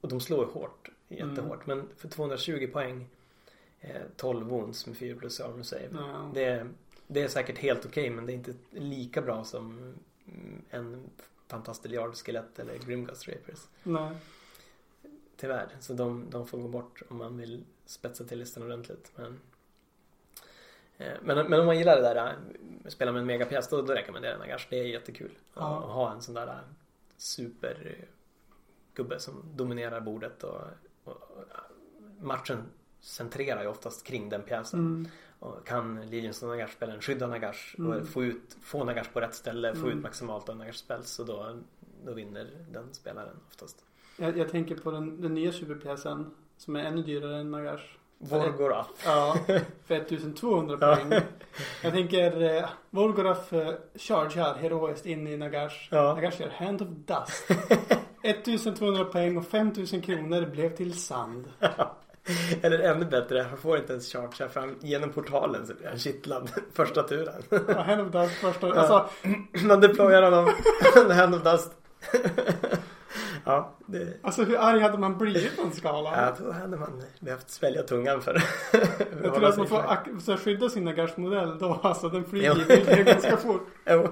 och 0.01 0.09
de 0.09 0.21
slår 0.21 0.45
ju 0.47 0.53
hårt. 0.53 0.89
Jättehårt. 1.09 1.67
Men 1.67 1.89
för 1.97 2.09
220 2.09 2.71
poäng, 2.73 3.09
eh, 3.81 3.91
12 4.17 4.47
wounds 4.47 4.87
med 4.87 4.97
4 4.97 5.17
plus 5.17 5.41
armor 5.41 5.63
save. 5.63 5.89
Ja. 5.93 6.31
Det, 6.35 6.45
är- 6.45 6.71
det 7.07 7.23
är 7.23 7.29
säkert 7.29 7.59
helt 7.59 7.87
okej 7.87 8.11
men 8.11 8.27
det 8.27 8.33
är 8.33 8.35
inte 8.35 8.55
lika 8.71 9.23
bra 9.23 9.45
som 9.45 9.95
mm, 10.29 10.63
en 10.71 11.11
fantastiljard 11.49 12.15
skelett 12.17 12.59
eller 12.59 12.79
Grimgust 12.79 13.29
Rapers. 13.29 13.59
Nej. 13.83 14.11
Tyvärr. 15.37 15.69
Så 15.81 15.93
de, 15.93 16.31
de 16.31 16.47
får 16.47 16.59
gå 16.59 16.69
bort 16.69 17.03
om 17.09 17.17
man 17.17 17.37
vill 17.37 17.65
spetsa 17.87 18.25
till 18.25 18.39
listan 18.39 18.63
ordentligt. 18.63 19.13
Men, 19.17 19.41
eh, 20.97 21.13
men, 21.23 21.47
men 21.51 21.61
om 21.61 21.67
man 21.67 21.79
gillar 21.79 21.97
det 21.97 22.03
där, 22.03 22.17
eh, 22.27 22.33
spela 22.91 23.13
med 23.13 23.21
en 23.21 23.27
megapjäs, 23.27 23.69
då, 23.69 23.83
då 23.83 23.93
rekommenderar 23.93 24.33
jag 24.33 24.41
Nagash. 24.41 24.67
Det 24.71 24.79
är 24.81 24.85
jättekul. 24.85 25.39
Ja. 25.55 25.79
Att 25.79 25.85
att 25.85 25.91
ha 25.91 26.13
en 26.13 26.23
sån 26.23 26.35
där 26.35 26.47
eh, 26.47 26.55
super 27.17 27.97
eh, 27.99 28.09
gubbe 28.95 29.21
som 29.21 29.43
dominerar 29.55 30.01
bordet 30.01 30.45
och, 30.45 30.61
och, 31.05 31.13
och 31.15 31.45
matchen 32.21 32.63
centrerar 33.01 33.63
ju 33.63 33.69
oftast 33.69 34.07
kring 34.07 34.29
den 34.29 34.43
pjäsen. 34.43 34.81
Mm. 34.81 35.09
Och 35.39 35.67
kan 35.67 36.11
Legions 36.11 36.43
of 36.43 36.49
Nagash 36.49 36.73
spela 36.73 36.93
en 36.95 37.01
skydda 37.01 37.27
Nagash 37.27 37.75
Mm. 37.79 37.93
och 37.93 38.09
få, 38.09 38.25
ut, 38.25 38.57
få 38.63 38.85
Nagash 38.85 39.13
på 39.13 39.21
rätt 39.21 39.35
ställe, 39.35 39.75
få 39.75 39.87
Mm. 39.87 39.99
ut 39.99 40.03
maximalt 40.03 40.49
av 40.49 40.57
Nagash 40.57 40.77
spells 40.77 41.11
så 41.11 41.25
då, 41.25 41.57
då 42.05 42.13
vinner 42.13 42.51
den 42.71 42.95
spelaren 42.95 43.37
oftast. 43.49 43.85
Jag, 44.17 44.39
jag 44.39 44.49
tänker 44.51 44.75
på 44.77 44.91
den, 44.91 45.21
den 45.21 45.35
nya 45.35 45.53
superpjäsen 45.53 46.31
som 46.59 46.77
är 46.77 46.81
ännu 46.85 47.03
dyrare 47.03 47.37
än 47.37 47.51
Nagash. 47.51 47.83
Vorgorath. 48.19 48.91
Ja, 49.05 49.37
för 49.87 49.95
1200 49.95 50.79
Ja. 50.81 50.97
poäng. 50.97 51.21
Jag 51.83 51.93
tänker 51.93 52.57
eh, 52.57 52.65
Volgoraf 52.91 53.53
eh, 53.53 53.75
chargear 53.95 54.55
heroiskt 54.55 55.07
in 55.07 55.27
i 55.27 55.37
Nagash. 55.37 55.89
Ja. 55.91 56.15
Nagash 56.15 56.41
gör 56.41 56.49
Hand 56.49 56.83
of 56.83 56.89
Dust. 56.89 57.51
1200 58.23 59.05
poäng 59.05 59.37
och 59.37 59.47
5000 59.47 60.01
kronor 60.01 60.47
blev 60.47 60.77
till 60.77 61.01
sand. 61.01 61.45
Eller 62.63 62.79
ännu 62.79 63.05
bättre, 63.05 63.47
han 63.51 63.59
får 63.59 63.79
inte 63.79 63.93
ens 63.93 64.13
chargea 64.13 64.49
fram 64.49 64.75
genom 64.81 65.13
portalen 65.13 65.67
så 65.67 65.75
blir 65.75 65.89
han 65.89 65.99
kittlad 65.99 66.51
första 66.75 67.03
turen. 67.03 67.43
Ja, 67.69 67.83
Hand 67.83 68.01
of 68.01 68.13
Dust 68.13 68.35
första... 68.35 68.73
Alltså, 68.73 69.09
Man 69.67 69.81
deployar 69.81 70.23
honom, 70.23 70.51
hand 71.11 71.35
of 71.35 71.43
dust. 71.43 71.73
Ja, 73.47 73.73
det... 73.87 74.17
alltså 74.23 74.45
hur 74.45 74.59
arg 74.59 74.81
hade 74.81 74.99
man 74.99 75.19
blivit 75.19 75.57
på 75.57 75.63
en 75.63 75.73
skala? 75.73 76.27
Ja, 76.39 76.45
då 76.45 76.53
hade 76.53 76.77
man 76.77 77.03
behövt 77.21 77.51
svälja 77.51 77.83
tungan 77.83 78.21
för 78.23 78.35
Jag 79.23 79.35
tror 79.35 79.45
att 79.45 79.57
man 79.57 79.67
får 79.67 80.21
så 80.21 80.33
här 80.33 80.39
skydda 80.39 80.69
sin 80.69 80.85
Nagash-modell 80.85 81.59
då. 81.59 81.81
Alltså 81.83 82.09
den 82.09 82.25
flyger 82.25 83.05
ganska 83.05 83.37
fort. 83.37 83.67
Jo. 83.87 84.09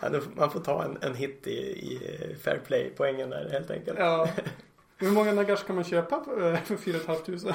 Ja, 0.00 0.20
man 0.36 0.50
får 0.50 0.60
ta 0.60 0.84
en, 0.84 0.98
en 1.00 1.14
hit 1.14 1.46
i, 1.46 1.50
i 1.52 2.36
fair 2.44 2.60
play-poängen 2.66 3.30
där 3.30 3.48
helt 3.50 3.70
enkelt. 3.70 3.98
Ja. 3.98 4.28
Hur 4.96 5.10
många 5.10 5.32
Nagash 5.32 5.64
kan 5.66 5.74
man 5.74 5.84
köpa 5.84 6.16
eh, 6.16 6.62
för 6.62 6.76
4 6.76 6.98
500? 6.98 7.54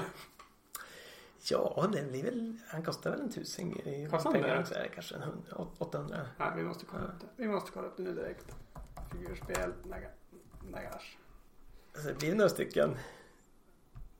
Ja, 1.49 1.87
det 1.93 2.11
blir 2.11 2.23
väl, 2.23 2.57
han 2.67 2.83
kostar 2.83 3.11
väl 3.11 3.21
en 3.21 3.31
tusing 3.31 3.79
i 3.79 4.07
Kostar 4.11 4.31
pengar 4.31 4.59
också. 4.59 4.73
Kanske 4.93 5.15
en 5.15 5.21
hund- 5.21 5.67
800. 5.77 6.17
Nej, 6.37 6.49
vi 6.55 6.63
måste 6.63 6.85
kolla 6.85 7.03
upp 7.03 7.19
det. 7.19 7.27
Vi 7.43 7.47
måste 7.47 7.71
kolla 7.71 7.87
upp 7.87 7.97
det 7.97 8.03
nu 8.03 8.13
direkt. 8.13 8.55
Figurspel, 9.11 9.73
Naga, 9.83 10.07
Nagash. 10.71 11.17
Alltså, 11.93 12.09
det 12.09 12.19
blir 12.19 12.35
några 12.35 12.49
stycken. 12.49 12.97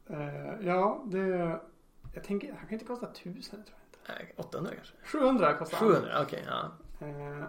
Eh, 0.10 0.56
ja, 0.68 1.04
det... 1.06 1.60
Jag 2.14 2.24
tänker, 2.24 2.54
han 2.54 2.62
kan 2.66 2.74
inte 2.74 2.86
kosta 2.86 3.08
1000 3.08 3.42
tror 3.52 3.64
jag 3.66 4.14
inte. 4.16 4.24
Nej, 4.24 4.34
800 4.38 4.72
kanske. 4.76 4.94
700 5.04 5.58
kostar 5.58 5.78
han. 5.78 5.88
700, 5.88 6.22
okej. 6.22 6.44
ja. 6.48 6.72
Eh, 7.08 7.44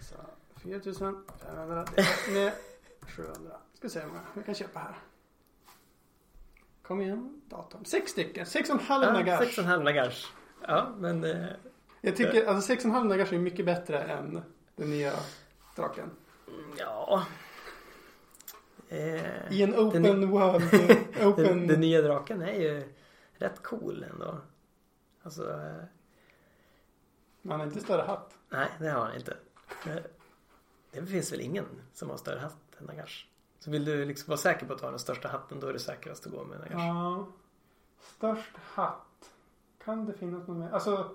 så 0.00 0.14
4500 0.56 1.66
delat 1.66 1.96
med 2.32 2.52
700. 3.16 3.56
Ska 3.74 3.88
se 3.88 4.00
hur 4.00 4.06
många 4.06 4.20
vi 4.34 4.42
kan 4.42 4.54
köpa 4.54 4.78
här. 4.78 4.94
Kom 6.82 7.00
igen 7.00 7.42
datorn. 7.48 7.84
Sex 7.84 8.10
stycken. 8.12 8.46
Sex 8.46 8.70
och 8.70 8.80
en 8.80 8.86
halv 8.86 9.04
ja 9.04 9.12
nagash. 9.12 9.58
6,5 9.58 9.82
nagash. 9.82 10.26
Ja, 10.68 10.94
men... 10.98 11.24
Eh, 11.24 11.46
Jag 12.00 12.16
tycker 12.16 12.46
alltså 12.46 12.66
sex 12.66 12.84
och 12.84 12.88
en 12.88 12.94
halv 12.94 13.06
nagash 13.06 13.34
är 13.34 13.38
mycket 13.38 13.66
bättre 13.66 14.02
än 14.02 14.42
den 14.76 14.90
nya 14.90 15.12
draken. 15.76 16.10
ja... 16.78 17.26
Eh, 18.92 19.52
I 19.52 19.62
en 19.62 19.74
open 19.78 20.02
den, 20.02 20.30
world. 20.30 20.74
eh, 20.74 20.96
den, 21.18 21.28
open... 21.28 21.66
den 21.66 21.80
nya 21.80 22.02
draken 22.02 22.42
är 22.42 22.52
ju 22.60 22.92
rätt 23.34 23.62
cool 23.62 24.06
ändå. 24.12 24.38
Alltså... 25.22 25.50
Eh, 25.50 25.84
Man 27.42 27.60
har 27.60 27.66
inte 27.66 27.80
större 27.80 28.02
hatt. 28.02 28.34
nej, 28.48 28.68
det 28.78 28.88
har 28.90 29.04
han 29.04 29.16
inte. 29.16 29.36
Det 30.92 31.06
finns 31.06 31.32
väl 31.32 31.40
ingen 31.40 31.64
som 31.92 32.10
har 32.10 32.16
större 32.16 32.38
hatt 32.38 32.56
än 32.80 32.86
nagash. 32.86 33.24
Så 33.58 33.70
vill 33.70 33.84
du 33.84 34.04
liksom 34.04 34.30
vara 34.30 34.38
säker 34.38 34.66
på 34.66 34.72
att 34.72 34.80
har 34.80 34.90
den 34.90 34.98
största 34.98 35.28
hatten 35.28 35.60
då 35.60 35.66
är 35.66 35.72
det 35.72 35.78
säkrast 35.78 36.26
att 36.26 36.32
gå 36.32 36.44
med 36.44 36.58
nagash. 36.60 36.86
Ja. 36.86 37.26
Störst 38.16 38.56
hatt. 38.56 39.30
Kan 39.84 40.06
det 40.06 40.12
finnas 40.12 40.48
någon 40.48 40.58
mer? 40.58 40.70
Alltså. 40.70 41.10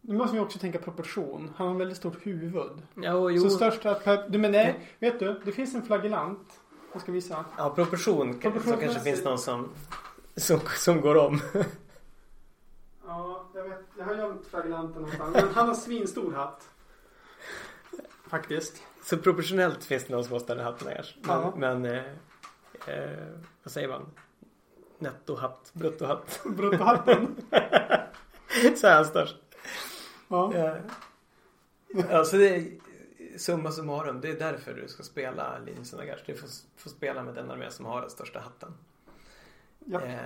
Nu 0.00 0.16
måste 0.16 0.34
vi 0.36 0.40
också 0.42 0.58
tänka 0.58 0.78
proportion. 0.78 1.52
Han 1.56 1.66
har 1.66 1.72
en 1.74 1.78
väldigt 1.78 1.96
stort 1.96 2.26
huvud. 2.26 2.82
Ja, 2.94 3.12
och 3.14 3.32
jo. 3.32 3.42
Så 3.42 3.50
störst 3.50 3.84
hatt 3.84 4.04
per... 4.04 4.28
Du 4.28 4.38
men 4.38 4.52
nej. 4.52 4.88
Vet 4.98 5.18
du? 5.18 5.40
Det 5.44 5.52
finns 5.52 5.74
en 5.74 5.82
flagellant. 5.82 6.60
Jag 6.98 7.02
ska 7.02 7.12
visa. 7.12 7.44
Ja, 7.56 7.70
proportion. 7.70 8.32
Så 8.42 8.50
kanske 8.76 9.00
finns 9.00 9.24
någon 9.24 9.38
som, 9.38 9.68
som, 10.36 10.60
som 10.76 11.00
går 11.00 11.16
om. 11.16 11.40
Ja, 13.06 13.46
jag 13.54 13.62
vet. 13.62 13.80
Jag 13.98 14.04
har 14.04 14.14
gömt 14.14 14.46
flagellanten 14.46 15.02
någonstans. 15.02 15.34
Men 15.34 15.48
han 15.54 15.68
har 15.68 15.74
svinstor 15.74 16.32
hatt. 16.32 16.68
Faktiskt. 18.26 18.82
Så 19.04 19.16
proportionellt 19.18 19.84
finns 19.84 20.04
det 20.04 20.14
någon 20.14 20.24
som 20.24 20.32
har 20.32 20.40
större 20.40 20.62
hatt 20.62 20.82
än 20.82 20.88
nagash. 20.88 21.14
Men, 21.22 21.40
Ja. 21.40 21.54
men 21.56 21.84
eh, 21.84 22.04
eh, 22.86 23.26
vad 23.62 23.72
säger 23.72 23.88
man? 23.88 24.06
Nettohatt, 24.98 25.70
bruttohatt. 25.72 26.40
Bruttohatten. 26.44 27.36
Så 28.76 28.86
är 28.86 28.94
han 28.94 29.04
störst. 29.04 29.36
Ja. 30.28 30.52
Ja. 30.54 30.76
ja, 32.10 32.24
så 32.24 32.36
det 32.36 32.78
summa 33.38 33.70
summarum. 33.72 34.20
Det 34.20 34.28
är 34.28 34.38
därför 34.38 34.74
du 34.74 34.88
ska 34.88 35.02
spela 35.02 35.58
Linus 35.58 35.92
Nagash. 35.92 36.22
Du 36.26 36.34
får, 36.34 36.48
får 36.76 36.90
spela 36.90 37.22
med 37.22 37.34
den 37.34 37.50
armé 37.50 37.70
som 37.70 37.84
har 37.86 38.00
den 38.00 38.10
största 38.10 38.40
hatten. 38.40 38.74
Ja. 39.84 40.00
Eh, 40.02 40.18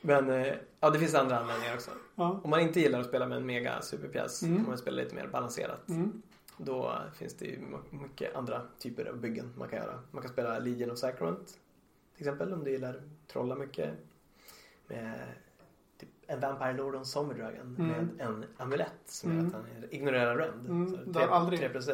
men 0.00 0.30
eh, 0.30 0.54
ja, 0.80 0.90
det 0.90 0.98
finns 0.98 1.14
andra 1.14 1.38
användningar 1.38 1.74
också. 1.74 1.90
ja. 2.14 2.40
Om 2.44 2.50
man 2.50 2.60
inte 2.60 2.80
gillar 2.80 3.00
att 3.00 3.06
spela 3.06 3.26
med 3.26 3.38
en 3.38 3.46
mega 3.46 3.82
superpjäs, 3.82 4.42
Mm. 4.42 4.56
om 4.56 4.66
man 4.68 4.78
spela 4.78 4.96
lite 5.02 5.14
mer 5.14 5.26
balanserat. 5.26 5.88
Mm. 5.88 6.22
Då 6.56 6.98
finns 7.14 7.34
det 7.34 7.44
ju 7.46 7.58
my- 7.58 7.98
mycket 7.98 8.34
andra 8.36 8.62
typer 8.78 9.04
av 9.04 9.16
byggen 9.16 9.52
man 9.56 9.68
kan 9.68 9.78
göra. 9.78 10.02
Man 10.10 10.22
kan 10.22 10.32
spela 10.32 10.58
Legion 10.58 10.90
of 10.90 10.98
Sacrament 10.98 11.48
till 12.16 12.26
exempel 12.28 12.52
om 12.52 12.64
du 12.64 12.70
gillar 12.70 13.02
trolla 13.26 13.54
mycket. 13.54 13.90
Med 14.86 15.18
en 16.30 16.40
Vampire 16.40 16.72
Lord 16.72 16.94
on 16.94 17.04
Zombie 17.04 17.34
Dragon 17.34 17.76
Mm. 17.78 17.86
med 17.88 18.20
en 18.26 18.44
amulett 18.56 18.92
som 19.06 19.30
gör 19.32 19.38
Mm. 19.38 19.46
att 19.48 19.52
han 19.54 19.66
ignorerar 19.90 20.36
rend. 20.36 20.66
Mm, 20.66 21.12
Så 21.14 21.20
har 21.20 21.28
aldrig- 21.28 21.58
3 21.60 21.68
plus 21.68 21.88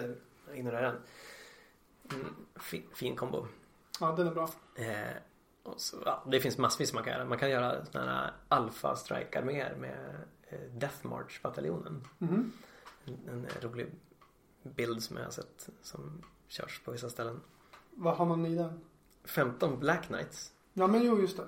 ignorerar 0.54 0.82
rend. 0.82 0.98
Mm, 2.12 2.34
fin, 2.56 2.82
fin 2.94 3.16
kombo. 3.16 3.46
ja, 4.00 4.12
den 4.12 4.26
är 4.26 4.30
bra. 4.34 4.48
Eh, 4.74 5.16
och 5.62 5.80
så, 5.80 5.96
ja, 6.04 6.22
det 6.26 6.40
finns 6.40 6.58
massvis 6.58 6.92
man 6.92 7.04
kan 7.04 7.12
göra. 7.12 7.24
Man 7.24 7.38
kan 7.38 7.50
göra 7.50 7.84
sådana 7.86 8.12
här 8.12 8.32
alfa 8.48 8.96
strike 8.96 9.38
arméer 9.38 9.76
med 9.76 10.14
eh, 10.48 10.58
Death 10.72 11.06
March 11.06 11.42
bataljonen. 11.42 12.04
Mhm. 12.18 12.52
En, 13.04 13.28
en 13.28 13.46
rolig 13.62 13.86
bild 14.62 15.02
som 15.02 15.16
jag 15.16 15.24
har 15.24 15.30
sett 15.30 15.68
som 15.82 16.22
körs 16.48 16.80
på 16.84 16.90
vissa 16.92 17.08
ställen. 17.10 17.40
Vad 17.90 18.16
har 18.16 18.26
man 18.26 18.46
i 18.46 18.54
den? 18.54 18.80
15 19.24 19.78
Black 19.80 20.06
Knights. 20.06 20.52
Ja, 20.72 20.86
men 20.86 21.02
jo, 21.02 21.20
just 21.20 21.36
det. 21.36 21.42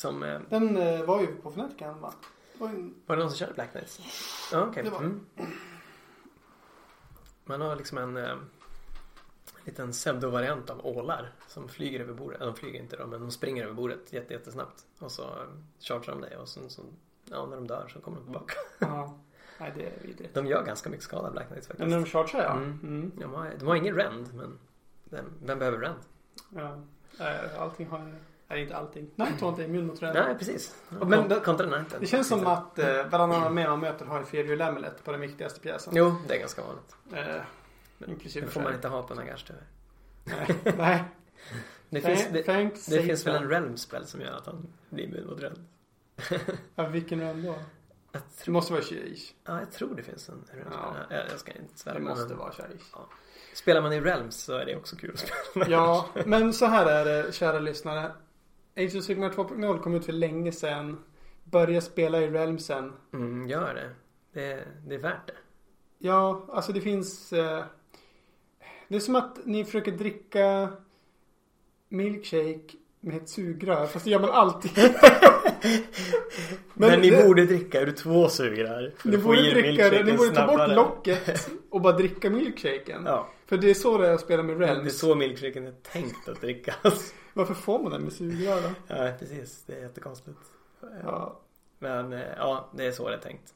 Som, 0.00 0.22
eh, 0.22 0.40
Den 0.48 0.76
eh, 0.76 1.02
var 1.04 1.20
ju 1.20 1.26
på 1.26 1.50
Fnaticen 1.50 2.00
va? 2.00 2.12
Var 2.58 2.68
en... 2.68 2.94
var 3.06 3.16
det 3.16 3.22
någon 3.22 3.30
som 3.30 3.38
körde 3.38 3.52
Black 3.54 3.70
Knights? 3.72 4.00
Ja, 4.52 4.66
okej. 4.66 4.82
Det 4.82 4.90
var- 4.90 4.98
Mm. 5.00 5.26
Man 7.44 7.60
har 7.60 7.76
liksom 7.76 7.98
en 7.98 8.16
eh, 8.16 8.36
liten 9.64 9.90
pseudo-variant 9.92 10.70
av 10.70 10.86
ålar 10.86 11.32
som 11.48 11.68
flyger 11.68 12.00
över 12.00 12.14
bordet. 12.14 12.40
De 12.40 12.54
flyger 12.54 12.80
inte 12.80 12.96
då, 12.96 13.06
men 13.06 13.20
de 13.20 13.30
springer 13.30 13.64
över 13.64 13.74
bordet 13.74 14.12
jätte, 14.12 14.32
jättesnabbt. 14.32 14.84
Och 14.98 15.12
så 15.12 15.22
eh, 15.22 15.46
chargear 15.80 16.14
de 16.14 16.20
dig 16.20 16.36
och 16.36 16.48
sen 16.48 16.70
så, 16.70 16.82
ja, 17.24 17.46
när 17.46 17.56
de 17.56 17.66
dör 17.66 17.88
så 17.92 18.00
kommer 18.00 18.16
de 18.18 18.24
tillbaka. 18.24 18.54
Ja. 18.78 19.18
Nej, 19.58 19.72
det 19.76 19.86
är 19.86 19.92
vidrigt. 20.02 20.34
De 20.34 20.46
gör 20.46 20.64
ganska 20.64 20.90
mycket 20.90 21.04
skada 21.04 21.30
Black 21.30 21.46
Knights 21.48 21.68
Men 21.68 21.76
faktiskt. 21.76 21.90
när 21.90 22.22
de 22.22 22.28
chargear 22.28 22.44
ja. 22.44 22.52
Mm. 22.56 22.78
Mm. 22.82 23.12
De, 23.16 23.34
har, 23.34 23.54
de 23.58 23.66
har 23.68 23.74
ingen 23.76 23.94
rend, 23.94 24.34
men 24.34 24.58
vem, 25.04 25.24
vem 25.42 25.58
behöver 25.58 25.78
rend? 25.78 25.98
ja. 26.50 26.78
Allting 27.58 27.86
har... 27.86 28.14
Nej, 28.50 28.62
inte 28.62 28.76
allting. 28.76 29.10
Nej, 29.16 29.32
tror 29.38 29.50
inte 29.50 29.62
immun 29.64 29.86
mot 29.86 30.00
Nej, 30.00 30.12
rädd. 30.12 30.38
precis. 30.38 30.76
Men 30.88 31.28
då- 31.28 31.40
kontra 31.40 31.78
inte. 31.80 31.98
Det 31.98 32.06
känns 32.06 32.28
som 32.28 32.46
att 32.46 32.78
eh, 32.78 33.06
varannan 33.06 33.42
armé 33.42 33.68
man 33.68 33.80
möter 33.80 34.04
har 34.06 34.18
inferior 34.18 34.60
amulet 34.62 35.04
på 35.04 35.12
den 35.12 35.20
viktigaste 35.20 35.60
pjäsen. 35.60 35.92
Jo, 35.96 36.14
det 36.28 36.34
är 36.34 36.40
ganska 36.40 36.62
vanligt. 36.62 36.96
Eh, 37.12 37.42
Men 37.98 38.10
inklusive 38.10 38.46
Det 38.46 38.52
får 38.52 38.60
man 38.60 38.74
inte 38.74 38.88
ha 38.88 39.02
på 39.02 39.14
Nagash 39.14 39.44
tyvärr. 39.46 39.64
Nej. 40.24 40.74
Nej. 40.76 41.04
Det 41.92 42.00
finns, 42.00 42.28
det, 42.32 42.42
Thanks, 42.42 42.86
det 42.86 43.02
finns 43.02 43.26
väl 43.26 43.34
en 43.36 43.48
realm 43.50 43.76
spell 43.76 44.06
som 44.06 44.20
gör 44.20 44.32
att 44.32 44.46
han 44.46 44.66
blir 44.90 45.04
immun 45.04 45.26
mot 45.26 45.40
rend. 45.42 45.64
Ja, 46.74 46.86
vilken 46.88 47.20
rend 47.20 47.44
då? 47.44 47.48
Jag 48.12 48.22
Det 48.22 48.42
tror, 48.44 48.52
måste 48.52 48.72
vara 48.72 48.82
Shaiish. 48.82 49.32
ja, 49.44 49.58
jag 49.60 49.72
tror 49.72 49.94
det 49.94 50.02
finns 50.02 50.28
en 50.28 50.44
realm 50.52 50.68
Ja. 50.72 50.94
Jag, 51.16 51.24
jag 51.30 51.40
ska 51.40 51.52
inte 51.52 51.78
svära 51.78 51.94
Det 51.94 52.00
måste 52.00 52.28
men 52.28 52.38
vara 52.38 52.52
Shaiish. 52.52 52.82
Spelar 53.54 53.80
man 53.82 53.92
i 53.92 54.00
realms 54.00 54.36
så 54.36 54.54
är 54.54 54.64
det 54.66 54.76
också 54.76 54.96
kul 54.96 55.10
att 55.14 55.18
spela. 55.18 55.66
Ja, 55.68 56.06
men 56.26 56.52
så 56.52 56.66
här 56.66 56.86
är 56.86 57.04
det 57.04 57.34
kära 57.34 57.58
lyssnare. 57.58 58.12
Age 58.76 58.96
of 58.96 59.04
Sigmar 59.04 59.30
2.0 59.30 59.78
kom 59.78 59.94
ut 59.94 60.04
för 60.04 60.12
länge 60.12 60.52
sedan. 60.52 61.04
Börja 61.44 61.80
spela 61.80 62.20
i 62.20 62.30
Realmsen. 62.30 62.92
Mm, 63.12 63.48
gör 63.48 63.74
det. 63.74 63.90
det. 64.40 64.64
Det 64.86 64.94
är 64.94 64.98
värt 64.98 65.26
det. 65.26 65.36
Ja, 65.98 66.46
alltså 66.52 66.72
det 66.72 66.80
finns... 66.80 67.32
Eh, 67.32 67.64
det 68.88 68.96
är 68.96 69.00
som 69.00 69.16
att 69.16 69.46
ni 69.46 69.64
försöker 69.64 69.92
dricka 69.92 70.72
milkshake 71.88 72.76
med 73.00 73.16
ett 73.16 73.28
sugrör. 73.28 73.86
Fast 73.86 74.04
det 74.04 74.10
gör 74.10 74.20
man 74.20 74.30
alltid. 74.30 74.70
Men, 75.62 76.90
Men 76.90 77.00
ni 77.00 77.10
det- 77.10 77.24
borde 77.26 77.44
dricka 77.46 77.80
ur 77.80 77.90
två 77.92 78.28
sugrör. 78.28 78.92
Ni 79.04 79.18
borde 79.18 79.50
dricka. 79.50 79.90
Ni 79.90 80.12
borde 80.12 80.30
ta 80.34 80.46
bort 80.46 80.68
locket 80.76 81.48
och 81.70 81.80
bara 81.80 81.92
dricka 81.92 82.30
milkshaken. 82.30 83.02
Ja, 83.06 83.28
För 83.46 83.56
det 83.56 83.70
är 83.70 83.74
så 83.74 83.98
det 83.98 84.08
är 84.08 84.12
att 84.14 84.20
spela 84.20 84.42
med 84.42 84.58
det 84.60 84.66
är 84.68 84.88
så 84.88 85.14
milkshaken 85.14 85.66
är 85.66 85.72
tänkt 85.92 86.28
att 86.28 86.40
drickas. 86.40 87.14
Varför 87.34 87.54
får 87.54 87.78
man 87.82 87.92
den 87.92 88.02
med 88.02 88.12
sugrör 88.12 88.60
då? 88.62 88.94
Ja, 88.96 89.10
precis. 89.18 89.62
Det 89.66 89.72
är 89.74 89.80
jättekonstigt. 89.80 90.38
Ja. 91.02 91.40
Men 91.78 92.12
eh, 92.12 92.20
ja, 92.36 92.70
det 92.76 92.86
är 92.86 92.92
så 92.92 93.08
det 93.08 93.14
är 93.14 93.18
tänkt. 93.18 93.54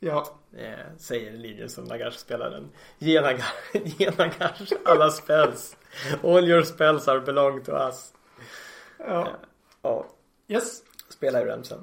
Ja. 0.00 0.26
Eh, 0.56 0.68
säger 0.98 1.32
linjen 1.32 1.68
som 1.68 1.84
Nagash-spelaren. 1.84 2.68
Ge 2.98 3.20
Nagash, 3.20 3.52
ge 3.72 4.10
Nagash 4.10 4.72
alla 4.84 5.10
spells. 5.10 5.76
All 6.22 6.48
your 6.48 6.62
spells 6.62 7.08
are 7.08 7.20
belong 7.20 7.62
to 7.64 7.72
us. 7.72 8.13
Ja. 9.06 9.28
Ja, 9.82 10.06
Yes. 10.48 10.82
spela 11.08 11.40
ur 11.42 11.46
remsen. 11.46 11.78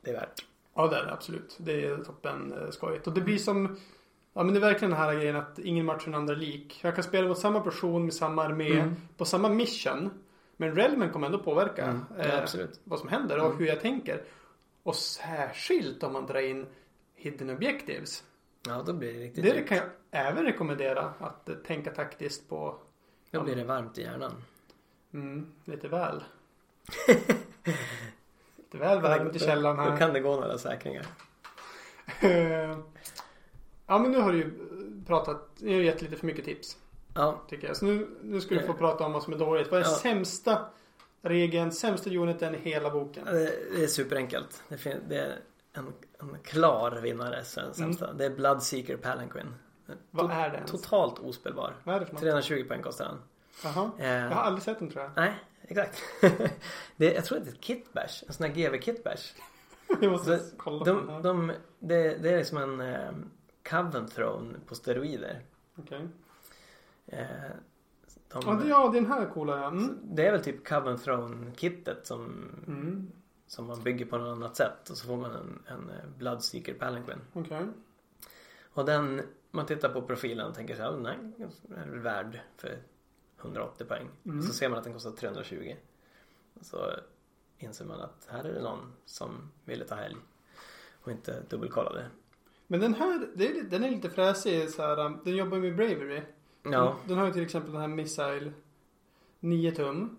Det 0.00 0.10
är 0.10 0.14
värt. 0.14 0.46
Ja, 0.74 0.86
det 0.86 0.96
är 0.96 1.04
det 1.04 1.12
absolut. 1.12 1.56
Det 1.60 1.84
är 1.86 1.96
toppen 1.96 2.52
eh, 2.52 2.70
skojigt. 2.70 3.06
Och 3.06 3.12
det 3.12 3.20
blir 3.20 3.38
som... 3.38 3.76
Ja 4.34 4.42
men 4.42 4.54
det 4.54 4.58
är 4.58 4.60
verkligen 4.60 4.90
den 4.90 5.00
här 5.00 5.14
grejen 5.14 5.36
att 5.36 5.58
ingen 5.58 5.86
match 5.86 6.02
är 6.02 6.04
den 6.06 6.14
andra 6.14 6.34
lik. 6.34 6.80
Jag 6.82 6.94
kan 6.94 7.04
spela 7.04 7.28
mot 7.28 7.38
samma 7.38 7.60
person 7.60 8.04
med 8.04 8.14
samma 8.14 8.44
armé 8.44 8.72
Mm. 8.80 8.94
på 9.16 9.24
samma 9.24 9.48
mission. 9.48 10.10
Men 10.56 10.74
realmen 10.76 11.10
kommer 11.10 11.26
ändå 11.26 11.38
påverka 11.38 11.84
Mm. 11.84 12.04
Ja, 12.18 12.24
eh, 12.24 12.66
vad 12.84 12.98
som 12.98 13.08
händer 13.08 13.38
och 13.38 13.46
Mm. 13.46 13.58
hur 13.58 13.66
jag 13.66 13.80
tänker. 13.80 14.22
Och 14.82 14.96
särskilt 14.96 16.02
om 16.02 16.12
man 16.12 16.26
drar 16.26 16.40
in 16.40 16.66
hidden 17.14 17.50
objectives. 17.50 18.24
Ja, 18.66 18.82
då 18.86 18.92
blir 18.92 19.12
det 19.12 19.20
riktigt 19.20 19.44
Det 19.44 19.62
kan 19.62 19.76
jag 19.76 19.86
även 20.10 20.44
rekommendera 20.44 21.12
att 21.18 21.48
eh, 21.48 21.54
tänka 21.54 21.90
taktiskt 21.90 22.48
på 22.48 22.76
Då 23.30 23.42
blir 23.42 23.56
det 23.56 23.64
varmt 23.64 23.98
i 23.98 24.02
hjärnan. 24.02 24.32
mm, 25.12 25.52
lite 25.64 25.88
väl. 25.88 26.24
Lite 28.56 28.78
väl 28.78 29.00
varmt 29.00 29.36
i 29.36 29.38
källaren 29.38 29.76
Då 29.76 29.82
här. 29.82 29.96
kan 29.96 30.12
det 30.12 30.20
gå 30.20 30.40
några 30.40 30.58
säkringar. 30.58 31.06
Eh, 32.20 32.78
ja 33.86 33.98
men 33.98 34.10
nu 34.10 34.18
har 34.20 34.32
du 34.32 34.38
ju 34.38 34.50
pratat, 35.06 35.48
ni 35.58 35.72
har 35.72 35.78
ju 35.80 35.84
gett 35.86 36.02
lite 36.02 36.16
för 36.16 36.26
mycket 36.26 36.44
tips. 36.44 36.76
Ja, 37.14 37.40
Tycker 37.48 37.66
jag. 37.66 37.76
Så 37.76 37.84
nu, 37.84 38.08
nu 38.22 38.40
ska 38.40 38.54
du 38.54 38.60
få 38.60 38.72
Eh. 38.72 38.78
prata 38.78 39.04
om 39.04 39.12
vad 39.12 39.22
som 39.22 39.32
är 39.32 39.38
dåligt. 39.38 39.70
Vad 39.70 39.80
är 39.80 39.84
Ja. 39.84 39.90
sämsta 39.90 40.58
regeln, 41.22 41.72
sämsta 41.72 42.10
uniten 42.10 42.54
i 42.54 42.58
hela 42.58 42.90
boken? 42.90 43.24
det, 43.24 43.52
det 43.76 43.82
är 43.84 43.86
superenkelt. 43.86 44.62
Det, 44.68 44.96
det 45.08 45.16
är 45.18 45.38
en, 45.72 45.92
en 46.20 46.36
klar 46.42 46.90
vinnare, 47.02 47.44
sen 47.44 47.74
sämsta. 47.74 48.12
Det 48.12 48.24
är 48.24 48.30
Bloodseeker 48.30 48.96
Palanquin. 48.96 49.54
Vad 50.10 50.30
är 50.30 50.48
det 50.50 50.56
ens? 50.56 50.70
Totalt 50.70 51.18
ospelbar. 51.18 51.74
Vad 51.84 51.94
är 51.94 52.00
det 52.00 52.06
för 52.06 52.12
något? 52.12 52.22
320 52.22 52.64
poäng 52.68 52.82
kostar 52.82 53.04
den. 53.04 53.18
Jaha. 53.64 53.90
Eh, 53.98 54.06
Jag 54.08 54.30
har 54.30 54.42
aldrig 54.42 54.62
sett 54.62 54.78
den 54.78 54.90
tror 54.90 55.02
jag. 55.02 55.12
Nej, 55.16 55.34
exakt. 55.68 56.02
det, 56.96 57.12
jag 57.14 57.24
tror 57.24 57.38
att 57.38 57.44
det 57.44 57.50
är 57.50 57.54
ett 57.54 57.64
kitbash. 57.64 58.24
En 58.26 58.32
sån 58.32 58.46
här 58.46 58.54
GV 58.54 58.80
kitbash. 58.80 59.32
Jag 60.00 60.10
måste 60.12 60.38
Så 60.38 60.56
kolla 60.56 60.78
på 60.78 60.84
den 60.84 60.96
De, 61.06 61.08
här. 61.10 61.22
de, 61.22 61.52
det, 61.78 62.16
det 62.22 62.30
är 62.30 62.36
liksom 62.38 62.58
en 62.58 62.80
eh, 62.80 63.10
Coven 63.70 64.06
Throne 64.08 64.54
på 64.66 64.74
steroider. 64.74 65.40
Okej. 65.76 66.08
Eh, 67.06 67.26
de, 68.28 68.42
Ja, 68.46 68.52
det, 68.62 68.68
ja, 68.68 68.88
den 68.94 69.06
här 69.06 69.20
är 69.22 69.26
coola 69.30 69.58
ja. 69.58 69.66
Mm. 69.68 69.98
det 70.02 70.26
är 70.26 70.32
väl 70.32 70.42
typ 70.44 70.68
Coven 70.68 70.98
Throne 70.98 71.52
kittet 71.56 72.06
som, 72.06 72.48
Mm. 72.66 73.12
som 73.46 73.66
man 73.66 73.82
bygger 73.82 74.04
på 74.06 74.18
något 74.18 74.32
annat 74.36 74.56
sätt. 74.56 74.90
Och 74.90 74.96
så 74.96 75.06
får 75.06 75.16
man 75.16 75.30
en, 75.30 75.62
en 75.66 75.90
eh, 75.90 76.06
Bloodseeker 76.18 76.74
Palanquin. 76.74 77.18
Okej. 77.32 77.66
Och 78.74 78.84
den, 78.84 79.22
man 79.50 79.66
tittar 79.66 79.88
på 79.88 80.02
profilen 80.02 80.46
och 80.46 80.54
tänker 80.54 80.76
så 80.76 80.82
här, 80.82 80.90
"Oh, 80.90 80.96
den 80.96 81.06
här 81.06 81.18
är 81.86 81.98
värd 81.98 82.40
för 82.56 82.78
180 83.42 83.84
poäng. 83.84 84.08
Mm. 84.24 84.38
Och 84.38 84.44
så 84.44 84.52
ser 84.52 84.68
man 84.68 84.78
att 84.78 84.84
den 84.84 84.92
kostar 84.92 85.10
320. 85.10 85.76
Och 86.54 86.66
så 86.66 86.90
inser 87.58 87.84
man 87.84 88.00
att 88.00 88.26
här 88.30 88.44
är 88.44 88.52
det 88.54 88.62
någon 88.62 88.92
som 89.04 89.50
ville 89.64 89.84
ta 89.84 89.94
helg. 89.94 90.16
Och 91.02 91.12
inte 91.12 91.42
dubbelkollade. 91.48 92.06
Men 92.66 92.80
den 92.80 92.94
här, 92.94 93.14
är, 93.36 93.62
den 93.62 93.84
är 93.84 93.90
lite 93.90 94.10
fräsig 94.10 94.70
så 94.70 94.82
här. 94.82 94.98
um, 95.06 95.20
Den 95.24 95.36
jobbar 95.36 95.58
med 95.58 95.76
Bravery. 95.76 96.22
Ja, 96.62 96.70
Den, 96.70 97.08
den 97.08 97.18
har 97.18 97.26
ju 97.26 97.32
till 97.32 97.42
exempel 97.42 97.72
den 97.72 97.80
här 97.80 97.88
Missile 97.88 98.52
9 99.40 99.72
tum. 99.72 100.18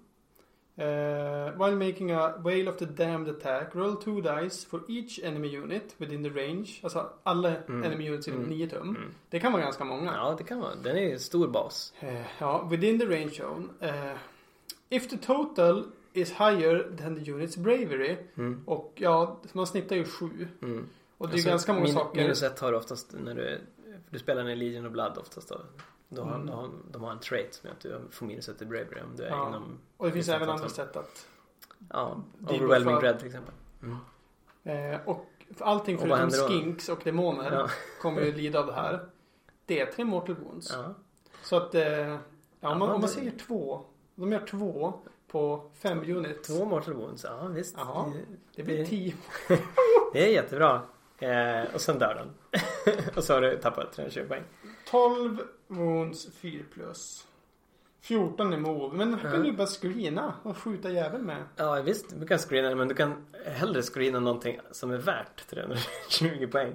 Uh, 0.78 1.52
while 1.60 1.76
making 1.76 2.12
a 2.12 2.34
Whale 2.44 2.68
of 2.70 2.78
the 2.78 2.86
Damned 2.86 3.30
attack, 3.30 3.76
roll 3.76 3.96
two 3.96 4.22
dice 4.22 4.66
for 4.66 4.82
each 4.90 5.20
enemy 5.24 5.48
unit 5.58 5.96
within 5.98 6.24
the 6.24 6.30
range. 6.30 6.70
Alltså 6.84 7.10
alla 7.24 7.50
Mm. 7.68 7.84
enemy 7.84 8.10
units 8.10 8.28
inom 8.28 8.40
Mm. 8.40 8.50
9 8.50 8.68
tum. 8.70 8.90
Mm. 8.90 9.12
Det 9.30 9.40
kan 9.40 9.52
vara 9.52 9.62
ganska 9.64 9.84
många. 9.84 10.14
ja 10.14 10.36
det 10.38 10.44
kan 10.44 10.60
vara. 10.60 10.76
Den 10.76 10.98
är 10.98 11.02
ju 11.10 11.20
stor 11.20 11.48
bas. 11.48 11.94
Eh, 12.00 12.22
ja, 12.40 12.68
within 12.72 13.00
the 13.00 13.06
range 13.06 13.30
zone. 13.30 13.68
Eh, 13.80 14.18
if 14.90 15.10
the 15.10 15.18
total 15.18 15.86
is 16.14 16.32
higher 16.32 16.96
than 16.98 17.16
the 17.24 17.32
unit's 17.32 17.60
bravery. 17.60 18.18
Mm. 18.38 18.64
Och 18.66 18.94
ja, 18.96 19.40
man 19.54 19.68
snittar 19.68 19.96
ju 19.96 20.06
sju. 20.06 20.48
Mm. 20.62 20.88
Och 21.18 21.28
det 21.28 21.34
är 21.34 21.36
Alltså, 21.36 21.50
ganska 21.50 21.74
många 21.74 21.84
min, 21.86 21.94
saker. 21.94 22.22
Minus 22.22 22.44
ett 22.44 22.60
har 22.60 22.72
du 22.72 22.78
oftast 22.78 23.14
när 23.24 23.34
du, 23.34 23.62
du 24.10 24.20
spelar 24.20 24.46
en 24.46 24.60
Legion 24.60 24.86
of 24.86 24.92
Blood 24.92 25.18
oftast 25.18 25.50
då. 25.50 25.62
Då 26.16 26.22
har, 26.24 26.36
Mm. 26.36 26.48
då 26.48 26.54
har, 26.54 26.70
de 26.92 27.04
har 27.04 27.12
en 27.12 27.20
trait 27.20 27.54
som 27.54 27.68
gör 27.68 27.74
att 27.76 27.82
du 27.82 28.00
får 28.12 28.26
minus 28.26 28.50
ett 28.50 28.62
i 28.62 28.66
Bravery 28.66 29.02
om 29.02 29.16
du 29.16 29.24
är 29.24 29.30
Ja. 29.30 29.48
inom 29.50 29.78
och 29.98 30.06
det 30.06 30.12
finns 30.12 30.30
även 30.30 30.50
andra 30.50 30.70
sätt 30.70 30.96
att. 30.96 31.28
Ja, 31.90 32.18
Overwhelming 32.42 32.94
bara- 32.94 33.00
Dread 33.02 33.18
till 33.20 33.28
exempel. 33.28 33.54
Mm. 33.84 34.94
Eh, 34.94 35.00
och 35.06 35.26
för 35.58 35.66
allting 35.66 35.96
Och 35.96 36.02
förutom 36.08 36.30
skinks 36.48 36.90
och 36.90 37.00
demoner 37.04 37.52
Ja. 37.52 37.68
kommer 38.02 38.22
ju 38.22 38.32
lida 38.36 38.60
av 38.60 38.66
det 38.68 38.74
här. 38.74 39.06
Det 39.66 39.80
är 39.80 39.86
tre 39.86 40.06
mortal 40.06 40.36
wounds. 40.36 40.74
Ja. 40.74 40.94
Så 41.44 41.58
att, 41.58 41.76
eh, 41.76 41.84
ja, 42.08 42.18
om, 42.60 42.80
man, 42.80 42.90
om 42.90 43.02
man 43.02 43.10
säger 43.10 43.32
två. 43.32 43.86
De 44.16 44.32
gör 44.32 44.46
två 44.46 44.94
på 45.28 45.72
fem 45.74 46.00
units. 46.00 46.48
Två 46.48 46.66
Mortal 46.66 46.94
Wounds, 46.94 47.24
ja 47.24 47.48
visst. 47.48 47.76
Ja. 47.78 48.14
Det, 48.56 48.64
blir 48.64 48.86
tio. 48.86 49.16
det 50.14 50.24
är 50.28 50.32
jättebra. 50.34 50.82
Eh, 51.20 51.74
och 51.74 51.82
sen 51.82 52.00
dör 52.00 52.16
den. 52.16 52.60
och 53.16 53.24
så 53.24 53.34
har 53.34 53.42
du 53.42 53.58
tappat 53.58 53.94
320 53.94 54.26
poäng. 54.28 54.44
12 54.94 55.38
wounds 55.68 56.28
4 56.34 56.64
plus. 56.74 57.28
14 58.02 58.54
i 58.54 58.58
move. 58.58 58.98
Men 58.98 59.14
här 59.14 59.22
kan 59.22 59.32
Ja. 59.46 59.52
du 59.52 59.52
bara 59.58 59.68
screena 59.68 60.34
och 60.44 60.58
skjuta 60.58 60.90
jävel 60.92 61.22
med. 61.22 61.44
Ja 61.56 61.82
visst, 61.82 62.20
du 62.20 62.28
kan 62.28 62.38
screena 62.40 62.76
men 62.76 62.88
du 62.88 62.96
kan 62.96 63.26
hellre 63.46 63.82
screena 63.82 64.20
någonting 64.20 64.60
som 64.72 64.92
är 64.92 64.98
värt 64.98 65.48
320 65.50 66.48
poäng. 66.52 66.74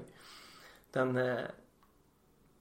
Den... 0.93 1.17
Eh, 1.17 1.39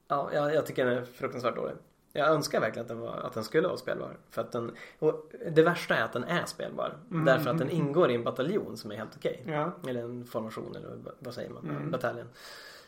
ja, 0.07 0.29
jag, 0.33 0.53
jag 0.55 0.65
tycker 0.65 0.85
den 0.85 0.97
är 0.97 1.05
fruktansvärt 1.05 1.55
dålig. 1.55 1.75
Jag 2.13 2.27
önskar 2.27 2.59
verkligen 2.59 2.81
att 2.83 2.87
den, 2.87 2.99
var, 2.99 3.17
att 3.17 3.33
den 3.33 3.43
skulle 3.43 3.67
vara 3.67 3.77
spelbar. 3.77 4.17
För 4.29 4.41
att 4.41 4.51
den, 4.51 4.71
och 4.99 5.31
det 5.51 5.63
värsta 5.63 5.95
är 5.95 6.03
att 6.03 6.13
den 6.13 6.23
är 6.23 6.45
spelbar. 6.45 6.97
Mm. 7.11 7.25
Därför 7.25 7.49
att 7.49 7.57
den 7.57 7.69
ingår 7.69 8.11
i 8.11 8.15
en 8.15 8.23
bataljon 8.23 8.77
som 8.77 8.91
är 8.91 8.95
helt 8.95 9.15
okej. 9.17 9.43
Ja. 9.47 9.71
Eller 9.87 10.03
en 10.03 10.25
formation 10.25 10.75
eller 10.75 10.97
vad- 11.19 11.33
säger 11.33 11.49
man? 11.49 11.69
Mm. 11.69 11.91
Bataljon. 11.91 12.27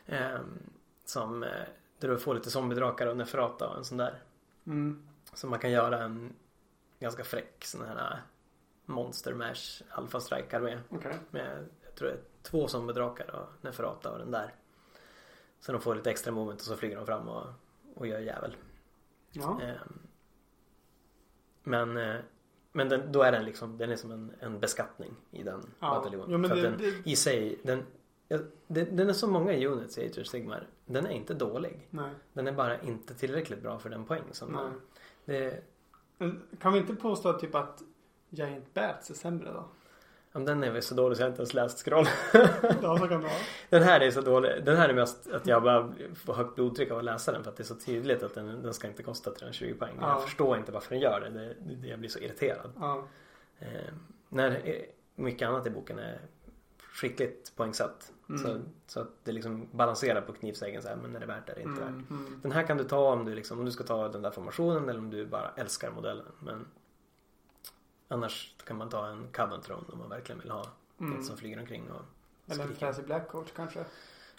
Ehm, 0.05 0.59
som, 1.05 1.43
eh, 1.43 1.49
där 1.99 2.07
du 2.09 2.17
får 2.19 2.33
lite 2.35 2.51
zombiedrakar 2.51 3.07
och 3.07 3.17
neferata 3.17 3.67
och 3.69 3.77
en 3.77 3.85
sån 3.85 3.97
där. 3.97 4.23
Mm. 4.67 5.03
Så 5.33 5.47
man 5.47 5.59
kan 5.59 5.71
göra 5.71 6.03
en 6.03 6.33
ganska 6.99 7.23
fräck 7.23 7.65
sån 7.65 7.81
här 7.85 8.11
eh, 8.13 8.17
Monster 8.85 9.33
Mash 9.33 9.81
Alpha 9.89 10.19
Strike 10.19 10.57
armé. 10.57 10.79
Okej. 10.89 11.15
Med, 11.31 11.65
jag 11.85 11.95
tror 11.95 12.07
det 12.07 12.13
är 12.13 12.19
två 12.41 12.67
zombiedrakar 12.67 13.35
och 13.35 13.47
neferata 13.65 14.11
och 14.11 14.19
den 14.19 14.31
där. 14.31 14.53
Så 15.59 15.71
de 15.71 15.81
får 15.81 15.95
lite 15.95 16.09
extra 16.11 16.31
moment 16.31 16.59
och 16.59 16.65
så 16.65 16.75
flyger 16.75 16.95
de 16.97 17.05
fram 17.05 17.27
och, 17.27 17.47
och 17.95 18.07
gör 18.07 18.19
jävel. 18.19 18.55
Ja. 19.31 19.61
Ehm, 19.61 19.99
men 21.63 21.97
eh, 21.97 22.15
men 22.71 22.89
den, 22.89 23.11
då 23.11 23.21
är 23.21 23.31
den 23.31 23.45
liksom, 23.45 23.77
den 23.77 23.91
är 23.91 23.95
som 23.95 24.11
en, 24.11 24.33
en 24.39 24.59
beskattning 24.59 25.15
i 25.31 25.43
den 25.43 25.61
Ja. 25.79 25.89
bataljonen. 25.89 26.31
Jo, 26.31 26.37
men 26.37 26.49
För 26.49 26.55
det- 26.57 26.61
den 26.61 26.77
det- 26.77 27.09
i 27.11 27.15
sig, 27.15 27.59
den, 27.63 27.85
ja, 28.29 28.39
den, 28.67 29.09
är 29.09 29.13
så 29.13 29.27
många 29.27 29.67
units 29.67 29.97
i 29.97 30.05
Age 30.05 30.17
of 30.19 30.27
Sigmar. 30.27 30.67
Den 30.85 31.05
är 31.05 31.11
inte 31.11 31.33
dålig. 31.33 31.87
Nej. 31.89 32.11
Den 32.33 32.47
är 32.47 32.51
bara 32.51 32.81
inte 32.81 33.13
tillräckligt 33.13 33.61
bra 33.61 33.79
för 33.79 33.89
den 33.89 34.05
poäng 34.05 34.23
som 34.31 34.51
Nej. 34.51 34.61
den. 34.63 34.81
Det, 35.25 35.63
Kan 36.59 36.73
vi 36.73 36.79
inte 36.79 36.95
påstå 36.95 37.33
typ 37.33 37.55
att 37.55 37.81
Giant 38.29 38.73
Bats 38.73 39.09
är 39.09 39.13
sämre 39.13 39.51
då? 39.51 39.69
men 40.31 40.45
den 40.45 40.63
är 40.63 40.71
väl 40.71 40.81
så 40.81 40.95
dålig 40.95 41.17
så 41.17 41.23
jag 41.23 41.29
inte 41.29 41.39
ens 41.39 41.53
läst 41.53 41.85
scroll. 41.85 42.05
Ja, 42.81 42.97
så 42.97 43.07
kan 43.07 43.21
det 43.21 43.27
vara. 43.27 43.39
Den 43.69 43.83
här 43.83 43.99
är 44.01 44.11
så 44.11 44.21
dålig. 44.21 44.65
Den 44.65 44.77
här 44.77 44.89
är 44.89 44.93
mest 44.93 45.31
att 45.31 45.47
jag 45.47 45.63
bara 45.63 45.93
får 46.15 46.33
högt 46.33 46.55
blodtryck 46.55 46.91
av 46.91 46.97
att 46.97 47.03
läsa 47.03 47.31
den 47.31 47.43
för 47.43 47.51
att 47.51 47.57
det 47.57 47.63
är 47.63 47.65
så 47.65 47.75
tydligt 47.75 48.23
att 48.23 48.35
den, 48.35 48.63
den 48.63 48.73
ska 48.73 48.87
inte 48.87 49.03
kosta 49.03 49.31
320 49.31 49.75
poäng. 49.79 49.97
Ja. 50.01 50.09
Jag 50.09 50.23
förstår 50.23 50.57
inte 50.57 50.71
varför 50.71 50.89
den 50.89 50.99
gör 50.99 51.21
det. 51.21 51.29
det, 51.29 51.75
det 51.75 51.87
jag 51.87 51.99
blir 51.99 52.09
så 52.09 52.19
irriterad. 52.19 52.71
Ja. 52.79 53.07
Eh, 53.59 53.93
när 54.29 54.51
eh, 54.51 54.75
mycket 55.15 55.47
annat 55.47 55.67
i 55.67 55.69
boken 55.69 55.99
är 55.99 56.19
skickligt 56.93 57.55
poängsatt. 57.55 58.11
Mm. 58.29 58.41
Så, 58.41 58.61
så 58.87 58.99
att 58.99 59.07
det 59.23 59.31
liksom 59.31 59.67
balanserar 59.71 60.21
på 60.21 60.33
knivsäggen 60.33 60.81
så 60.81 60.87
här, 60.87 60.95
men 60.95 61.15
är 61.15 61.19
det 61.19 61.25
värt 61.25 61.49
är 61.49 61.55
det 61.55 61.61
inte 61.61 61.81
värt. 61.81 61.89
Mm. 61.89 62.05
Mm. 62.09 62.39
Den 62.41 62.51
här 62.51 62.63
kan 62.67 62.77
du 62.77 62.83
ta 62.83 63.13
om 63.13 63.25
du 63.25 63.35
liksom, 63.35 63.59
om 63.59 63.65
du 63.65 63.71
ska 63.71 63.83
ta 63.83 64.07
den 64.07 64.21
där 64.21 64.31
formationen 64.31 64.89
eller 64.89 64.99
om 64.99 65.09
du 65.09 65.25
bara 65.25 65.51
älskar 65.55 65.91
modellen. 65.91 66.25
Men 66.39 66.67
annars 68.07 68.55
kan 68.65 68.77
man 68.77 68.89
ta 68.89 69.07
en 69.07 69.27
Coven 69.31 69.61
Throne 69.61 69.83
om 69.91 69.99
man 69.99 70.09
verkligen 70.09 70.41
vill 70.41 70.51
ha 70.51 70.65
Mm. 70.99 71.19
ett 71.19 71.25
som 71.25 71.37
flyger 71.37 71.59
omkring 71.59 71.91
och 71.91 72.01
Eller 72.51 72.63
en 72.63 72.69
skriker. 72.69 72.85
Fancy 72.85 73.01
Black 73.01 73.27
Coach 73.27 73.47
kanske? 73.55 73.85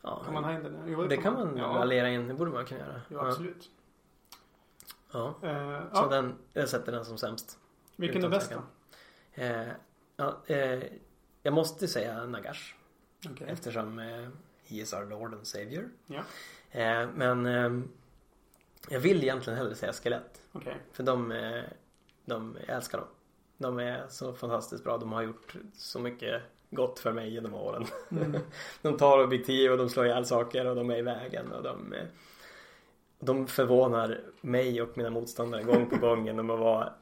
Ja, 0.02 0.22
Kan 0.24 0.34
man 0.34 0.44
ha 0.44 0.52
in 0.52 0.62
den? 0.62 0.78
Jo, 0.86 1.02
det 1.06 1.16
kan 1.16 1.34
man 1.34 1.56
Ja, 1.56 1.64
rallera 1.64 2.08
in, 2.08 2.28
det 2.28 2.34
borde 2.34 2.50
man 2.50 2.64
kunna 2.64 2.80
göra. 2.80 3.00
jo 3.08 3.18
absolut. 3.18 3.70
Ja. 5.12 5.28
Eh, 5.42 5.80
Så 5.80 5.88
ja. 5.92 6.06
den, 6.10 6.34
jag 6.52 6.68
sätter 6.68 6.92
den 6.92 7.04
som 7.04 7.18
sämst. 7.18 7.58
Vilken 7.96 8.24
är 8.24 8.28
bäst 8.28 8.52
då? 8.52 8.62
Eh, 9.42 9.68
ja, 10.16 10.36
eh, 10.46 10.82
jag 11.42 11.54
måste 11.54 11.88
säga 11.88 12.26
Nagash. 12.26 12.74
Okej. 13.28 13.46
Eftersom 13.50 13.98
eh, 13.98 14.28
he 14.64 14.76
is 14.76 14.92
our 14.92 15.06
Lord 15.06 15.34
and 15.34 15.46
Savior. 15.46 15.88
Ja. 16.06 16.22
Eh, 16.70 17.08
men 17.14 17.46
eh, 17.46 17.80
jag 18.88 19.00
vill 19.00 19.22
egentligen 19.22 19.58
hellre 19.58 19.74
säga 19.74 19.92
Skelett. 19.92 20.40
Okej. 20.52 20.76
För 20.92 21.02
de, 21.02 21.32
eh, 21.32 21.62
de, 22.24 22.56
jag 22.66 22.76
älskar 22.76 22.98
dem. 22.98 23.08
De 23.58 23.78
är 23.78 24.06
så 24.08 24.32
fantastiskt 24.32 24.84
bra. 24.84 24.98
De 24.98 25.12
har 25.12 25.22
gjort 25.22 25.56
så 25.74 25.98
mycket 25.98 26.42
gott 26.70 26.98
för 26.98 27.12
mig 27.12 27.32
genom 27.32 27.54
åren. 27.54 27.86
Mm. 28.10 28.36
De 28.82 28.96
tar 28.96 29.24
objektiv 29.24 29.72
och 29.72 29.78
de 29.78 29.88
slår 29.88 30.06
ihjäl 30.06 30.26
saker 30.26 30.66
och 30.66 30.76
de 30.76 30.90
är 30.90 30.96
i 30.96 31.02
vägen 31.02 31.52
och 31.52 31.62
de 31.62 31.92
eh, 31.92 32.06
de 33.18 33.46
förvånar 33.46 34.20
mig 34.40 34.82
och 34.82 34.98
mina 34.98 35.10
motståndare 35.10 35.62
gång 35.62 35.90
på 35.90 35.96
gång 35.96 36.26
genom 36.26 36.50
att 36.50 36.58
vara 36.58 36.92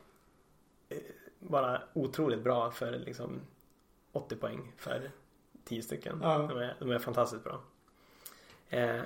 eh, 0.89 0.99
bara 1.39 1.83
otroligt 1.93 2.43
bra 2.43 2.71
för 2.71 2.93
liksom 2.99 3.41
80 4.13 4.37
poäng 4.37 4.73
för 4.77 5.11
10 5.69 5.83
stycken. 5.83 6.19
Ja. 6.23 6.39
De, 6.39 6.59
är, 6.59 6.77
de 6.79 6.91
är 6.91 6.99
fantastiskt 6.99 7.45
bra. 7.45 7.63
Eh, 8.69 9.01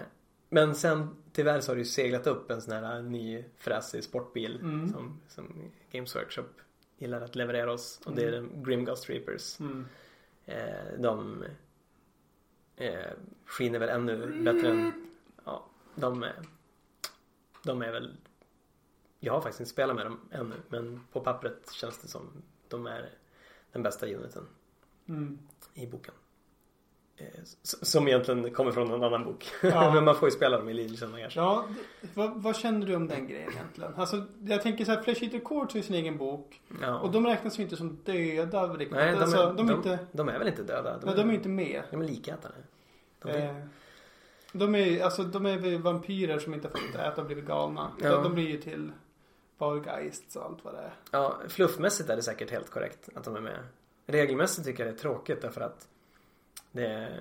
Men 0.49 0.75
sen 0.75 1.17
tyvärr 1.33 1.61
så 1.61 1.71
har 1.71 1.77
det 1.77 1.81
ju 1.81 1.85
seglat 1.85 2.27
upp 2.27 2.51
en 2.51 2.63
sån 2.63 2.73
här 2.75 3.03
ny 3.03 3.45
fräsig 3.59 4.05
sportbil 4.05 4.57
Mm. 4.63 4.93
som, 4.93 5.21
som 5.29 5.71
Games 5.91 6.17
Workshop 6.17 6.49
gillar 6.99 7.21
att 7.21 7.35
leverera 7.37 7.73
oss. 7.73 8.01
Och 8.05 8.15
det 8.15 8.25
är 8.25 8.31
den 8.33 8.63
Grimghost 8.65 9.11
Reapers. 9.11 9.61
Mm. 9.61 9.87
Eh, 10.45 10.99
de 10.99 11.45
eh, 12.77 13.11
skiner 13.47 13.79
väl 13.79 13.89
ännu 13.89 14.43
bättre 14.45 14.69
än... 14.71 14.93
Ja, 15.45 15.67
de, 15.95 16.23
är- 16.23 16.43
de 17.65 17.83
är 17.83 17.93
väl... 17.93 18.17
Jag 19.21 19.33
har 19.33 19.41
faktiskt 19.41 19.61
inte 19.61 19.71
spelat 19.71 19.97
med 19.97 20.07
dem 20.07 20.21
ännu 20.31 20.55
men 20.69 21.01
på 21.13 21.21
pappret 21.21 21.73
känns 21.73 21.99
det 21.99 22.09
som 22.09 22.43
de 22.69 22.87
är 22.87 23.11
den 23.73 23.83
bästa 23.83 24.07
uniten 24.07 24.47
Mm. 25.09 25.39
i 25.75 25.87
boken. 25.87 26.15
Som 27.63 28.09
egentligen 28.09 28.55
kommer 28.55 28.73
från 28.73 28.93
en 28.93 29.05
annan 29.05 29.25
bok. 29.25 29.51
Ja. 29.63 29.91
men 29.95 30.05
man 30.05 30.17
får 30.17 30.29
ju 30.29 30.33
spela 30.33 30.59
dem 30.59 30.69
i 30.69 30.75
Legion 30.75 31.15
kanske. 31.19 31.41
Ja, 31.41 31.65
det, 32.01 32.09
vad, 32.15 32.43
vad 32.43 32.57
känner 32.57 32.87
du 32.87 32.97
om 32.97 33.09
den 33.09 33.29
grejen 33.29 33.53
egentligen? 33.53 33.95
Alltså, 33.97 34.25
jag 34.45 34.63
tänker 34.63 34.85
så 34.85 34.93
här, 34.93 35.03
Flesh 35.03 35.25
Eater 35.25 35.39
Courts 35.39 35.75
ju 35.75 35.83
sin 35.83 35.95
egen 35.95 36.19
bok. 36.19 36.61
Ja. 36.81 36.99
Och 36.99 37.11
de 37.11 37.27
räknas 37.27 37.59
ju 37.59 37.63
inte 37.63 37.77
som 37.77 37.99
döda 38.05 38.67
riktigt. 38.67 38.97
Nej, 38.97 39.13
de 39.13 39.17
är, 39.17 39.23
alltså, 39.23 39.47
de, 39.47 39.57
de, 39.57 39.71
är 39.71 39.77
inte, 39.77 39.99
de 40.13 40.29
är 40.29 40.39
väl 40.39 40.49
inte 40.49 40.63
döda? 40.63 41.01
nej, 41.05 41.15
de 41.17 41.31
är 41.31 41.35
inte 41.35 41.49
med. 41.49 41.83
De 41.91 42.03
är 42.03 42.05
likätare. 42.05 42.53
De 43.23 43.29
är, 43.31 43.49
Eh, 43.49 43.57
de 44.53 44.75
är, 44.75 45.03
alltså, 45.03 45.23
de 45.23 45.47
är 45.47 45.79
vampyrer 45.79 46.39
som 46.39 46.55
inte 46.55 46.69
har 46.69 46.81
fått 46.81 46.95
äta 46.95 47.21
och 47.21 47.27
blivit 47.27 47.47
galna. 47.47 47.91
Ja. 48.03 48.11
De, 48.11 48.23
de 48.23 48.35
blir 48.35 48.49
ju 48.49 48.61
till 48.61 48.93
Vargeists 49.59 50.37
och 50.37 50.45
allt 50.45 50.65
vad 50.65 50.75
det 50.75 50.81
är. 50.81 50.95
Ja, 51.11 51.39
fluffmässigt 51.49 52.11
är 52.11 52.17
det 52.17 52.23
säkert 52.23 52.51
helt 52.51 52.71
korrekt 52.71 53.09
att 53.15 53.25
de 53.25 53.37
är 53.37 53.41
med. 53.41 53.59
Regelmässigt 54.07 54.67
tycker 54.67 54.85
jag 54.85 54.95
det 54.95 54.99
är 54.99 55.01
tråkigt 55.01 55.43
därför 55.43 55.61
att 55.61 55.89
det. 56.73 57.21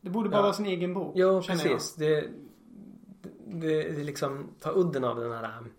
Det 0.00 0.10
borde 0.10 0.28
bara 0.28 0.36
Ja. 0.38 0.42
vara 0.42 0.52
sin 0.52 0.66
egen 0.66 0.94
bok. 0.94 1.16
Känner 1.16 1.42
precis. 1.62 1.94
Det, 1.94 2.28
det, 3.46 3.82
det 3.82 4.04
liksom 4.04 4.48
tar 4.60 4.78
udden 4.78 5.04
av 5.04 5.16
den 5.20 5.32
här 5.32 5.58
um, 5.58 5.72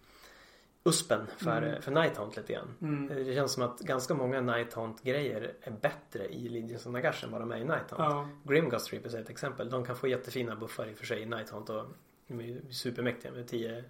uspen 0.83 1.27
för, 1.37 1.61
Mm. 1.61 1.81
för 1.81 1.91
Nighthaunt 1.91 2.37
lite 2.37 2.53
grann. 2.53 2.73
Mm. 2.81 3.07
Det 3.25 3.35
känns 3.35 3.51
som 3.53 3.63
att 3.63 3.79
ganska 3.79 4.13
många 4.13 4.41
Nighthaunt-grejer 4.41 5.53
är 5.61 5.71
bättre 5.71 6.25
i 6.33 6.49
Legions 6.49 6.85
of 6.85 6.91
Nagash 6.93 7.23
än 7.23 7.31
vad 7.31 7.41
de 7.41 7.51
är 7.51 7.57
i 7.57 7.63
Nighthaunt. 7.63 7.89
Ja. 7.97 8.29
Grimghost 8.43 8.93
Reapers 8.93 9.13
är 9.13 9.21
ett 9.21 9.29
exempel. 9.29 9.69
De 9.69 9.85
kan 9.85 9.95
få 9.95 10.07
jättefina 10.07 10.55
buffar 10.55 10.87
i 10.89 10.93
och 10.93 10.97
för 10.97 11.05
sig 11.05 11.21
i 11.21 11.25
Nighthaunt 11.25 11.69
och 11.69 11.85
de 12.27 12.39
är 12.39 12.61
supermäktiga 12.71 13.31
med 13.31 13.47
10 13.47 13.83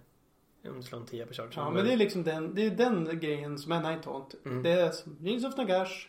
om 0.68 0.76
du 0.76 0.82
slår 0.82 0.98
en 1.00 1.06
10 1.06 1.26
på 1.26 1.34
charge. 1.34 1.52
ja, 1.56 1.70
men 1.70 1.84
det 1.84 1.92
är 1.92 1.96
liksom 1.96 2.22
den, 2.22 2.54
det 2.54 2.62
är 2.66 2.70
den 2.70 3.20
grejen 3.20 3.58
som 3.58 3.72
är 3.72 3.80
Nighthaunt. 3.80 4.34
Mm. 4.44 4.62
Det 4.62 4.70
är 4.70 4.90
som 4.90 5.16
Rings 5.20 5.44
of 5.44 5.56
Nagash. 5.56 6.08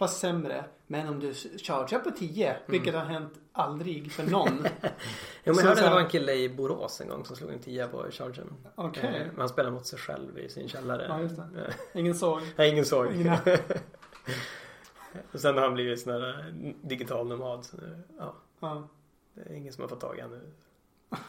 Fast 0.00 0.20
sämre. 0.20 0.64
Men 0.86 1.08
om 1.08 1.20
du 1.20 1.34
chargear 1.34 1.98
på 2.00 2.10
10, 2.10 2.56
vilket 2.66 2.94
har 2.94 3.04
hänt 3.04 3.32
aldrig 3.52 4.12
för 4.12 4.22
någon. 4.22 4.48
Jo, 5.44 5.54
men 5.54 5.56
jag 5.56 5.64
hörde 5.64 5.80
det 5.80 5.90
var 5.90 6.00
en 6.00 6.08
kille 6.08 6.32
i 6.32 6.48
Borås 6.48 7.00
en 7.00 7.08
gång 7.08 7.24
som 7.24 7.36
slog 7.36 7.50
en 7.52 7.58
10 7.58 7.86
på 7.86 8.06
chargen. 8.10 8.54
Okej. 8.74 9.04
Eh, 9.04 9.26
men 9.26 9.38
han 9.38 9.48
spelade 9.48 9.74
mot 9.74 9.86
sig 9.86 9.98
själv 9.98 10.38
i 10.38 10.48
sin 10.48 10.68
källare. 10.68 11.06
Ja, 11.08 11.20
just 11.20 11.36
det. 11.36 11.42
Eh, 11.92 12.00
Ingen 12.00 12.14
såg. 12.14 12.40
Nej, 12.56 12.70
ingen 12.70 12.84
såg. 12.84 13.12
Ingen 13.14 13.38
och 15.32 15.40
sen 15.40 15.54
har 15.54 15.62
han 15.62 15.74
blivit 15.74 16.00
sån 16.00 16.12
här 16.12 16.28
eh, 16.64 16.72
digital 16.82 17.28
nomad. 17.28 17.64
Så 17.64 17.76
nu, 17.76 18.02
ja, 18.18 18.34
Ja. 18.60 18.88
det 19.34 19.40
är 19.52 19.54
ingen 19.54 19.72
som 19.72 19.82
har 19.82 19.88
fått 19.88 20.00
tag 20.00 20.18
i 20.18 20.20
honom 20.20 20.38
nu. 20.38 20.50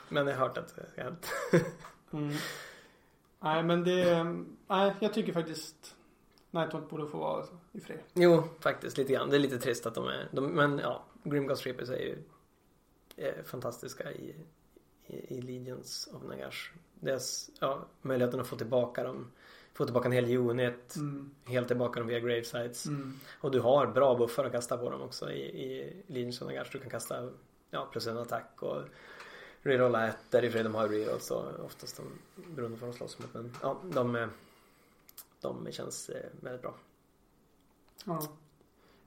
Men 0.09 0.27
jag 0.27 0.35
har 0.35 0.47
hört 0.47 0.57
att 0.57 0.75
det 0.75 0.85
har 0.97 1.03
hänt. 1.03 1.27
Mm. 2.13 2.33
Nej 3.39 3.63
men 3.63 3.83
det, 3.83 4.23
nej 4.67 4.93
jag 4.99 5.13
tycker 5.13 5.33
faktiskt 5.33 5.95
Nighthawk 6.51 6.89
borde 6.89 7.07
få 7.07 7.17
vara 7.17 7.45
i 7.71 7.79
fred. 7.79 7.99
Jo, 8.13 8.43
faktiskt 8.59 8.97
lite 8.97 9.13
grann. 9.13 9.29
Det 9.29 9.35
är 9.37 9.39
lite 9.39 9.57
trist 9.57 9.85
att 9.85 9.95
de 9.95 10.07
är... 10.07 10.27
De, 10.31 10.47
men 10.47 10.79
ja, 10.79 11.03
Grimghost 11.23 11.65
Reapers 11.65 11.89
är 11.89 11.99
ju 11.99 12.17
är 13.15 13.43
fantastiska 13.43 14.11
i, 14.11 14.35
i, 15.07 15.37
i 15.37 15.41
Legions 15.41 16.09
of 16.13 16.23
Nagash. 16.23 16.71
Deras, 16.99 17.49
ja, 17.59 17.85
möjligheten 18.01 18.39
att 18.39 18.47
få 18.47 18.55
tillbaka 18.55 19.03
dem. 19.03 19.31
Få 19.73 19.85
tillbaka 19.85 20.05
en 20.05 20.11
hel 20.11 20.37
unit. 20.37 20.95
Mm. 20.95 21.31
Helt 21.45 21.67
tillbaka 21.67 21.99
dem 21.99 22.07
via 22.07 22.19
gravesites. 22.19 22.85
Mm. 22.85 23.19
Och 23.39 23.51
du 23.51 23.59
har 23.59 23.87
bra 23.87 24.15
buffar 24.15 24.45
att 24.45 24.51
kasta 24.51 24.77
på 24.77 24.89
dem 24.89 25.01
också 25.01 25.31
i, 25.31 25.41
i 25.41 25.93
Legions 26.07 26.41
of 26.41 26.47
Nagash. 26.47 26.69
Du 26.71 26.79
kan 26.79 26.89
kasta 26.89 27.29
ja, 27.69 27.89
plus 27.91 28.07
en 28.07 28.17
attack 28.17 28.51
och 28.59 28.81
rerolla 29.61 30.07
ett. 30.07 30.17
Där 30.29 30.43
i 30.43 30.47
och 30.47 30.51
för 30.51 30.59
sig 30.59 30.63
de 30.63 30.75
har 30.75 30.87
rerolls 30.87 31.25
så 31.25 31.45
oftast 31.65 31.97
de, 31.97 32.03
beroende 32.55 32.77
på 32.77 32.85
vad 32.85 32.93
de 32.93 32.97
slåss 32.97 33.19
mot. 33.19 33.33
Men 33.33 33.57
ja, 33.61 33.81
de, 33.83 34.29
de 35.41 35.71
känns 35.71 36.09
eh, 36.09 36.29
väldigt 36.41 36.61
bra. 36.61 36.75
Ja. 38.05 38.21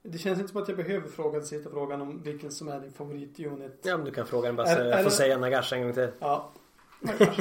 Det 0.01 0.17
känns 0.17 0.39
inte 0.39 0.51
som 0.51 0.61
att 0.61 0.67
jag 0.67 0.77
behöver 0.77 1.09
fråga 1.09 1.37
den 1.37 1.47
sista 1.47 1.69
frågan 1.69 2.01
om 2.01 2.21
vilken 2.23 2.51
som 2.51 2.67
är 2.67 2.79
din 2.79 2.91
favoritunit. 2.91 3.79
Ja 3.83 3.97
men 3.97 4.05
du 4.05 4.11
kan 4.11 4.27
fråga 4.27 4.47
den 4.47 4.55
bara 4.55 4.67
så 4.67 4.79
jag 4.79 5.03
får 5.03 5.09
säga 5.09 5.37
Nagash 5.37 5.73
en 5.73 5.81
gång 5.81 5.93
till. 5.93 6.11
Ja. 6.19 6.51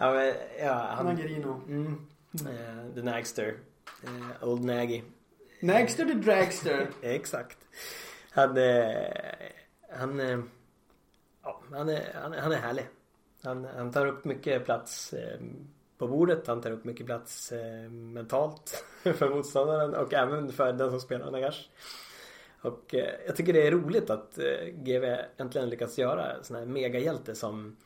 Ja 0.00 0.12
men 0.12 0.34
ja 0.60 0.72
han... 0.72 1.06
Nagarino. 1.06 1.60
Mm, 1.68 2.06
eh, 2.34 2.94
the 2.94 3.02
Nagster. 3.02 3.56
Eh, 4.04 4.48
Old 4.48 4.64
Naggy. 4.64 5.02
Nagster 5.60 6.04
the 6.04 6.14
Dragster. 6.14 6.90
Exakt. 7.02 7.58
Han, 8.30 8.56
eh, 8.56 8.94
han, 9.90 10.20
eh, 10.20 10.38
ja, 11.42 11.62
han, 11.70 11.88
är, 11.88 12.14
han, 12.14 12.32
han 12.32 12.52
är 12.52 12.56
härlig. 12.56 12.86
Han, 13.42 13.64
han 13.64 13.92
tar 13.92 14.06
upp 14.06 14.24
mycket 14.24 14.64
plats 14.64 15.12
eh, 15.12 15.40
på 15.98 16.08
bordet. 16.08 16.46
Han 16.46 16.60
tar 16.60 16.70
upp 16.70 16.84
mycket 16.84 17.06
plats 17.06 17.52
eh, 17.52 17.90
mentalt 17.90 18.84
för 19.02 19.30
motståndaren 19.30 19.94
och 19.94 20.14
även 20.14 20.52
för 20.52 20.72
den 20.72 20.90
som 20.90 21.00
spelar 21.00 21.30
Nagash. 21.30 21.68
Och 22.60 22.94
eh, 22.94 23.10
jag 23.26 23.36
tycker 23.36 23.52
det 23.52 23.66
är 23.66 23.70
roligt 23.70 24.10
att 24.10 24.38
eh, 24.38 24.66
GV 24.74 25.04
äntligen 25.36 25.68
lyckats 25.70 25.98
göra 25.98 26.32
en 26.32 26.44
sån 26.44 26.56
här 26.56 26.66
megahjälte 26.66 27.34
som, 27.34 27.76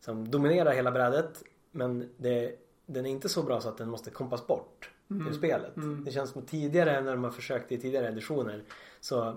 som 0.00 0.30
dominerar 0.30 0.72
hela 0.72 0.90
brädet. 0.90 1.42
Men 1.70 2.10
det, 2.16 2.54
den 2.86 3.06
är 3.06 3.10
inte 3.10 3.28
så 3.28 3.42
bra 3.42 3.60
så 3.60 3.68
att 3.68 3.78
den 3.78 3.88
måste 3.90 4.10
kompas 4.10 4.46
bort 4.46 4.90
ur 5.08 5.20
Mm. 5.20 5.34
spelet. 5.34 5.76
Mm. 5.76 6.04
Det 6.04 6.10
känns 6.10 6.30
som 6.30 6.42
tidigare 6.42 7.00
när 7.00 7.10
de 7.12 7.24
har 7.24 7.30
försökt 7.30 7.72
i 7.72 7.78
tidigare 7.78 8.08
editioner 8.08 8.62
så 9.00 9.34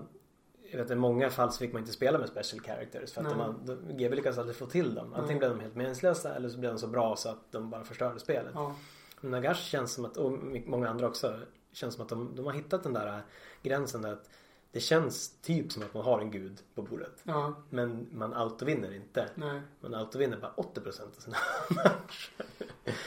jag 0.70 0.78
vet, 0.78 0.90
i 0.90 0.94
många 0.94 1.30
fall 1.30 1.52
så 1.52 1.58
fick 1.58 1.72
man 1.72 1.82
inte 1.82 1.92
spela 1.92 2.18
med 2.18 2.28
special 2.28 2.60
characters 2.62 3.12
för 3.12 3.20
att 3.20 3.32
har- 3.32 3.54
de, 3.64 3.74
GW 3.96 4.14
lyckades 4.16 4.38
aldrig 4.38 4.56
få 4.56 4.66
till 4.66 4.94
dem. 4.94 5.04
Antingen 5.14 5.28
Nej. 5.28 5.38
blev 5.38 5.50
de 5.50 5.60
helt 5.60 5.74
meningslösa 5.76 6.34
eller 6.34 6.48
så 6.48 6.58
blev 6.58 6.72
de 6.72 6.78
så 6.78 6.86
bra 6.86 7.16
så 7.16 7.28
att 7.28 7.52
de 7.52 7.70
bara 7.70 7.84
förstörde 7.84 8.20
spelet. 8.20 8.50
Ja. 8.54 8.74
Men 9.20 9.30
Nagash 9.30 9.62
känns 9.62 9.92
som 9.92 10.04
att, 10.04 10.16
och 10.16 10.32
många 10.66 10.88
andra 10.88 11.06
också, 11.08 11.40
känns 11.72 11.94
som 11.94 12.02
att 12.02 12.08
de, 12.08 12.32
de 12.36 12.46
har 12.46 12.52
hittat 12.52 12.82
den 12.82 12.92
där 12.92 13.22
gränsen 13.62 14.02
där 14.02 14.12
att 14.12 14.30
det 14.72 14.80
känns 14.80 15.40
typ 15.42 15.72
som 15.72 15.82
att 15.82 15.94
man 15.94 16.02
har 16.04 16.20
en 16.20 16.30
gud 16.30 16.60
på 16.74 16.82
bordet. 16.82 17.20
Ja. 17.22 17.54
Men 17.70 18.06
man 18.12 18.34
autovinner 18.34 18.94
inte. 18.94 19.28
Nej. 19.34 19.60
Man 19.80 19.94
autovinner 19.94 20.36
bara 20.36 20.52
80% 20.56 20.86
av 21.02 21.20
sina 21.20 21.36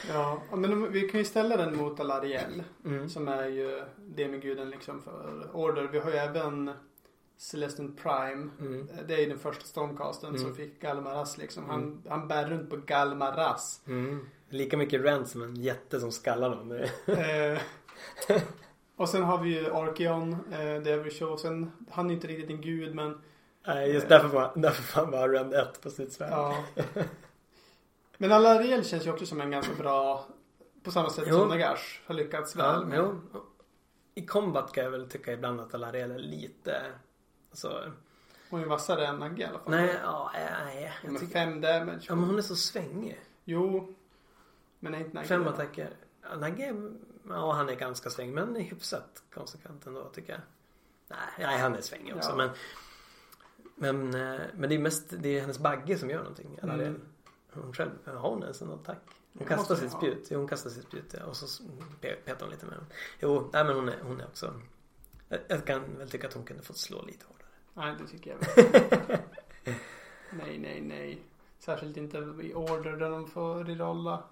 Ja. 0.08 0.42
men 0.56 0.92
vi 0.92 1.00
kan 1.00 1.20
ju 1.20 1.24
ställa 1.24 1.56
den 1.56 1.76
mot 1.76 2.00
Alariel. 2.00 2.62
mm. 2.84 3.08
Som 3.08 3.28
är 3.28 3.46
ju 3.46 3.82
demiguden 3.96 4.70
liksom 4.70 5.02
för 5.02 5.50
Order. 5.52 5.82
Vi 5.92 5.98
har 5.98 6.10
ju 6.10 6.16
även 6.16 6.70
Celestin 7.40 7.96
Prime. 7.96 8.50
Mm. 8.60 8.88
Det 9.08 9.14
är 9.14 9.18
ju 9.18 9.26
den 9.28 9.38
första 9.38 9.64
stormcasten 9.64 10.28
Mm. 10.30 10.42
som 10.42 10.54
fick 10.54 10.80
Galmaras 10.80 11.38
liksom. 11.38 11.64
Han, 11.70 11.82
Mm. 11.82 12.02
han 12.08 12.28
bär 12.28 12.44
runt 12.50 12.70
på 12.70 12.76
Galmaras. 12.76 13.80
Mm. 13.86 14.26
Lika 14.48 14.76
mycket 14.76 15.02
rent 15.04 15.28
som 15.28 15.42
en 15.42 15.56
jätte 15.56 16.00
som 16.00 16.12
skallar 16.12 16.48
någon. 16.50 16.72
eh, 16.72 17.60
och 18.96 19.08
sen 19.08 19.22
har 19.22 19.38
vi 19.38 19.48
ju 19.58 19.70
Archeon, 19.74 20.32
eh, 20.52 20.82
Devil 20.82 21.12
Chosen. 21.12 21.72
Han 21.90 22.10
är 22.10 22.14
inte 22.14 22.26
riktigt 22.26 22.50
en 22.50 22.60
gud 22.60 22.94
men 22.94 23.20
Nej, 23.66 23.92
just 23.94 24.08
därför 24.08 24.28
var, 24.28 24.52
därför 24.56 24.82
får 24.82 25.00
han 25.00 25.10
bara 25.10 25.32
rend 25.32 25.54
1 25.54 25.80
på 25.82 25.90
sitt 25.90 26.12
svärd. 26.12 26.32
ja. 26.32 26.64
Men 28.18 28.32
Alariel 28.32 28.84
känns 28.84 29.06
ju 29.06 29.10
också 29.12 29.26
som 29.26 29.40
en 29.40 29.50
ganska 29.50 29.74
bra, 29.74 30.26
på 30.82 30.90
samma 30.90 31.10
sätt 31.10 31.24
Jo. 31.28 31.38
som 31.38 31.48
Nagash 31.48 32.00
har 32.06 32.14
lyckats 32.14 32.56
väl 32.56 32.64
Ja, 32.80 32.86
med. 32.86 32.98
jo. 32.98 33.20
I 34.14 34.26
combat 34.26 34.72
kan 34.72 34.84
jag 34.84 34.90
väl 34.90 35.08
tycka 35.08 35.32
ibland 35.32 35.60
att 35.60 35.74
Alariel 35.74 36.10
är 36.10 36.18
lite... 36.18 36.82
Alltså, 37.50 37.92
Hon 38.50 38.60
är 38.62 38.66
vassare 38.66 39.06
än 39.06 39.16
Nagge 39.18 39.42
i 39.42 39.46
alla 39.46 39.58
fall. 39.58 39.70
nej, 39.70 39.98
ja, 40.02 40.30
nej. 40.34 40.92
Med 41.02 41.12
Jag 41.12 41.20
tycker, 41.20 41.32
fem 41.32 41.60
damage. 41.60 42.04
ja, 42.08 42.14
men 42.14 42.24
hon 42.24 42.38
är 42.38 42.42
så 42.42 42.56
svängig. 42.56 43.20
Jo. 43.44 43.94
Men 44.78 44.94
är 44.94 44.98
inte 44.98 45.14
Nagge 45.14 45.28
Fem 45.28 45.46
attacker. 45.46 45.90
Ja, 46.22 46.36
Nagge, 46.36 46.74
ja 47.28 47.52
han 47.52 47.68
är 47.68 47.74
ganska 47.74 48.10
svängig 48.10 48.34
men 48.34 48.56
är 48.56 48.60
hyfsat 48.60 49.22
konsekvent 49.34 49.86
ändå 49.86 50.04
tycker 50.08 50.32
jag. 50.32 50.40
Nej, 51.08 51.18
nej 51.38 51.58
han 51.58 51.74
är 51.74 51.80
svängig 51.80 52.16
också 52.16 52.30
Ja. 52.30 52.36
men 52.36 52.50
men, 53.74 54.14
eh, 54.34 54.40
men 54.54 54.68
det 54.70 54.74
är 54.74 54.78
mest 54.78 55.04
det 55.18 55.28
är 55.28 55.40
hennes 55.40 55.58
bagge 55.58 55.98
som 55.98 56.10
gör 56.10 56.18
någonting. 56.18 56.58
Alariel. 56.62 56.86
Mm. 56.88 57.00
Hon 57.52 57.72
själv, 57.72 57.90
har 58.04 58.30
hon 58.30 58.42
ens 58.42 58.62
en 58.62 58.70
attack? 58.72 59.02
Hon 59.38 59.46
kastar 59.46 59.74
sitt 59.74 59.92
spjut. 59.92 60.28
Jo, 60.30 60.38
hon 60.38 60.48
kastar 60.48 60.70
sitt 60.70 60.82
spjut 60.84 61.14
ja. 61.18 61.24
Och 61.26 61.36
så 61.36 61.62
pe- 62.00 62.16
petar 62.24 62.40
hon 62.40 62.50
lite 62.50 62.66
med 62.66 62.74
den. 62.74 62.86
Jo, 63.20 63.50
nej 63.52 63.64
men 63.64 63.74
hon 63.74 63.88
är, 63.88 64.00
hon 64.02 64.20
är 64.20 64.24
också... 64.26 64.54
Jag, 65.28 65.40
jag 65.48 65.64
kan 65.64 65.98
väl 65.98 66.10
tycka 66.10 66.28
att 66.28 66.34
hon 66.34 66.44
kunde 66.44 66.62
fått 66.62 66.78
slå 66.78 67.02
lite 67.04 67.24
hårdare. 67.26 67.39
Nej, 67.74 67.94
det 67.98 68.06
tycker 68.06 68.30
jag 68.30 68.38
väl. 68.38 69.18
nej, 70.30 70.58
nej, 70.58 70.80
nej. 70.80 71.22
Särskilt 71.58 71.96
inte 71.96 72.18
i 72.18 72.54
order 72.54 72.96
där 72.96 73.10
de 73.10 73.26
får 73.30 73.80
alla 73.80 74.22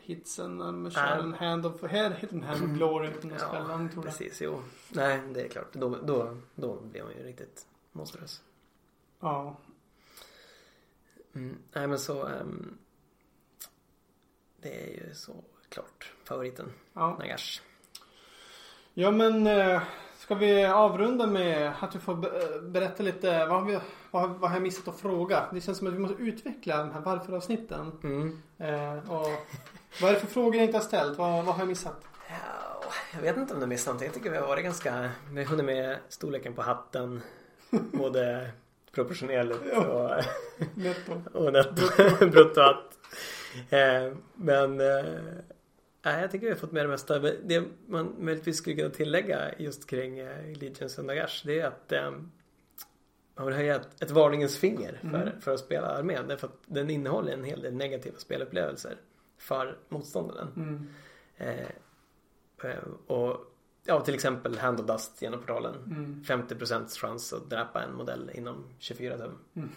hitsen 0.00 0.58
Nej. 0.94 1.20
en 1.20 1.34
hand 1.34 1.66
of, 1.66 1.82
här 1.82 2.10
heter 2.10 2.34
den 2.34 2.42
hand 2.42 2.64
of 2.64 2.70
glory 2.70 3.08
utan 3.08 3.32
att 3.32 3.40
Ja, 3.40 3.48
spela 3.48 3.68
den 3.68 3.88
tror 3.90 4.04
jag. 4.04 4.18
Precis, 4.18 4.42
jo. 4.42 4.62
Nej, 4.88 5.20
det 5.34 5.42
är 5.42 5.48
klart. 5.48 5.72
Då, 5.72 5.88
då, 5.88 6.36
då 6.54 6.80
blir 6.80 7.02
hon 7.02 7.10
ju 7.12 7.22
riktigt 7.22 7.66
monströs. 7.92 8.42
Ja. 9.20 9.56
Mm. 11.32 11.56
Nej 11.72 11.86
men 11.86 11.98
så. 11.98 12.26
ehm, 12.26 12.78
det 14.56 14.84
är 14.84 15.06
ju 15.06 15.14
så 15.14 15.44
klart 15.68 16.12
favoriten. 16.24 16.72
Ja. 16.92 17.16
Nagash. 17.18 17.60
Ja 18.94 19.10
men 19.10 19.46
eh, 19.46 19.82
ska 20.24 20.34
vi 20.34 20.64
avrunda 20.64 21.26
med 21.26 21.72
att 21.80 21.92
du 21.92 21.98
får 21.98 22.14
be- 22.14 22.60
berätta 22.62 23.02
lite 23.02 23.46
vad 23.46 23.60
har, 23.60 23.66
vi, 23.66 23.78
vad, 24.10 24.30
vad 24.30 24.50
har 24.50 24.56
jag 24.56 24.62
missat 24.62 24.88
att 24.88 25.00
fråga? 25.00 25.44
Det 25.52 25.60
känns 25.60 25.78
som 25.78 25.86
att 25.86 25.94
vi 25.94 25.98
måste 25.98 26.22
utveckla 26.22 26.76
de 26.78 26.90
här 26.92 27.00
varför-avsnitten. 27.00 27.92
Mm. 28.02 28.42
Eh, 28.58 29.10
och 29.10 29.26
vad 30.00 30.10
är 30.10 30.14
det 30.14 30.20
för 30.20 30.26
frågor 30.26 30.54
jag 30.56 30.64
inte 30.64 30.76
har 30.78 30.82
ställt? 30.84 31.18
Vad, 31.18 31.44
vad 31.44 31.54
har 31.54 31.60
jag 31.62 31.68
missat? 31.68 32.04
Ja, 32.28 32.84
jag 33.14 33.20
vet 33.20 33.36
inte 33.36 33.54
om 33.54 33.60
du 33.60 33.66
missat 33.66 33.86
någonting. 33.86 34.06
Jag 34.06 34.14
tycker 34.14 34.30
vi 34.30 34.36
har 34.36 34.46
varit 34.46 34.64
ganska... 34.64 35.10
Vi 35.30 35.42
har 35.42 35.50
hunnit 35.50 35.66
med 35.66 35.96
storleken 36.08 36.54
på 36.54 36.62
hatten. 36.62 37.22
Både 37.70 38.50
proportionerligt 38.94 39.76
och, 39.76 40.10
Netto. 40.74 41.12
och 41.32 41.52
netto. 41.52 42.26
bruttohatt. 42.26 42.82
Eh, 43.70 44.12
men 44.34 44.80
eh, 44.80 45.04
nej, 46.04 46.20
jag 46.20 46.30
tycker 46.30 46.46
vi 46.46 46.52
har 46.52 46.58
fått 46.58 46.72
med 46.72 46.84
det 46.84 46.88
mesta. 46.88 47.20
Men 47.20 47.34
Det 47.44 47.64
man 47.86 48.14
möjligtvis 48.18 48.56
skulle 48.56 48.76
kunna 48.76 48.90
tillägga 48.90 49.58
just 49.58 49.86
kring 49.90 50.18
eh, 50.18 50.58
Legions 50.58 50.98
och 50.98 51.04
Nagash 51.04 51.42
det 51.46 51.60
är 51.60 51.66
att 51.66 51.92
eh, 51.92 52.10
man 53.34 53.46
vill 53.46 53.54
höja 53.54 53.74
ett, 53.76 54.02
ett 54.02 54.10
varningens 54.10 54.58
finger 54.58 54.98
för, 55.00 55.08
Mm. 55.22 55.40
för 55.40 55.54
att 55.54 55.60
spela 55.60 55.86
armén. 55.86 56.28
Därför 56.28 56.46
att 56.46 56.58
den 56.66 56.90
innehåller 56.90 57.32
en 57.32 57.44
hel 57.44 57.62
del 57.62 57.74
negativa 57.74 58.18
spelupplevelser 58.18 58.96
för 59.38 59.78
motståndaren. 59.88 60.48
Mm. 60.56 60.88
Eh, 61.36 62.70
eh, 62.70 62.84
och 63.06 63.40
ja, 63.84 64.00
till 64.00 64.14
exempel 64.14 64.58
Hand 64.58 64.80
of 64.80 64.86
Dust 64.86 65.22
genom 65.22 65.40
portalen. 65.40 65.74
Mm. 65.74 66.22
50% 66.24 66.88
chans 67.00 67.32
att 67.32 67.50
dräpa 67.50 67.82
en 67.82 67.94
modell 67.94 68.30
inom 68.34 68.64
24 68.78 69.18
tum. 69.18 69.38
Mm. 69.54 69.68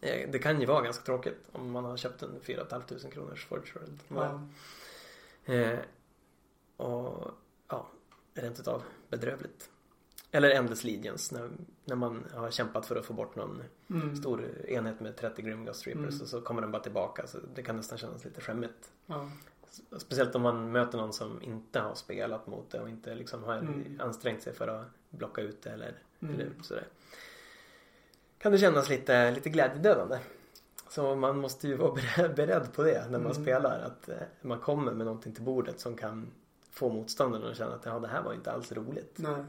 Eh, 0.00 0.30
det 0.30 0.38
kan 0.38 0.60
ju 0.60 0.66
vara 0.66 0.82
ganska 0.82 1.04
tråkigt 1.04 1.38
om 1.52 1.70
man 1.70 1.84
har 1.84 1.96
köpt 1.96 2.22
en 2.22 2.40
4 2.42 2.64
500 2.70 3.10
kronors 3.12 3.46
Forge 3.46 3.72
World. 3.74 3.98
Ja. 4.08 4.40
Eh, 5.46 5.78
och 6.76 7.30
ja, 7.68 7.86
rent 8.34 8.60
utav 8.60 8.82
bedrövligt. 9.10 9.70
Eller 10.30 10.50
Endless 10.50 10.84
Legions 10.84 11.32
när, 11.32 11.50
när 11.84 11.96
man 11.96 12.24
har 12.34 12.50
kämpat 12.50 12.86
för 12.86 12.96
att 12.96 13.06
få 13.06 13.12
bort 13.12 13.36
någon 13.36 13.62
Mm. 13.90 14.16
stor 14.16 14.44
enhet 14.68 15.00
med 15.00 15.16
30 15.16 15.42
Grimghost 15.42 15.86
Reapers 15.86 16.08
Mm. 16.14 16.20
och 16.22 16.28
så 16.28 16.40
kommer 16.40 16.60
den 16.62 16.70
bara 16.70 16.82
tillbaka. 16.82 17.26
Så 17.26 17.38
det 17.54 17.62
kan 17.62 17.76
nästan 17.76 17.98
kännas 17.98 18.24
lite 18.24 18.40
skämmigt. 18.40 18.90
Ja. 19.06 19.30
Speciellt 19.98 20.34
om 20.34 20.42
man 20.42 20.72
möter 20.72 20.98
någon 20.98 21.12
som 21.12 21.42
inte 21.42 21.80
har 21.80 21.94
spelat 21.94 22.46
mot 22.46 22.70
det 22.70 22.80
och 22.80 22.88
inte 22.88 23.14
liksom 23.14 23.44
har 23.44 23.56
Mm. 23.58 24.00
ansträngt 24.00 24.42
sig 24.42 24.52
för 24.54 24.68
att 24.68 24.86
blocka 25.10 25.40
ut 25.40 25.62
det 25.62 25.70
eller, 25.70 25.94
Mm. 26.20 26.34
eller 26.34 26.50
sådär. 26.62 26.86
Kan 28.38 28.52
det 28.52 28.58
kännas 28.58 28.88
lite, 28.88 29.30
lite 29.30 29.50
glädjedödande. 29.50 30.18
Så 30.88 31.14
man 31.14 31.38
måste 31.38 31.68
ju 31.68 31.76
vara 31.76 31.94
beredd, 32.36 32.72
på 32.72 32.82
det 32.82 33.02
när 33.10 33.18
man 33.18 33.30
Mm. 33.32 33.42
spelar. 33.42 33.80
Att 33.80 34.08
eh, 34.08 34.14
man 34.40 34.58
kommer 34.58 34.92
med 34.92 35.06
någonting 35.06 35.32
till 35.34 35.42
bordet 35.44 35.80
som 35.80 35.96
kan 35.96 36.30
få 36.70 36.88
motståndaren 36.88 37.50
att 37.50 37.56
känna 37.56 37.74
att 37.74 37.84
ja, 37.86 37.98
det 37.98 38.08
här 38.08 38.22
var 38.22 38.32
inte 38.34 38.52
alls 38.52 38.72
roligt. 38.72 39.14
Nej. 39.16 39.44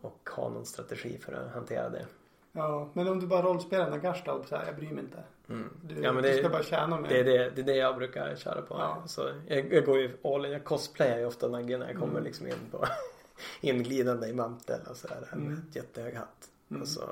Och 0.00 0.30
ha 0.36 0.48
någon 0.48 0.66
strategi 0.66 1.18
för 1.18 1.32
att 1.32 1.52
hantera 1.54 1.88
det. 1.88 2.06
Ja, 2.52 2.88
men 2.92 3.08
om 3.08 3.20
du 3.20 3.26
bara 3.26 3.42
rollspelar 3.42 3.90
Nagash 3.90 4.22
då, 4.24 4.44
så 4.48 4.56
här, 4.56 4.66
jag 4.66 4.76
bryr 4.76 4.90
mig 4.90 5.04
inte. 5.04 5.22
Mm. 5.48 5.70
Du, 5.82 5.94
Ja, 6.02 6.12
men 6.12 6.22
du 6.22 6.28
det- 6.28 6.38
ska 6.38 6.48
bara 6.48 6.62
tjäna 6.62 7.00
med. 7.00 7.10
Det 7.10 7.20
är 7.20 7.24
det, 7.24 7.50
det 7.50 7.60
är 7.60 7.64
det 7.66 7.76
jag 7.76 7.96
brukar 7.96 8.36
köra 8.36 8.62
på. 8.62 8.74
Ja. 8.78 9.02
Så 9.06 9.30
jag, 9.48 9.72
jag 9.72 9.84
går 9.86 9.98
ju 9.98 10.16
all 10.24 10.46
in. 10.46 10.52
Jag 10.52 10.64
cosplayar 10.64 11.18
ju 11.18 11.26
ofta 11.26 11.48
Nagge 11.48 11.78
när 11.78 11.86
jag 11.86 11.96
kommer 11.96 12.12
Mm. 12.12 12.24
liksom 12.24 12.46
in 12.46 12.54
på 12.70 12.86
inglidande 13.60 14.26
i 14.28 14.32
mantel 14.32 14.80
och 14.90 14.96
sådär. 14.96 15.28
Med 15.32 15.46
Mm. 15.46 15.62
jättehög 15.72 16.14
hatt. 16.14 16.48
Mm. 16.70 16.82
Och 16.82 16.88
så, 16.88 17.02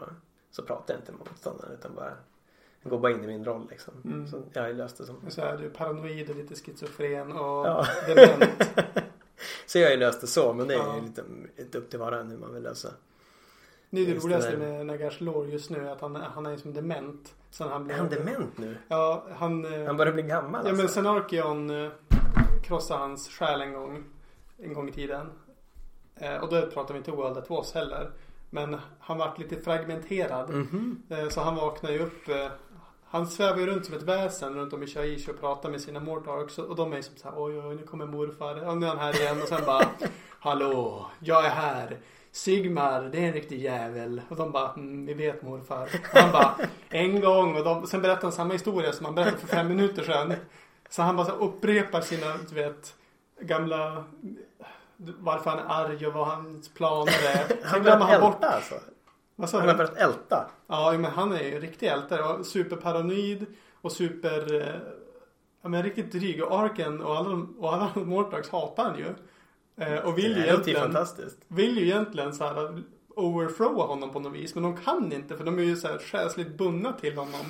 så 0.50 0.62
pratar 0.62 0.94
jag 0.94 1.00
inte 1.00 1.12
med 1.12 1.20
motståndaren 1.20 1.72
utan 1.72 1.94
bara 1.94 2.12
jag 2.82 2.90
går 2.90 2.98
bara 2.98 3.12
in 3.12 3.24
i 3.24 3.26
min 3.26 3.44
roll 3.44 3.66
liksom. 3.70 3.94
Mm. 4.04 4.26
Så 4.26 4.42
jag 4.52 4.62
har 4.62 4.72
löst 4.72 4.98
det 4.98 5.04
som 5.04 5.16
Så 5.28 5.40
här, 5.40 5.56
du 5.56 5.64
är 5.66 5.70
paranoid 5.70 6.30
och 6.30 6.36
lite 6.36 6.54
schizofren 6.54 7.32
och 7.32 7.66
Ja. 7.66 7.86
dement. 8.06 8.44
Så 9.66 9.78
jag 9.78 9.86
har 9.86 9.90
ju 9.90 9.96
löst 9.96 10.20
det 10.20 10.26
så 10.26 10.52
men 10.52 10.68
det 10.68 10.74
är 10.74 10.78
Ja. 10.78 10.96
ju 10.96 11.02
lite, 11.02 11.22
lite 11.56 11.78
upp 11.78 11.90
till 11.90 11.98
var 11.98 12.12
och 12.12 12.18
en 12.18 12.30
hur 12.30 12.38
man 12.38 12.54
vill 12.54 12.62
lösa. 12.62 12.88
Det 13.90 14.00
är 14.00 14.06
det 14.06 14.14
roligaste 14.14 14.56
med 14.56 14.86
Nagash 14.86 15.20
lore 15.22 15.50
just 15.50 15.70
nu 15.70 15.88
att 15.88 16.00
han, 16.00 16.16
han 16.16 16.46
är 16.46 16.56
som 16.56 16.72
dement. 16.74 17.34
Sen 17.50 17.68
han 17.68 17.82
Är 17.82 17.84
blev, 17.84 17.98
han 17.98 18.08
dement 18.08 18.58
nu? 18.58 18.76
Ja, 18.88 19.24
han... 19.36 19.64
eh, 19.80 19.86
Han 19.86 19.96
börjar 19.96 20.12
bli 20.12 20.22
gammal 20.22 20.60
Ja 20.66 20.72
men 20.72 20.80
alltså. 20.80 20.94
sen 20.94 21.06
Arkeon 21.06 21.70
eh, 21.84 21.90
krossade 22.62 23.00
hans 23.00 23.28
själ 23.28 23.60
en 23.60 23.72
gång. 23.72 24.04
En 24.58 24.74
gång 24.74 24.88
i 24.88 24.92
tiden. 24.92 25.26
Eh, 26.16 26.36
och 26.36 26.48
då 26.54 26.66
pratar 26.66 26.94
vi 26.94 26.98
inte 26.98 27.10
World 27.10 27.38
at 27.38 27.50
Was 27.50 27.72
heller. 27.74 28.10
Men 28.50 28.76
han 28.98 29.18
vart 29.18 29.38
lite 29.38 29.56
fragmenterad. 29.56 30.50
Mhm. 30.50 31.02
Eh, 31.08 31.28
så 31.28 31.40
han 31.40 31.56
vaknade 31.56 31.94
ju 31.94 32.00
upp. 32.02 32.28
Han 33.12 33.26
svävar 33.26 33.58
ju 33.58 33.66
runt 33.66 33.86
som 33.86 33.94
ett 33.94 34.02
väsen 34.02 34.54
runt 34.54 34.72
om 34.72 34.82
i 34.82 34.86
Shaiish 34.86 35.28
och 35.28 35.40
pratar 35.40 35.70
med 35.70 35.80
sina 35.80 36.00
Mordarks. 36.00 36.58
Och 36.58 36.76
de 36.76 36.92
är 36.92 37.02
som 37.02 37.16
så 37.16 37.28
här, 37.28 37.34
oj 37.36 37.58
oj 37.58 37.74
nu 37.74 37.82
kommer 37.82 38.06
morfar. 38.06 38.68
Och 38.68 38.76
nu 38.76 38.86
är 38.86 38.90
han 38.90 38.98
här 38.98 39.20
igen. 39.20 39.42
Och 39.42 39.48
sen 39.48 39.60
bara, 39.66 39.84
hallå, 40.40 41.06
jag 41.20 41.46
är 41.46 41.50
här. 41.50 41.96
Sigmar, 42.30 43.02
det 43.02 43.18
är 43.18 43.26
en 43.26 43.32
riktig 43.32 43.60
jävel. 43.62 44.20
Och 44.28 44.36
de 44.36 44.50
bara, 44.52 44.72
mm, 44.72 45.06
vi 45.06 45.14
vet 45.14 45.42
morfar. 45.42 45.82
Och 46.12 46.18
han 46.18 46.32
bara, 46.32 46.54
en 46.88 47.20
gång. 47.20 47.56
Och 47.56 47.64
de, 47.64 47.86
sen 47.86 48.02
berättar 48.02 48.22
han 48.22 48.32
samma 48.32 48.52
historia 48.52 48.92
som 48.92 49.06
han 49.06 49.14
berättade 49.14 49.38
för 49.38 49.46
fem 49.46 49.68
minuter 49.68 50.02
sedan. 50.02 50.34
Så 50.90 51.02
han 51.02 51.16
bara 51.16 51.26
så 51.26 51.32
upprepar 51.32 52.00
sina, 52.00 52.36
du 52.48 52.54
vet, 52.54 52.94
gamla 53.40 54.04
varför 54.96 55.50
han 55.50 55.58
är 55.58 55.64
arg 55.68 56.06
och 56.06 56.12
vad 56.12 56.26
hans 56.26 56.68
planer 56.68 57.12
är. 57.12 57.48
Sen 57.48 57.56
Han 57.64 57.82
glömmer 57.82 58.06
börjar 58.06 58.20
han 58.20 58.30
bort. 58.30 58.44
alltså. 58.44 58.74
Vad 59.42 59.50
sa 59.50 59.58
Han 59.58 59.68
har 59.68 59.74
börjat 59.74 59.96
älta. 59.96 60.50
Ja, 60.66 60.92
men 60.98 61.04
han 61.10 61.32
är 61.32 61.42
ju 61.42 61.54
en 61.54 61.60
riktig 61.60 61.86
hjälte. 61.86 62.22
och 62.22 62.46
Superparanoid 62.46 63.46
och 63.80 63.92
super... 63.92 64.54
eh, 64.54 64.74
Ja 65.62 65.68
men 65.68 65.82
riktigt 65.82 66.12
dryg. 66.12 66.42
Och 66.44 66.58
Arken 66.60 67.00
och 67.00 67.16
alla, 67.16 67.46
och 67.58 67.72
alla 67.74 67.90
Mortax 67.94 68.48
hatar 68.50 68.84
han 68.84 68.98
ju. 68.98 69.06
Eh, 69.84 69.98
Och 70.04 70.18
vill 70.18 70.36
ju 70.36 70.42
egentligen... 70.42 70.80
fantastiskt. 70.82 71.38
Vill 71.48 71.78
ju 71.78 71.84
egentligen 71.84 72.32
så 72.34 72.44
här 72.44 72.82
overthrowa 73.08 73.84
honom 73.86 74.10
på 74.10 74.20
något 74.20 74.32
vis. 74.32 74.54
Men 74.54 74.62
de 74.64 74.76
kan 74.76 75.12
inte 75.12 75.36
för 75.36 75.44
de 75.44 75.58
är 75.58 75.62
ju 75.62 75.76
så 75.76 75.88
här 75.88 75.98
själsligt 75.98 76.58
bundna 76.58 76.92
till 76.92 77.16
honom. 77.16 77.46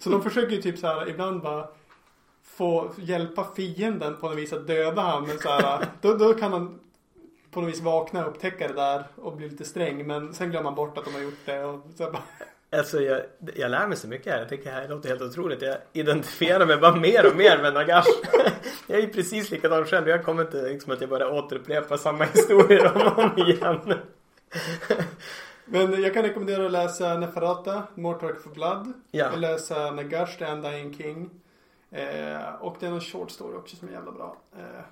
Så 0.00 0.10
de 0.10 0.22
försöker 0.22 0.56
ju 0.56 0.62
typ 0.62 0.78
så 0.78 0.86
här 0.86 1.08
ibland 1.08 1.42
bara 1.42 1.68
få 2.44 2.90
hjälpa 2.96 3.44
fienden 3.56 4.16
på 4.20 4.28
något 4.28 4.38
vis 4.38 4.52
att 4.52 4.66
döda 4.66 5.02
han. 5.02 5.26
Men 5.26 5.38
så 5.38 5.48
här, 5.48 5.86
då, 6.00 6.14
då 6.14 6.34
kan 6.34 6.52
han 6.52 6.78
på 7.58 7.62
något 7.62 7.70
vis 7.74 7.80
vakna 7.80 8.26
och 8.26 8.30
upptäcka 8.30 8.68
det 8.68 8.74
där 8.74 9.04
och 9.16 9.36
bli 9.36 9.48
lite 9.48 9.64
sträng. 9.64 10.06
Men 10.06 10.34
sen 10.34 10.50
glömmer 10.50 10.64
man 10.64 10.74
bort 10.74 10.98
att 10.98 11.04
de 11.04 11.14
har 11.14 11.20
gjort 11.20 11.38
det. 11.44 11.64
Och 11.64 11.80
så 11.96 12.10
bara, 12.10 12.22
Alltså 12.78 13.00
jag, 13.00 13.20
jag 13.54 13.70
lär 13.70 13.86
mig 13.86 13.96
så 13.96 14.08
mycket 14.08 14.32
här. 14.32 14.38
Jag 14.38 14.48
tycker 14.48 14.64
det 14.64 14.70
här 14.70 14.88
låter 14.88 15.08
helt 15.08 15.22
otroligt. 15.22 15.62
Jag 15.62 15.76
identifierar 15.92 16.66
mig 16.66 16.76
bara 16.76 16.96
mer 16.96 17.26
och 17.26 17.36
mer 17.36 17.62
med 17.62 17.74
Nagash. 17.74 18.04
Jag 18.86 18.98
är 18.98 19.02
ju 19.02 19.08
precis 19.08 19.50
likadan 19.50 19.84
själv. 19.84 20.08
Jag 20.08 20.24
kommer 20.24 20.42
inte 20.42 20.68
liksom 20.68 20.92
att 20.92 21.00
jag 21.00 21.10
bara 21.10 21.32
återupprepa 21.32 21.98
samma 21.98 22.24
historier 22.24 22.96
om 22.96 23.06
och 23.06 23.18
om 23.18 23.48
igen. 23.48 23.94
Men 25.64 26.02
jag 26.02 26.14
kan 26.14 26.22
rekommendera 26.22 26.66
att 26.66 26.72
läsa 26.72 27.18
Neferata, 27.18 27.82
Mortark 27.94 28.40
for 28.40 28.50
Blood. 28.50 28.92
Ja. 29.10 29.36
Läsa 29.36 29.90
Nagash, 29.90 30.38
The 30.38 30.44
Undying 30.44 30.94
King. 30.94 31.30
Eh, 31.90 32.54
och 32.60 32.76
det 32.80 32.86
är 32.86 32.90
en 32.90 33.00
short 33.00 33.30
story 33.30 33.56
också 33.56 33.76
som 33.76 33.88
är 33.88 33.92
jävla 33.92 34.12
bra. 34.12 34.36
Eh, 34.58 34.84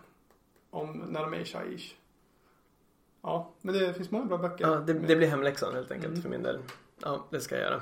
om 0.71 0.93
när 1.09 1.21
de 1.21 1.35
är 1.35 1.39
i 1.39 1.45
Shaiish. 1.45 1.95
Ja, 3.27 3.51
men 3.61 3.75
det 3.75 3.95
finns 3.95 4.11
många 4.11 4.25
bra 4.25 4.39
böcker. 4.39 4.67
Ja, 4.69 4.75
det, 4.77 4.93
det 4.93 5.17
blir 5.17 5.29
hemläxan 5.29 5.75
helt 5.75 5.91
enkelt 5.91 6.11
Mm. 6.11 6.23
för 6.23 6.29
min 6.29 6.43
del. 6.43 6.59
Ja, 7.03 7.25
det 7.31 7.41
ska 7.41 7.55
jag 7.55 7.65
göra. 7.65 7.81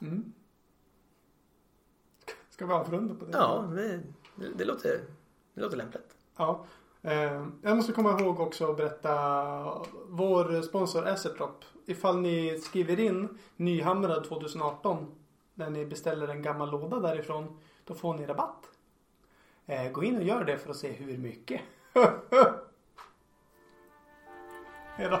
Mm. 0.00 0.32
Ska 2.50 2.66
vi 2.66 2.72
avrunda 2.72 3.14
på 3.14 3.24
det? 3.24 3.30
Ja, 3.32 3.70
det, 3.74 4.00
det, 4.56 4.64
låter, 4.64 5.00
det 5.54 5.60
låter 5.60 5.76
lämpligt. 5.76 6.16
Ja. 6.36 6.64
Eh, 7.02 7.46
jag 7.62 7.76
måste 7.76 7.92
komma 7.92 8.20
ihåg 8.20 8.40
också 8.40 8.70
att 8.70 8.76
berätta 8.76 9.14
vår 10.08 10.62
sponsor 10.62 11.06
Assetrop. 11.06 11.64
Ifall 11.86 12.18
ni 12.20 12.58
skriver 12.60 13.00
in 13.00 13.38
Nyhamrad 13.56 14.24
2018 14.24 15.06
när 15.54 15.70
ni 15.70 15.86
beställer 15.86 16.28
en 16.28 16.42
gammal 16.42 16.70
låda 16.70 17.00
därifrån 17.00 17.60
då 17.84 17.94
får 17.94 18.14
ni 18.14 18.26
rabatt. 18.26 18.64
Eh, 19.66 19.90
gå 19.92 20.04
in 20.04 20.16
och 20.16 20.22
gör 20.22 20.44
det 20.44 20.58
för 20.58 20.70
att 20.70 20.76
se 20.76 20.92
hur 20.92 21.18
mycket. 21.18 21.60
Hej 24.98 25.08
då. 25.08 25.20